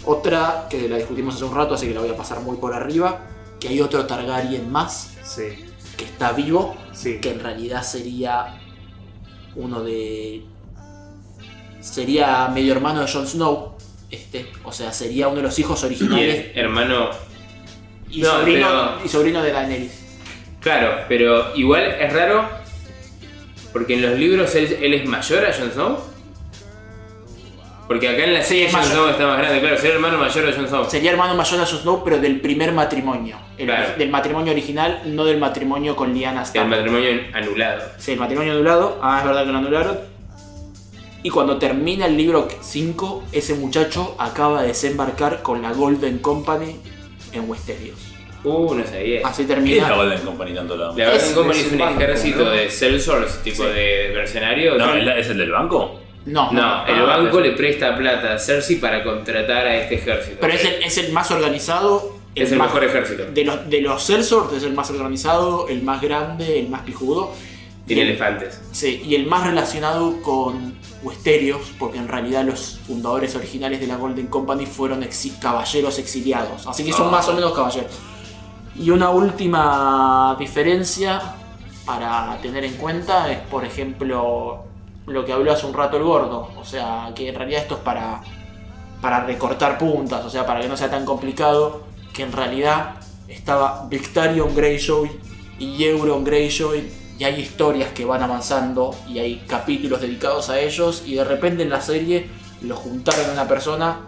[0.06, 2.74] Otra que la discutimos hace un rato, así que la voy a pasar muy por
[2.74, 3.22] arriba,
[3.60, 5.66] que hay otro Targaryen más, Sí.
[5.98, 7.20] que está vivo, Sí.
[7.22, 8.60] que en realidad sería
[9.56, 10.44] uno de.
[11.80, 13.76] Sería medio hermano de Jon Snow.
[14.10, 17.10] Este, o sea, sería uno de los hijos Y originales el hermano.
[18.10, 19.92] y, No, sobrino, pero- y sobrino de Daenerys.
[20.60, 22.48] Claro, pero igual es raro.
[23.72, 25.98] Porque en los libros él, él es mayor a Jon Snow.
[27.88, 28.84] Porque acá en la serie Jon.
[28.84, 30.90] Snow está más grande, claro, sería hermano mayor de Jon Snow.
[30.90, 33.38] Sería hermano mayor de Jon Snow, pero del primer matrimonio.
[33.58, 33.90] El- Claro.
[33.98, 36.68] Del matrimonio original, no del matrimonio con Lyanna El Stark.
[36.70, 37.82] matrimonio anulado.
[37.98, 39.00] Sí, el matrimonio anulado.
[39.02, 40.00] Ah, es verdad que lo anularon.
[41.24, 46.78] Y cuando termina el libro 5, ese muchacho acaba de desembarcar con la Golden Company
[47.34, 48.00] en Westeros.
[48.44, 49.22] Uh, no sabía.
[49.28, 49.92] Así ¿Qué es la termina.
[49.96, 52.50] Golden Company tanto la La Golden Es- Company es es un ejército ¿no?
[52.50, 53.70] de sellswords, tipo Sí.
[53.70, 54.78] de mercenarios.
[54.80, 56.01] No, ¿es la- ¿es el del banco?
[56.26, 60.38] No, No, el Ah, banco le presta plata a Cersei para contratar a este ejército.
[60.40, 62.18] Pero es el, es el más organizado.
[62.36, 63.26] Es el más- mejor ejército.
[63.26, 64.32] De los, de los es
[64.64, 67.34] el más organizado, el más grande, el más pijudo.
[67.88, 68.62] Tiene el- elefantes.
[68.72, 73.96] Sí, y el más relacionado con Westeros, porque en realidad los fundadores originales de la
[73.98, 76.68] Golden Company fueron exi- caballeros exiliados.
[76.68, 77.12] Así que son Ah.
[77.12, 77.92] más o menos caballeros.
[78.76, 81.20] Y una última diferencia
[81.86, 84.66] para tener en cuenta es, por ejemplo,
[85.08, 86.50] lo que habló hace un rato el gordo.
[86.58, 88.22] O sea, que en realidad esto es para,
[89.02, 91.84] para recortar puntas, o sea, para que no sea tan complicado.
[92.14, 92.96] Que en realidad
[93.28, 95.10] estaba Victarion Greyjoy
[95.60, 101.04] y Euron Greyjoy y hay historias que van avanzando y hay capítulos dedicados a ellos
[101.06, 102.28] y de repente en la serie
[102.62, 104.02] lo juntaron a una persona,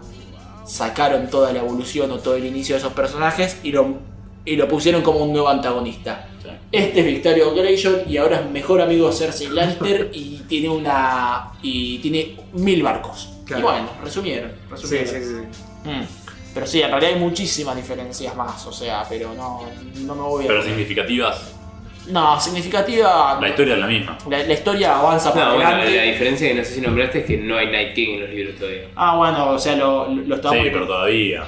[0.64, 3.98] sacaron toda la evolución o todo el inicio de esos personajes y lo,
[4.44, 6.28] y lo pusieron como un nuevo antagonista.
[6.72, 11.52] Este es Victorio Greyjoy y ahora es mejor amigo de Cersei Lannister y tiene una
[11.62, 13.30] y tiene mil barcos.
[13.44, 13.60] Claro.
[13.60, 14.50] Y bueno, resumieron.
[14.76, 15.08] Sí, resumieron.
[15.08, 15.88] sí, sí.
[15.88, 16.04] Mm.
[16.54, 19.62] Pero sí, en realidad hay muchísimas diferencias más, o sea, pero no,
[20.06, 20.48] no me voy a...
[20.48, 21.52] Pero significativas.
[22.06, 23.38] No, significativa...
[23.40, 24.18] La historia es la misma.
[24.30, 25.96] La, la historia avanza por No, bueno, delante.
[25.96, 28.30] la diferencia que no sé si nombraste es que no hay Night King en los
[28.30, 28.82] libros todavía.
[28.94, 30.58] Ah, bueno, o sea, lo, lo, lo estamos...
[30.58, 31.44] Sí, pero todavía.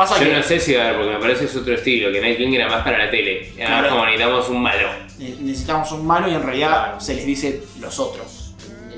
[0.00, 1.74] Pasa Yo que no sé si va a haber, porque me parece que es otro
[1.74, 3.52] estilo, que Night King era más para la tele.
[3.54, 3.88] Y ahora Claro.
[3.90, 4.88] como necesitamos un malo.
[5.18, 8.54] ne- necesitamos un malo y en realidad se les dice los otros.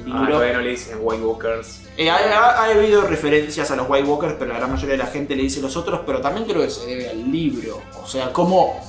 [0.07, 1.81] El Ah, todavía no le dicen White Walkers.
[1.97, 4.99] Eh, ha, ha- ha habido referencias a los White Walkers, pero la gran mayoría de
[5.03, 7.83] la gente le dice los otros, pero también creo que se debe al libro.
[8.01, 8.81] O sea, como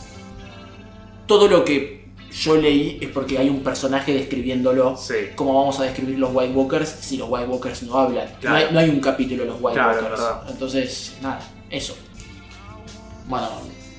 [1.25, 4.97] todo lo que yo leí es porque hay un personaje describiéndolo.
[4.97, 5.13] Sí.
[5.35, 8.27] ¿Cómo vamos a describir los White Walkers si los White Walkers no hablan?
[8.39, 8.55] Claro.
[8.59, 10.11] No, hay, no hay un capítulo de los White Claro, Walkers.
[10.19, 10.41] verdad.
[10.49, 11.39] Entonces, nada,
[11.73, 11.97] eso.
[13.27, 13.47] Bueno,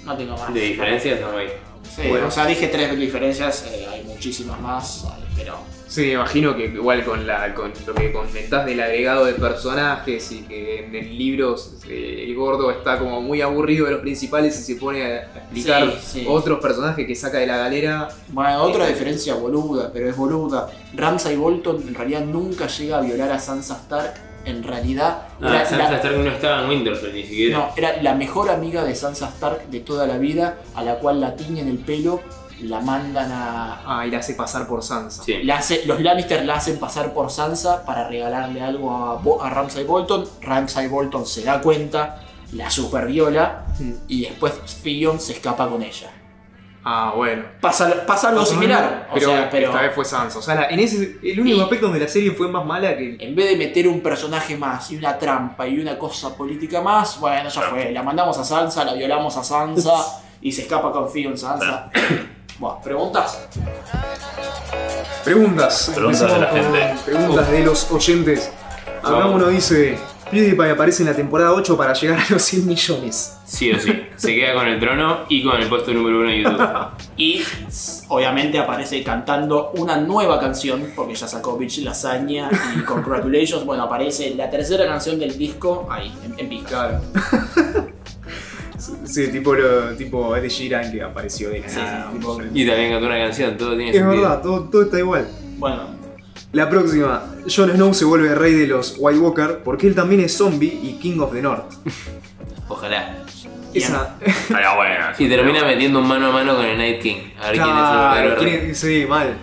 [0.05, 0.52] no tengo más.
[0.52, 1.48] De diferencias no hay.
[1.94, 2.26] Sí, Bueno.
[2.28, 5.59] o sea, dije tres diferencias, eh, hay muchísimas más, eh, pero...
[5.86, 10.32] Sí, me imagino que igual con, la, con lo que comentás del agregado de personajes
[10.32, 11.55] y que en el libro
[11.88, 15.92] eh, el gordo está como muy aburrido de los principales y se pone a explicar
[16.02, 16.26] Sí, sí.
[16.28, 18.09] otros personajes que saca de la galera.
[18.28, 20.68] Bueno, otra diferencia boluda, pero es boluda.
[20.94, 24.14] Ramsay Bolton en realidad nunca llega a violar a Sansa Stark.
[24.44, 27.58] En realidad, Ah, era, Sansa la, Stark no estaba en Winterfell ni siquiera.
[27.58, 31.20] no, era la mejor amiga de Sansa Stark de toda la vida, a la cual
[31.20, 32.20] la tiñen el pelo,
[32.62, 33.80] la mandan a...
[33.84, 35.22] Ah, y la hace pasar por Sansa.
[35.24, 35.42] Sí.
[35.42, 39.50] la hace- los Lannister la hacen pasar por Sansa para regalarle algo a, Bo- a
[39.50, 40.24] Ramsay Bolton.
[40.40, 42.20] Ramsay Bolton se da cuenta,
[42.52, 43.92] la superviola Mm.
[44.06, 44.52] y después
[44.84, 46.08] Theon se escapa con ella.
[46.86, 47.44] Ah, bueno.
[47.62, 49.09] Pasa, pasa algo similar.
[49.11, 50.39] O pero, sea, pero esta vez fue Sansa.
[50.39, 52.94] O sea, la- en ese, el único Y- aspecto donde la serie fue más mala
[52.97, 53.16] que.
[53.19, 57.19] en vez de meter un personaje más y una trampa y una cosa política más,
[57.20, 57.90] bueno, ya fue.
[57.90, 59.93] La mandamos a Sansa, la violamos a Sansa
[60.43, 61.90] y se escapa con Theon Sansa.
[62.59, 63.48] Bueno, preguntas.
[65.24, 65.90] Preguntas.
[65.94, 66.94] Preguntas de la gente.
[67.06, 68.52] Preguntas de los oyentes.
[69.02, 69.97] Acá uno dice:
[70.35, 73.36] PewDiePie aparece en la temporada 8 para llegar a los 100 millones.
[73.47, 73.93] Sí o sí.
[74.16, 76.69] Se queda con el trono y con el puesto número uno en YouTube.
[77.16, 77.43] Y
[78.09, 83.65] obviamente aparece cantando una nueva canción, porque ya sacó Bitch Lasaña y Congratulations.
[83.65, 86.69] Bueno, aparece la tercera canción del disco ahí, en, en pista.
[86.69, 87.01] Claro.
[89.05, 92.09] Sí, tipo, lo, tipo Ed Sheeran que apareció de la Sí, nada.
[92.12, 94.23] sí, tipo- Y también cantó una canción, todo tiene Es sentido.
[94.23, 95.27] verdad, todo, todo está igual.
[95.56, 95.86] Bueno,
[96.55, 100.36] La próxima, Jon Snow se vuelve rey de los White Walker porque él también es
[100.36, 101.64] zombie y King of the North.
[102.68, 103.24] Ojalá.
[103.74, 104.16] Esa.
[104.48, 105.12] Buena.
[105.18, 107.16] Y termina metiendo un mano a mano con el Night King.
[107.43, 108.74] A ver quién es el Claro, verdadero.
[108.76, 109.36] Sí, mal.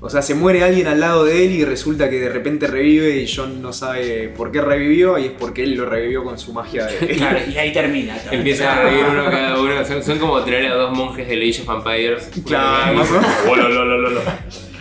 [0.00, 3.16] O sea, se muere alguien al lado de él y resulta que de repente revive
[3.16, 6.52] y Jon no sabe por qué revivió y es porque él lo revivió con su
[6.52, 6.98] magia de...
[7.16, 8.16] claro, y ahí termina.
[8.30, 9.84] Empiezan a reír uno cada uno.
[9.84, 12.30] Son, son como traer a dos monjes de Age of Vampires.
[12.46, 14.71] Claro, más o menos.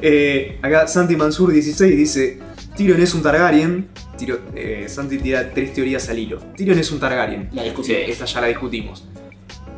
[0.00, 2.38] Eh, acá Santi Mansur 16 dice:
[2.76, 3.88] Tyrion es un Targaryen.
[4.18, 6.38] Tiro- eh, Santi tira tres teorías al hilo.
[6.56, 7.48] Tyrion es un Targaryen.
[7.52, 7.98] La discusión.
[8.04, 8.10] Sí.
[8.12, 9.04] Esta ya la discutimos.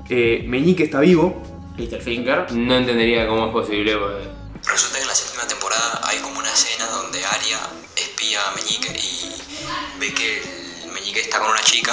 [0.09, 1.43] Eh, Meñique está vivo.
[1.77, 2.53] Littlefinger.
[2.53, 3.97] No entendería cómo es posible.
[3.97, 4.29] porque-
[4.71, 7.61] Resulta que en la séptima temporada hay como una escena donde Arya
[7.97, 10.39] espía a Meñique y ve que
[10.87, 11.93] el Meñique está con una chica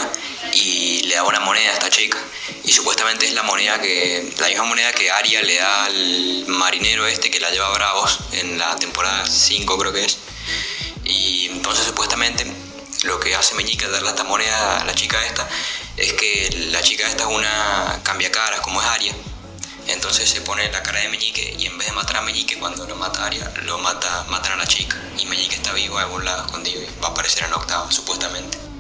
[0.52, 2.18] y le da una moneda a esta chica.
[2.64, 4.34] Y supuestamente es la moneda que.
[4.40, 8.20] la misma moneda que Arya le da al marinero este que la lleva a Bravos
[8.34, 10.18] en la temporada 5 creo que es.
[11.04, 12.46] Y entonces supuestamente
[13.04, 15.48] lo que hace Meñique al darle esta moneda a la chica esta
[15.98, 19.16] es que la chica esta es una cambiacaras como es Arya.
[19.88, 22.86] Entonces se pone la cara de Meñique y en vez de matar a Meñique cuando
[22.88, 24.98] lo mata Arya, lo mata, matan a la chica.
[25.20, 28.73] Y Meñique está vivo en algún lado escondido y va a aparecer en octava, supuestamente.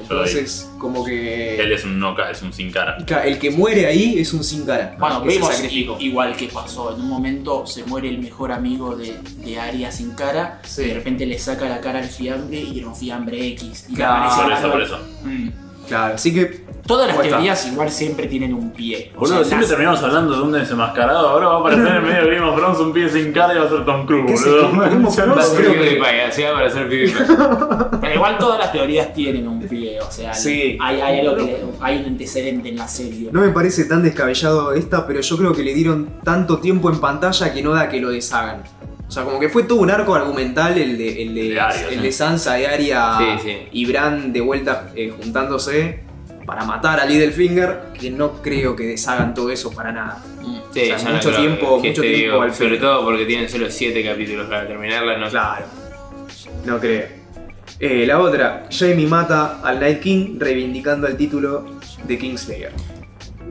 [0.00, 1.74] Entonces, como Él que.
[1.74, 2.96] es un no es un sin cara.
[3.06, 4.94] Claro, El que muere ahí es un sin cara.
[4.98, 5.34] Bueno, que
[5.70, 6.94] i- igual que pasó.
[6.94, 10.60] En un momento se muere el mejor amigo de, de Arya sin cara.
[10.64, 10.82] Sí.
[10.82, 13.86] Y de repente le saca la cara al fiambre y era un fiambre X.
[13.88, 14.24] Y Claro.
[14.30, 14.98] aparece Por eso, por eso.
[15.24, 15.48] Mm.
[15.88, 16.65] Claro, así que.
[16.86, 19.10] Todas las teorías igual siempre tienen un pie.
[19.16, 21.28] O Boludo, sea, siempre las- terminamos hablando de un desenmascarado.
[21.28, 23.58] Ahora va a aparecer en medio de Game of Thrones un pibe sin cara y
[23.58, 24.48] va a ser Tom Cruise, ¿Qué sé?
[24.50, 24.70] boludo.
[24.70, 24.82] ¿Cómo-
[25.16, 27.26] Ya no cómo- Va a creo que- PewDiePie, así va para ser PewDiePie.
[28.00, 29.98] Pero igual todas las teorías tienen un pie.
[30.00, 30.78] O sea, Sí.
[30.80, 33.30] hay, hay algo que le- hay un antecedente en la serie.
[33.32, 37.00] No me parece tan descabellado esta, pero yo creo que le dieron tanto tiempo en
[37.00, 38.62] pantalla que no da que lo deshagan.
[39.08, 41.88] O sea, como que fue todo un arco argumental el de, el de, De Arya,
[41.90, 42.00] el sí.
[42.00, 42.92] de Sansa y Sí,
[43.42, 43.56] sí.
[43.70, 46.00] y Bran de vuelta eh, juntándose
[46.46, 50.22] para matar a Littlefinger, que no creo que deshagan todo eso para nada.
[50.72, 53.04] Sí, O sea, ya no mucho creo tiempo- que mucho tiempo digo, al Sobre todo
[53.04, 55.16] porque tienen solo 7 capítulos para terminarla.
[55.18, 55.66] No Claro,
[56.64, 57.06] no creo.
[57.80, 62.72] Eh, la otra, Jamie mata al Night King reivindicando el título de Kingslayer.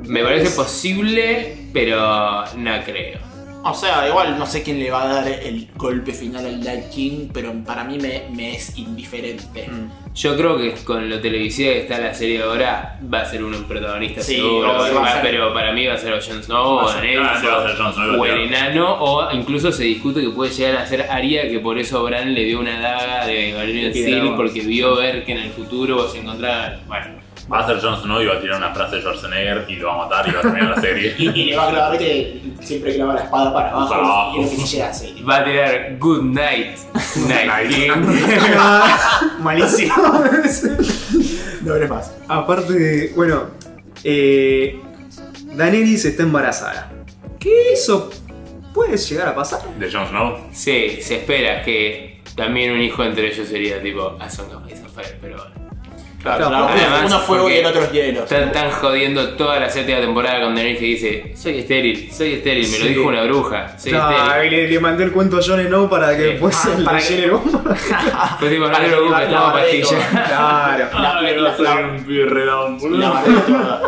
[0.07, 3.19] Me parece posible, pero no creo.
[3.63, 6.89] O sea, igual no sé quién le va a dar el golpe final al Night
[6.91, 9.67] King, pero para mí me, me es indiferente.
[9.67, 10.04] Mm.
[10.15, 13.57] Yo creo que con lo televisiva que está la serie ahora, va a ser uno
[13.57, 14.69] un protagonista Sí, seguro.
[14.69, 18.15] va Va- ser- pero para mí va a ser o Jon Snow, o Daenerys, ah,
[18.17, 21.77] o el enano, o incluso se discute que puede llegar a ser Arya, que por
[21.77, 25.49] eso Bran le dio una daga de Valerian Steel, porque vio ver que en el
[25.51, 26.79] futuro se encontraban.
[26.87, 27.07] Bueno,
[27.51, 29.87] Va a ser Jon Snow y va a tirar una frase de Schwarzenegger y lo
[29.87, 31.15] va a matar y va a terminar la serie.
[31.19, 34.37] Y, le va a clavar que siempre clava la espada para abajo Para abajo.
[34.37, 34.91] y lo que se llega
[35.29, 36.77] va a tirar Good Night,
[37.27, 37.91] Night King.
[39.41, 39.93] Malísimo.
[41.61, 42.15] no habré más.
[42.27, 43.43] Aparte, bueno,
[44.03, 44.79] eh,
[45.53, 46.91] Daenerys está embarazada.
[47.39, 48.09] ¿Qué eso
[48.73, 49.61] puede llegar a pasar?
[49.77, 50.37] De Jon Snow.
[50.51, 54.81] Sí, se espera que también un hijo entre ellos sería tipo A Song of Ice
[54.81, 55.64] and Fire, pero bueno.
[56.25, 58.23] Claro, Claro, uno- además, uno fuego y el otro es hielo.
[58.23, 62.67] Están, están jodiendo toda la séptima temporada con Daenerys que dice Soy estéril, soy estéril,
[62.71, 62.93] me lo Sí.
[62.95, 64.51] dijo una bruja, soy Claro, estéril.
[64.51, 66.29] le, le mandé el cuento a Jon Snow para que Sí.
[66.31, 67.61] después Ah, le para que- llene el bombo.
[68.39, 70.09] Fue tipo, no te preocupes, barré pastilla.
[70.27, 70.85] Claro.
[71.61, 73.13] La- un pibe redón, boludo.
[73.13, 73.81] Barré toda.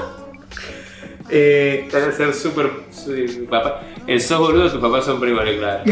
[1.30, 2.69] Eh, Debe ser súper.
[2.91, 3.81] sí, papá.
[4.05, 5.84] El sos boludo, tus papás son primos, claro.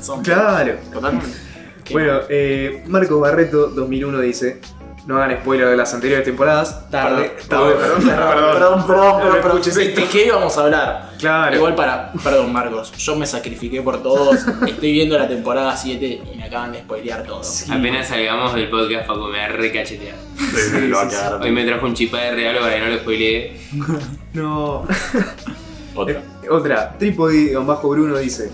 [0.00, 0.74] Son- claro.
[0.92, 1.28] Totalmente.
[1.90, 4.60] Bueno, eh, Marcos Barreto 2001 dice:
[5.06, 6.88] No hagan spoiler de las anteriores temporadas.
[6.88, 11.10] Tarde, tarde, perdón, Perdón, perdón, perdón, ¿De qué íbamos a hablar?
[11.18, 11.56] Claro.
[11.56, 12.12] Igual para.
[12.22, 12.92] Perdón, Marcos.
[12.98, 14.36] Yo me sacrifiqué por todos.
[14.66, 17.42] Estoy viendo la temporada 7 y me acaban de spoilear todo.
[17.70, 20.16] Apenas salgamos del podcast, Facu me va a recachetear.
[20.36, 21.42] Sí, sí, lo va a quedar.
[21.42, 23.60] Hoy me trajo un chipá de regalo para que no lo spoileé.
[24.34, 24.86] No.
[25.94, 26.22] Otra.
[26.42, 28.50] Eh, Otra, Tripodi-Bruno dice: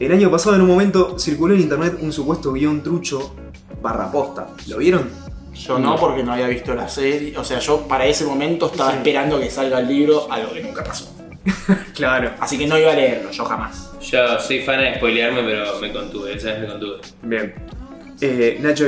[0.00, 3.36] El año pasado, en un momento, circuló en internet un supuesto guion trucho
[3.80, 4.48] barra posta.
[4.68, 5.21] ¿Lo vieron?
[5.54, 7.36] Yo no, porque no había visto la serie.
[7.36, 10.84] O sea, yo para ese momento estaba esperando que salga el libro, algo que nunca
[10.84, 11.12] pasó.
[11.94, 12.32] Claro.
[12.40, 13.92] Así que no iba a leerlo, yo jamás.
[14.00, 17.00] Yo soy fan de spoilearme, pero me contuve, esa vez me contuve.
[17.22, 17.54] Bien.
[18.20, 18.86] Eh, Nacho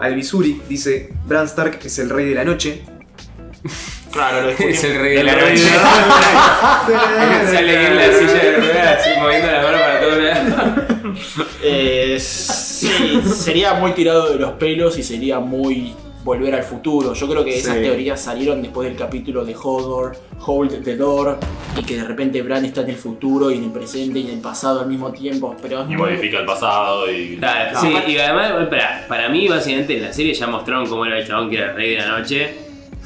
[0.00, 2.84] Albizuri dice: Bran Stark es el rey de la noche.
[4.12, 4.78] Claro, lo discutimos.
[4.78, 5.56] Es el rey de la noche.
[7.52, 10.84] Sale en la silla de ruedas, moviendo la mano para todos lados.
[11.62, 17.12] Eh, sí, sería muy tirado de los pelos y sería muy volver al futuro.
[17.14, 17.82] Yo creo que esas Sí.
[17.82, 21.38] teorías salieron después del capítulo de Hodor, Hold the Door,
[21.78, 24.34] y que de repente Bran está en el futuro y en el presente y en
[24.36, 25.54] el pasado al mismo tiempo.
[25.60, 27.36] Pero Y modifica el pasado y.
[27.36, 31.18] Claro, sí, y además, para, para mí, básicamente en la serie ya mostraron cómo era
[31.18, 32.54] el chabón que era el rey de la noche.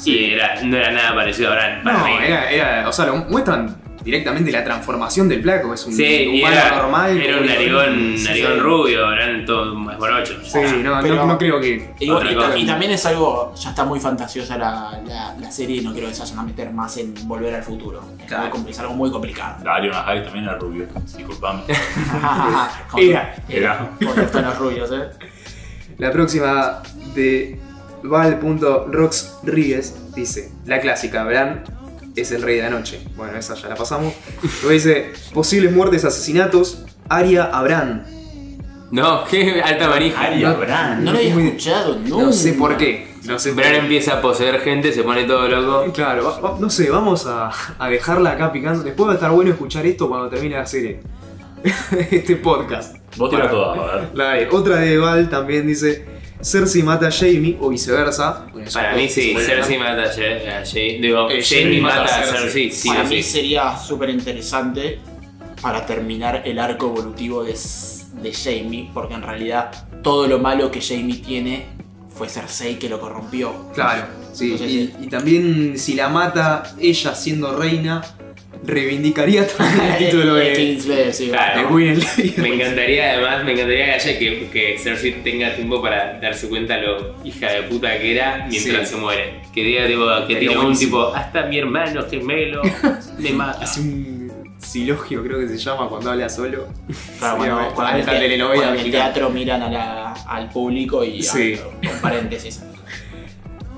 [0.04, 1.82] Y era, no era nada parecido a Bran.
[1.82, 2.12] Para No, mí.
[2.24, 5.74] era, era- o sea, lo muestran directamente la transformación del flaco.
[5.74, 7.20] Es un Sí, humano era, normal.
[7.20, 8.58] era un narigón, Sí, narigón sí.
[8.60, 10.34] rubio, Bran todo más morocho.
[10.44, 11.94] Sí, no, Pero- no, no creo que.
[12.00, 16.08] Y, también es algo, ya está muy fantasiosa la, la- la serie y no creo
[16.08, 18.02] que se vayan a meter más en volver al futuro.
[18.18, 18.52] Es, Claro.
[18.68, 19.62] es algo muy complicado.
[19.64, 20.86] Dario Najaris también era rubio.
[21.16, 21.62] Disculpame.
[22.96, 23.34] Era.
[23.48, 23.90] Era.
[24.32, 25.08] Con los rubios, eh.
[25.98, 26.82] La próxima
[27.14, 27.58] de
[28.02, 31.64] Val.roxríguez dice: La clásica, Bran
[32.20, 33.00] es el rey de la noche.
[33.16, 34.12] Bueno, esa ya la pasamos.
[34.62, 38.02] Luego dice, posibles muertes, asesinatos, Aria Abraham.
[38.90, 40.20] No, qué alta manija.
[40.20, 41.04] Aria No, Bran.
[41.04, 42.20] No lo había escuchado, no.
[42.22, 43.08] No sé por qué.
[43.24, 43.78] No sé por Bran qué.
[43.80, 45.92] empieza a poseer gente, se pone todo loco.
[45.92, 48.82] Claro, va- va- no sé, vamos a, a dejarla acá picando.
[48.82, 51.00] Después va a estar bueno escuchar esto cuando termine la serie.
[52.10, 52.96] este podcast.
[53.16, 54.08] Vos tirás toda, a ver.
[54.14, 56.04] La de- otra de Val también dice:
[56.40, 58.46] Cersei mata a Jaime o viceversa.
[58.52, 60.98] Bueno, Para mí sí, Cersei mata a Ja- a Jaime.
[61.00, 62.70] Digo, Eh, Jaime Jaime mata a a Cersei.
[62.70, 65.00] Sí Para mí sería súper interesante
[65.60, 67.54] para terminar el arco evolutivo de,
[68.22, 69.70] de Jamie, porque en realidad
[70.02, 71.66] todo lo malo que Jamie tiene
[72.08, 73.70] fue Cersei que lo corrompió.
[73.74, 74.52] Claro, sí.
[74.52, 74.94] Entonces, y, sí.
[75.02, 78.02] y también si la mata ella siendo reina,
[78.64, 81.76] reivindicaría también el título de, Kingsley, sí, Claro.
[81.76, 82.34] de.
[82.36, 86.76] Me encantaría además, me encantaría que, haya que, que Cersei tenga tiempo para darse cuenta
[86.78, 88.94] lo hija de puta que era mientras Sí.
[88.94, 89.40] se muere.
[89.54, 92.62] Que diga tipo, que tire un tipo, hasta mi hermano gemelo
[93.18, 93.64] me mata.
[93.64, 94.28] Hace un
[94.58, 96.66] silogio, creo que se llama, cuando habla solo.
[97.18, 101.22] Claro, Sería cuando, cuando en el, en el teatro miran a la- al público y
[101.22, 101.56] Sí.
[101.56, 102.60] con paréntesis.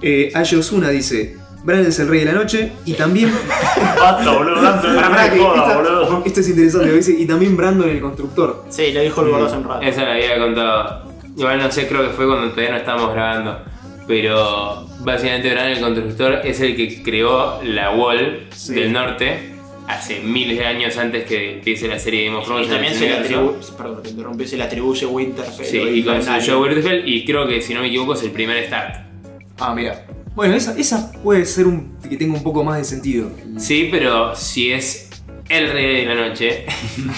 [0.02, 3.30] Eh, Aye Osuna dice: Bran es el rey de la noche y también.
[4.00, 4.62] Basta, boludo.
[4.62, 6.22] Pará, pará, que esta- boludo.
[6.24, 8.64] esto es interesante, lo dice, y también Brandon el constructor.
[8.70, 9.82] Sí, lo dijo el gordo hace un rato.
[9.82, 11.10] Eso lo había contado.
[11.36, 13.58] Igual no sé, creo que fue cuando todavía no estábamos grabando.
[14.06, 18.74] Pero básicamente Bran el constructor es el que creó la Wall Sí.
[18.74, 19.54] del norte
[19.86, 22.92] hace miles de años antes que empiece la serie de Game of Y en también
[22.92, 23.38] el se le universo.
[23.40, 25.66] atribuye, perdón, te interrumpí, se le atribuye Winterfell.
[25.66, 29.04] Sí, y construyó Winterfell y creo que si no me equivoco es el primer Stark.
[29.58, 30.04] Ah, mira.
[30.40, 33.30] Bueno, esa, esa puede ser un que tenga un poco más de sentido.
[33.58, 35.10] Sí, pero si es
[35.50, 36.64] el rey de la noche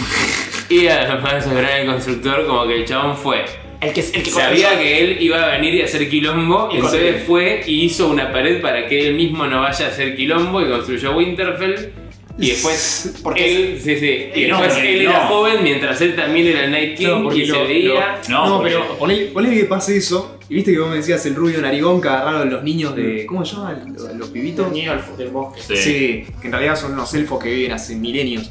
[0.69, 3.45] y además el constructor, como que el chabón fue.
[3.81, 6.79] El que, el que Sabía que él iba a venir y a hacer quilombo, Y
[6.79, 10.61] entonces fue y hizo una pared para que él mismo no vaya a hacer quilombo
[10.61, 11.93] y construyó Winterfell.
[12.41, 16.49] Y después, Porque él, sí, sí, y no, después él era joven mientras él también
[16.49, 18.21] era el Night King No, y se lo- veía.
[18.29, 20.41] No, pero ponele que pase eso.
[20.49, 23.25] Y viste que vos me decías el rubio narigón que agarraron los niños de.
[23.27, 23.95] ¿Cómo se llaman?
[23.95, 24.67] Los, los pibitos.
[24.67, 25.63] el niño del, bosque.
[25.77, 26.27] Sí.
[26.41, 28.51] que en realidad son unos elfos que viven hace milenios.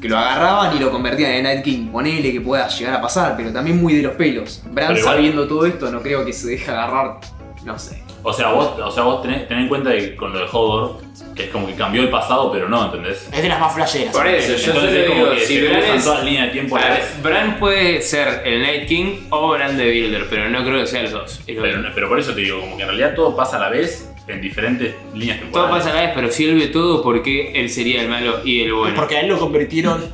[0.00, 1.88] Que lo agarraban y lo convertían en Night King.
[1.88, 4.62] Ponele que pueda llegar a pasar, pero también muy de los pelos.
[4.70, 7.18] Bran igual- sabiendo todo esto, no creo que se deje agarrar.
[7.64, 8.02] No sé.
[8.22, 10.98] O sea, vos, o sea, vos tenés, tenés en cuenta que con lo de Hodor,
[11.38, 13.26] que es como que cambió el pasado, pero no, ¿entendés?
[13.32, 14.12] Es de las más flasheras.
[14.14, 16.26] Por eso, yo Entonces es como digo, que si se Bran cruzan es- todas las
[16.26, 17.22] líneas de tiempo a la vez.
[17.22, 21.02] Bran puede ser el Night King o Bran de Builder, pero no creo que sea
[21.04, 21.40] los dos.
[21.46, 21.92] Es lo Pero, mismo.
[21.94, 24.40] pero por eso te digo, como que en realidad todo pasa a la vez en
[24.42, 25.76] diferentes líneas Todo temporales.
[25.84, 28.40] pasa a la vez, pero si él ve todo, ¿por qué él sería el malo
[28.44, 28.94] y el bueno?
[28.96, 30.04] Porque a él lo convirtieron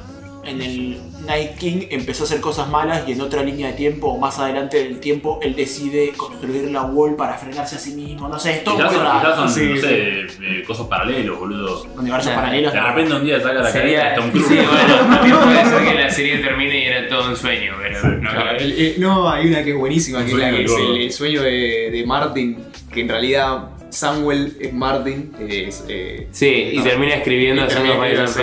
[0.44, 4.08] en el Night King, empezó a hacer cosas malas y en otra línea de tiempo,
[4.08, 8.28] o más adelante del tiempo, él decide construir la wall para frenarse a sí mismo.
[8.28, 9.34] No sé, es todo muy son, raro.
[9.36, 9.80] son, Sí, no sí.
[9.82, 11.86] sé, eh, cosas paralelos, boludo.
[11.96, 12.72] Universos Nah, paralelos.
[12.72, 12.86] De no.
[12.88, 14.10] repente un día saca la Sería.
[14.10, 14.46] de Tom Cruise.
[14.46, 18.08] Sí, bueno, también puede ser que la serie termine y era todo un sueño, pero
[18.08, 18.68] no Claro, creo.
[18.68, 21.04] el- el- no, hay una que es buenísima, que es, la sueño que del es
[21.06, 22.58] el, sueño de, de Martin,
[22.92, 25.32] que en realidad Samuel es Martin.
[25.48, 28.28] Es, eh, Sí, y termina escribiendo y termina Fire.
[28.28, 28.42] sí,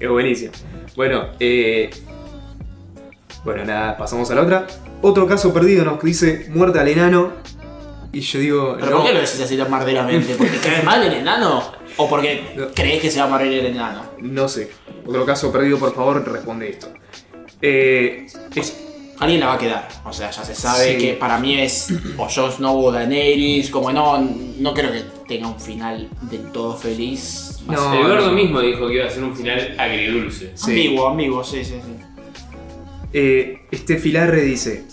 [0.00, 0.52] Es buenísimo.
[0.96, 1.90] Bueno, eh,
[3.44, 4.66] bueno, nada, pasamos a la otra.
[5.00, 7.32] Otro caso perdido nos dice muerte al enano.
[8.12, 10.34] Y yo digo, ¿Pero no, por qué lo decís así tan marderamente?
[10.34, 11.62] ¿Porque crees mal el enano?
[11.96, 12.66] ¿O porque No.
[12.74, 14.02] crees que se va a morir el enano?
[14.20, 14.70] no sé.
[15.06, 16.88] Otro caso perdido, por favor, responde esto.
[17.60, 18.78] Eh, es-
[19.18, 19.88] Alguien la va a quedar.
[20.04, 20.98] O sea, ya se sabe Sí.
[20.98, 21.88] que para mí es
[22.18, 23.70] o Jon Snow o Daenerys.
[23.70, 27.51] Como no, no creo que tenga un final del todo feliz.
[27.66, 30.52] No, el gordo mismo dijo que iba a ser un final agridulce.
[30.54, 30.70] sí.
[30.70, 32.04] Ambiguo, ambiguo, sí, sí, sí.
[33.12, 34.84] Eh, este filarre dice: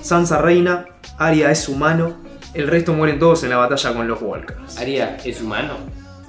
[0.00, 0.86] Sansa reina,
[1.18, 2.16] Arya es humano,
[2.54, 4.78] el resto mueren todos en la batalla con los Walkers.
[4.78, 5.74] ¿Aria es humano?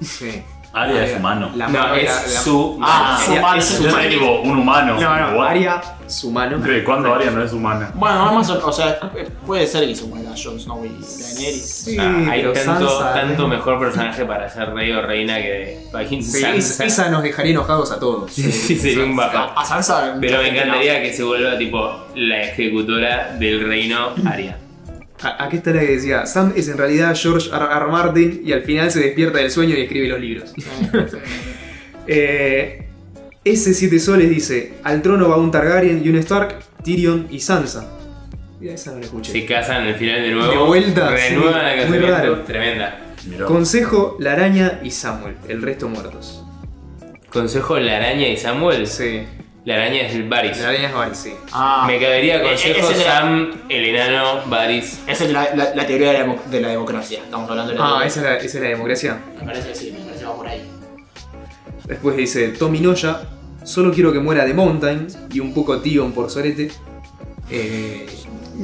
[0.02, 0.42] Sí.
[0.72, 1.50] Arya es humano.
[1.56, 2.78] La- no, la- es la- su.
[2.82, 4.08] Ah, Arya su humano, es su Yo humano.
[4.08, 5.00] digo un humano.
[5.00, 5.56] No, no, What?
[6.06, 6.58] Es humano.
[6.58, 7.90] ¿De ¿Cuándo Arya no es humana?
[7.94, 8.98] Bueno, vamos a, o sea,
[9.46, 11.70] puede ser que se muera Jon Snow y Daenerys.
[11.84, 13.48] Sí, Ah, hay pero tanto, Sansa, tanto ¿eh?
[13.48, 16.84] mejor personaje para ser rey o reina que fucking Sí, Sansa.
[16.84, 18.32] esa nos dejaría enojados a todos.
[18.32, 19.50] Sí, sería un bajón.
[19.56, 20.16] A Sansa.
[20.20, 24.56] Pero me encantaría que se vuelva tipo la ejecutora del reino Aria.
[25.22, 27.64] A- Aquí está la que decía, Sam es en realidad George R.
[27.64, 27.86] R.
[27.86, 30.52] Martin y al final se despierta del sueño y escribe los libros.
[32.06, 32.86] Eh,
[33.44, 37.86] S7 Soles dice, al trono va un Targaryen y un Stark, Tyrion y Sansa.
[38.60, 39.32] Mira, esa no la escuché.
[39.32, 40.50] Se casan al final de nuevo.
[40.50, 42.40] De vuelta, Renuevan sí, el casamiento.
[42.44, 42.98] Tremenda.
[43.46, 46.42] Consejo, la araña y Samuel, el resto muertos.
[47.30, 48.86] Consejo la araña y Samuel.
[48.86, 49.22] Sí,
[49.68, 50.58] La araña es el Varys.
[50.60, 51.34] la araña es Varys, sí.
[51.52, 55.00] Ah, Me cabería Eh, consejo ese Sam, el enano, Varys.
[55.06, 57.18] Esa es la, la- la teoría de la, demo- de la democracia.
[57.22, 59.18] Estamos hablando de la Ah, esa es la, esa es la democracia.
[59.38, 60.62] Me parece que sí, me parece que va por ahí.
[61.84, 63.20] Después dice Tommy Noya,
[63.62, 66.70] solo quiero que muera The Mountain y un poco Tion por sorete.
[67.50, 68.06] Eh,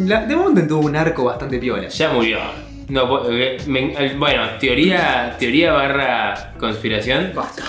[0.06, 1.86] la, The Mountain tuvo un arco bastante piola.
[1.88, 2.38] Ya murió.
[2.88, 7.32] No, po- eh, me- el- bueno, teoría, teoría barra conspiración.
[7.34, 7.62] Basta.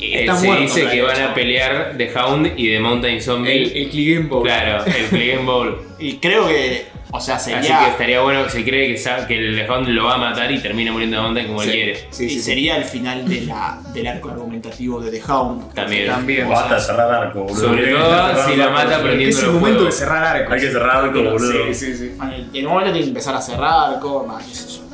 [0.00, 3.52] Eh, Está se muerto, dice que van a pelear The Hound y The Mountain Zombie.
[3.52, 4.42] El, el Clegane Bowl.
[4.42, 5.82] Claro, el Clegane Bowl.
[5.98, 7.58] Y creo que, o sea, sería.
[7.58, 10.18] Así que estaría bueno que se cree que, que el The Hound lo va a
[10.18, 11.96] matar y termina muriendo The Mountain como él quiere.
[12.10, 12.40] Sí, y sí, sí.
[12.40, 15.74] sería el final de la, del arco argumentativo de The Hound.
[15.74, 16.06] También.
[16.06, 16.48] También.
[16.48, 17.60] Basta cerrar arco, boludo.
[17.60, 20.54] Sobre todo si la arco, mata prendiendo Es el momento de cerrar arcos.
[20.54, 21.66] Hay que cerrar arco, boludo.
[21.68, 22.12] Sí, sí, sí.
[22.22, 24.89] En el, en el momento tiene que empezar a cerrar, qué sé yo.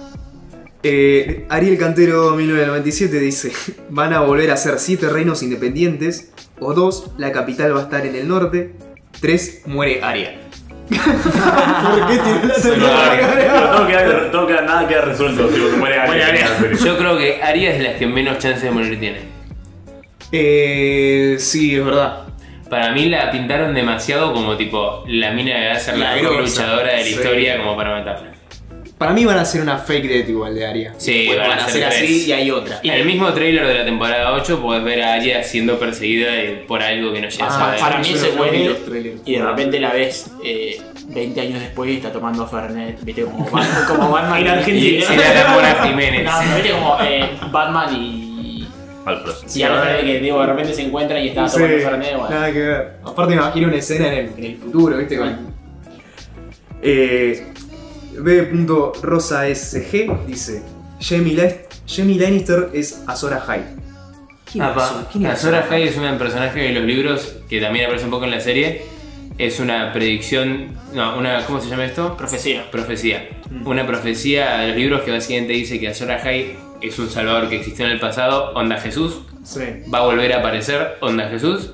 [0.89, 3.51] Eh, Ariel Cantero 1997 dice,
[3.91, 6.31] van a volver a ser siete reinos independientes,
[6.61, 8.71] o dos, la capital va a estar en el norte,
[9.21, 10.39] tres, muere Aria.
[10.89, 11.07] ¿Por
[12.07, 12.21] qué
[12.87, 13.33] Arya.
[13.43, 15.49] Pero todo queda, todo queda- nada queda resuelto.
[15.49, 15.99] Tipo, que muere.
[15.99, 16.47] Arya.
[16.85, 19.19] Yo creo que Arya es la que menos chance de morir tiene.
[20.31, 22.23] Eh, sí, es verdad.
[22.71, 26.23] Para mí la pintaron demasiado como tipo la mina que va a ser la, La
[26.23, 26.63] mejor grosa.
[26.63, 27.11] luchadora de la Sí.
[27.11, 28.33] historia como para matarla.
[28.99, 30.95] Para mí van a ser una fake death igual de Aria.
[30.97, 32.03] Sí, van a ser tres.
[32.03, 32.81] así y hay otra.
[32.83, 36.31] En el mismo trailer de la temporada 8 podés ver a Arya siendo perseguida
[36.67, 37.81] por algo que no llega Ah, a saber.
[37.81, 39.21] para mí se trailers.
[39.27, 43.45] y de repente la ves eh, 20 años después y está tomando Fernet, viste como,
[43.45, 44.99] Batman- como Batman En y- Argentina.
[44.99, 46.25] y- Será la Mona Jiménez.
[46.25, 48.67] No, pero viste como eh, Batman y.
[49.05, 49.35] Alfred.
[49.55, 52.31] Y a Fernet que digo, de repente se encuentran y están Sí, tomando Fernet, bueno.
[52.31, 52.93] Nada que ver.
[53.05, 55.19] Aparte me imagino una escena en el, en el futuro, ¿viste?
[55.19, 55.55] Con-
[56.83, 57.47] Eh,
[58.21, 60.63] B.RosaSG dice:
[61.01, 61.57] Jamie, Lan-
[61.87, 63.63] Jamie Lannister es Azor Ahai.
[64.51, 65.01] ¿Quién es Azor?
[65.01, 68.05] Apa, ¿Quién es Azor Azor Ahai es un personaje de los libros que también aparece
[68.05, 68.83] un poco en la serie.
[69.39, 70.69] Es una predicción.
[70.95, 71.45] No, una.
[71.45, 72.17] ¿Cómo se llama esto?
[72.17, 72.71] Profecía.
[72.71, 73.29] Profecía.
[73.51, 73.67] Mm.
[73.67, 77.57] Una profecía de los libros que básicamente dice que Azor Ahai es un salvador que
[77.57, 79.21] existió en el pasado, onda Jesús.
[79.45, 79.61] Sí.
[79.93, 81.71] Va a volver a aparecer, onda Jesús.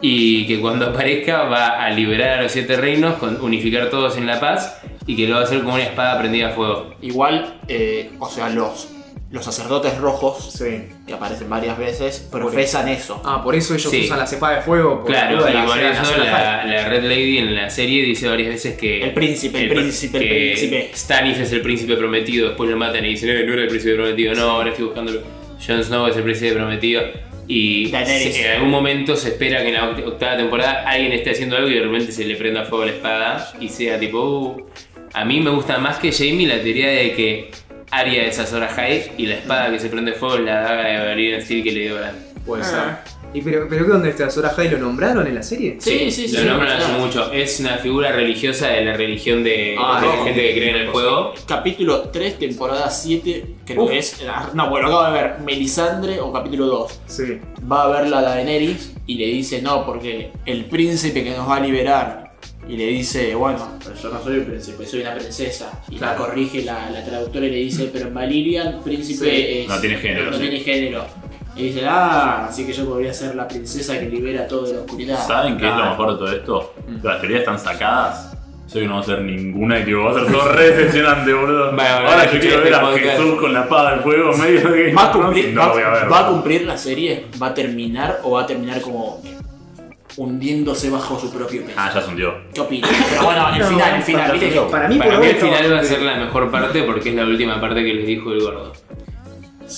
[0.00, 4.26] Y que cuando aparezca va a liberar a los siete reinos, con, unificar todos en
[4.26, 4.78] la paz.
[5.08, 6.94] Y que lo va a hacer como una espada prendida a fuego.
[7.02, 8.88] Igual, eh, o sea, los,
[9.30, 10.86] los sacerdotes rojos, Sí.
[11.06, 13.20] que aparecen varias veces, profesan eso.
[13.24, 14.02] Ah, por eso ellos Sí.
[14.04, 15.04] usan la cepa de fuego.
[15.04, 18.50] Claro, de y la por ciudad eso la, Red Lady en la serie dice varias
[18.50, 19.02] veces que.
[19.02, 20.90] El príncipe, el pr- príncipe, el que príncipe.
[20.94, 23.94] Stannis es el príncipe prometido, después lo matan y dicen, "Eh, no era el príncipe
[23.96, 25.20] prometido, no, ahora estoy buscándolo.
[25.66, 27.02] Jon Snow es el príncipe prometido.
[27.50, 28.34] Y Daenerys.
[28.34, 31.56] se- en algún momento se espera que en la oct- octava temporada alguien esté haciendo
[31.56, 34.20] algo y de repente se le prenda fuego la espada y sea tipo.
[34.22, 34.66] "Uh".
[35.14, 37.50] A mí me gusta más que Jamie la teoría de que
[37.90, 40.98] Arya es Azor Ahai y la espada que se prende fuego es la daga de
[41.08, 42.14] Valyrian Steel que le dio Bran.
[42.46, 42.66] Puede Ah.
[43.04, 43.18] ser.
[43.34, 45.76] ¿Y pero, pero qué onda este Azor Ahai lo nombraron en la serie?
[45.80, 46.34] Sí, sí, sí.
[46.36, 46.84] Lo sí, nombran sí.
[46.84, 47.30] hace mucho.
[47.32, 50.24] Es una figura religiosa de la religión de, Ah, de la no.
[50.24, 51.34] gente que cree en el fuego.
[51.46, 53.90] Capítulo 3, temporada 7, creo Uf.
[53.90, 54.22] que es.
[54.54, 57.00] No, bueno, acabo de ver Melisandre o capítulo 2.
[57.06, 57.38] Sí.
[57.70, 61.56] Va a ver la Daenerys y le dice no, porque el príncipe que nos va
[61.56, 62.27] a liberar.
[62.68, 65.80] Y le dice, bueno, pero yo no soy el príncipe, soy una princesa.
[65.88, 66.12] Y Claro.
[66.20, 69.58] la corrige la, la traductora y le dice, pero en Valyrian, príncipe Sí.
[69.62, 70.42] es- No tiene género, No sí.
[70.42, 71.06] tiene género.
[71.56, 74.80] Y dice, ah, así que yo podría ser la princesa que libera todo de la
[74.80, 75.26] oscuridad.
[75.26, 76.74] ¿Saben qué es lo mejor de todo esto?
[77.00, 78.34] Que las teorías están sacadas.
[78.72, 81.32] Yo que no va a ser ninguna y tipo, va a ser todo re decepcionante,
[81.32, 81.72] boludo.
[81.74, 83.04] Bueno, bueno, Ahora yo quiero este ver a podcast.
[83.18, 85.88] Jesús con la espada del fuego medio de ¿Va a, cumplir, No va, voy a
[85.88, 86.02] ver.
[86.12, 86.32] va a boludo.
[86.34, 87.24] cumplir la serie?
[87.42, 89.22] ¿Va a terminar o va a terminar como
[90.18, 91.74] hundiéndose bajo su propio peso?
[91.78, 92.34] Ah, ya se hundió.
[92.52, 92.90] ¿Qué opinas?
[93.10, 95.78] Pero bueno, el final, el final, viste que- Para mí, Para mí el final va
[95.80, 98.72] a ser la mejor parte porque es la última parte que les dijo el gordo.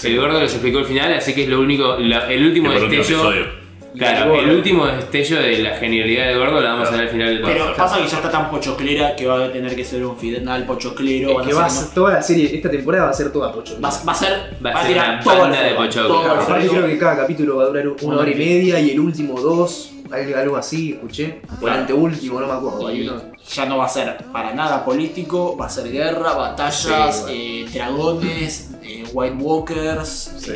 [0.04, 2.88] El gordo les explicó el final, así que es lo único, la- el último el
[2.90, 3.60] destello.
[3.98, 7.26] Claro, el último destello de la genialidad del gordo la vamos a ver al final
[7.28, 7.78] del Pero podcast.
[7.78, 11.40] pasa que ya está tan pochoclera que va a tener que ser un final pochoclero.
[11.40, 13.74] Es que va a ser toda la serie, esta temporada va a ser toda pocho.
[13.84, 14.56] Va, va a ser.
[14.64, 16.72] Va a Va a ser tirar al banda de Aparte fuego.
[16.72, 19.90] creo que cada capítulo va a durar una hora y media y el último dos,
[20.12, 21.42] algo algo así, escuché.
[21.60, 22.86] O el anteúltimo, no me acuerdo.
[22.88, 23.22] hay Y uno.
[23.52, 27.70] ya no va a ser para nada político, va a ser guerra, batallas, Sí, eh,
[27.72, 30.08] dragones, eh, White Walkers.
[30.38, 30.52] Sí.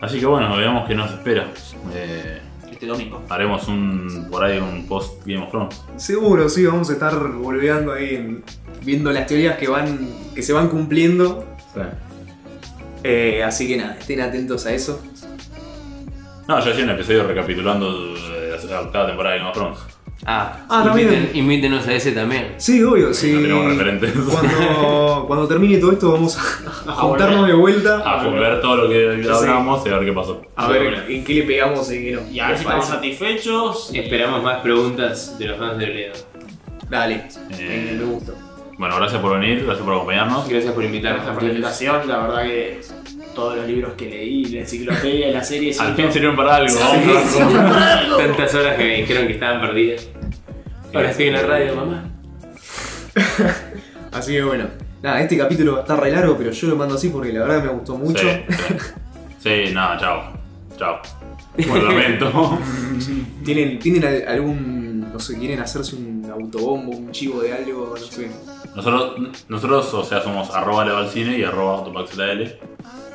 [0.00, 1.48] Así que bueno, veamos qué nos espera.
[1.94, 2.40] Eh,
[2.70, 3.22] Este domingo.
[3.30, 5.80] haremos un por ahí un post Game of Thrones.
[5.96, 8.44] Seguro, sí, vamos a estar volviendo ahí, en-
[8.84, 9.98] viendo las teorías que van
[10.34, 11.44] que se van cumpliendo.
[13.02, 15.00] Eh, así que nada, estén atentos a eso.
[16.48, 18.35] No, yo hice un episodio recapitulando eh,
[18.70, 19.78] la octava temporada de Game of Thrones.
[20.24, 21.30] Ah, Ah, también.
[21.34, 22.54] invítenos a ese también.
[22.56, 23.32] Sí, obvio, sí.
[23.32, 24.12] No tenemos referentes.
[24.12, 27.54] Cuando, cuando termine todo esto vamos a, a juntarnos volver.
[27.54, 30.42] de vuelta A ver todo lo que hablamos y a ver qué pasó.
[30.56, 32.22] a ver en qué le pegamos y qué no.
[32.30, 33.90] Y a ver si ¿Les estamos satisfechos.
[33.92, 36.14] Esperamos más preguntas de los fans de Bledo.
[36.88, 38.32] Dale, Eh, me gusta.
[38.78, 40.48] Bueno, gracias por venir, gracias por acompañarnos.
[40.48, 41.22] Gracias por invitarnos.
[41.22, 42.80] Gracias por la invitación, la verdad que
[43.36, 45.72] todos los libros que leí, la enciclopedia, la serie.
[45.78, 46.74] Al fin sirvieron para algo.
[48.16, 50.08] Tantas horas que me dijeron que estaban perdidas.
[50.92, 52.04] Ahora estoy en la radio, mamá.
[54.12, 54.64] Así que bueno.
[55.02, 57.68] Nada, este capítulo está re largo, pero yo lo mando así porque la verdad me
[57.70, 58.22] gustó mucho.
[58.22, 58.74] Sí, sí.
[59.66, 60.32] Sí, no, chao.
[60.78, 60.96] Chao.
[61.58, 62.58] Lo lamento.
[63.44, 67.94] ¿Tienen, ¿Tienen al- algún, no sé, quieren hacerse un autobombo, un chivo de algo?
[67.98, 68.30] No sé.
[68.74, 69.14] Nosotros,
[69.48, 72.42] nosotros, o sea, somos arroba levalcine y arroba autopaxzl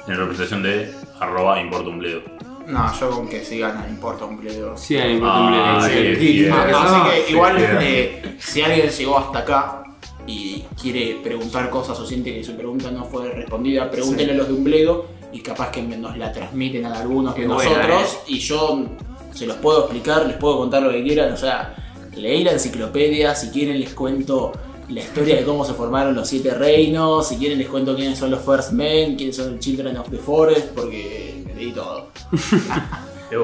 [0.08, 2.22] en representación de arroba importa un bledo.
[2.68, 4.78] No, yo con que sigan, no importa un bledo.
[4.78, 6.50] Sí, a mi Ah, sí, Ah, sí.
[6.50, 9.84] así que igual, eh, si alguien llegó hasta acá
[10.28, 14.48] y quiere preguntar cosas o siente que su pregunta no fue respondida, pregúntenle a los
[14.48, 18.40] de un bledo y capaz que nos la transmiten a algunos de buena, nosotros y
[18.40, 18.86] yo
[19.34, 21.74] se los puedo explicar, les puedo contar lo que quieran, o sea,
[22.16, 24.52] leí la enciclopedia, si quieren les cuento
[24.92, 27.28] la historia de cómo se formaron los siete reinos.
[27.28, 30.18] Si quieren les cuento quiénes son los First Men, quiénes son los Children of the
[30.18, 32.08] Forest, porque me leí todo.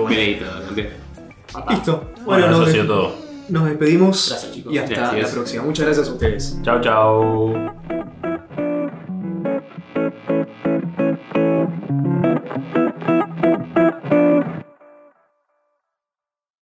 [0.08, 0.90] me leí todo,
[1.52, 1.74] Papá.
[1.74, 2.12] Listo.
[2.26, 3.12] Bueno, eso ha sido todo.
[3.50, 4.30] Nos despedimos.
[4.30, 4.74] Gracias, chicos.
[4.74, 5.64] Y hasta la próxima.
[5.64, 6.58] Muchas gracias a ustedes.
[6.64, 7.54] Chao, chao.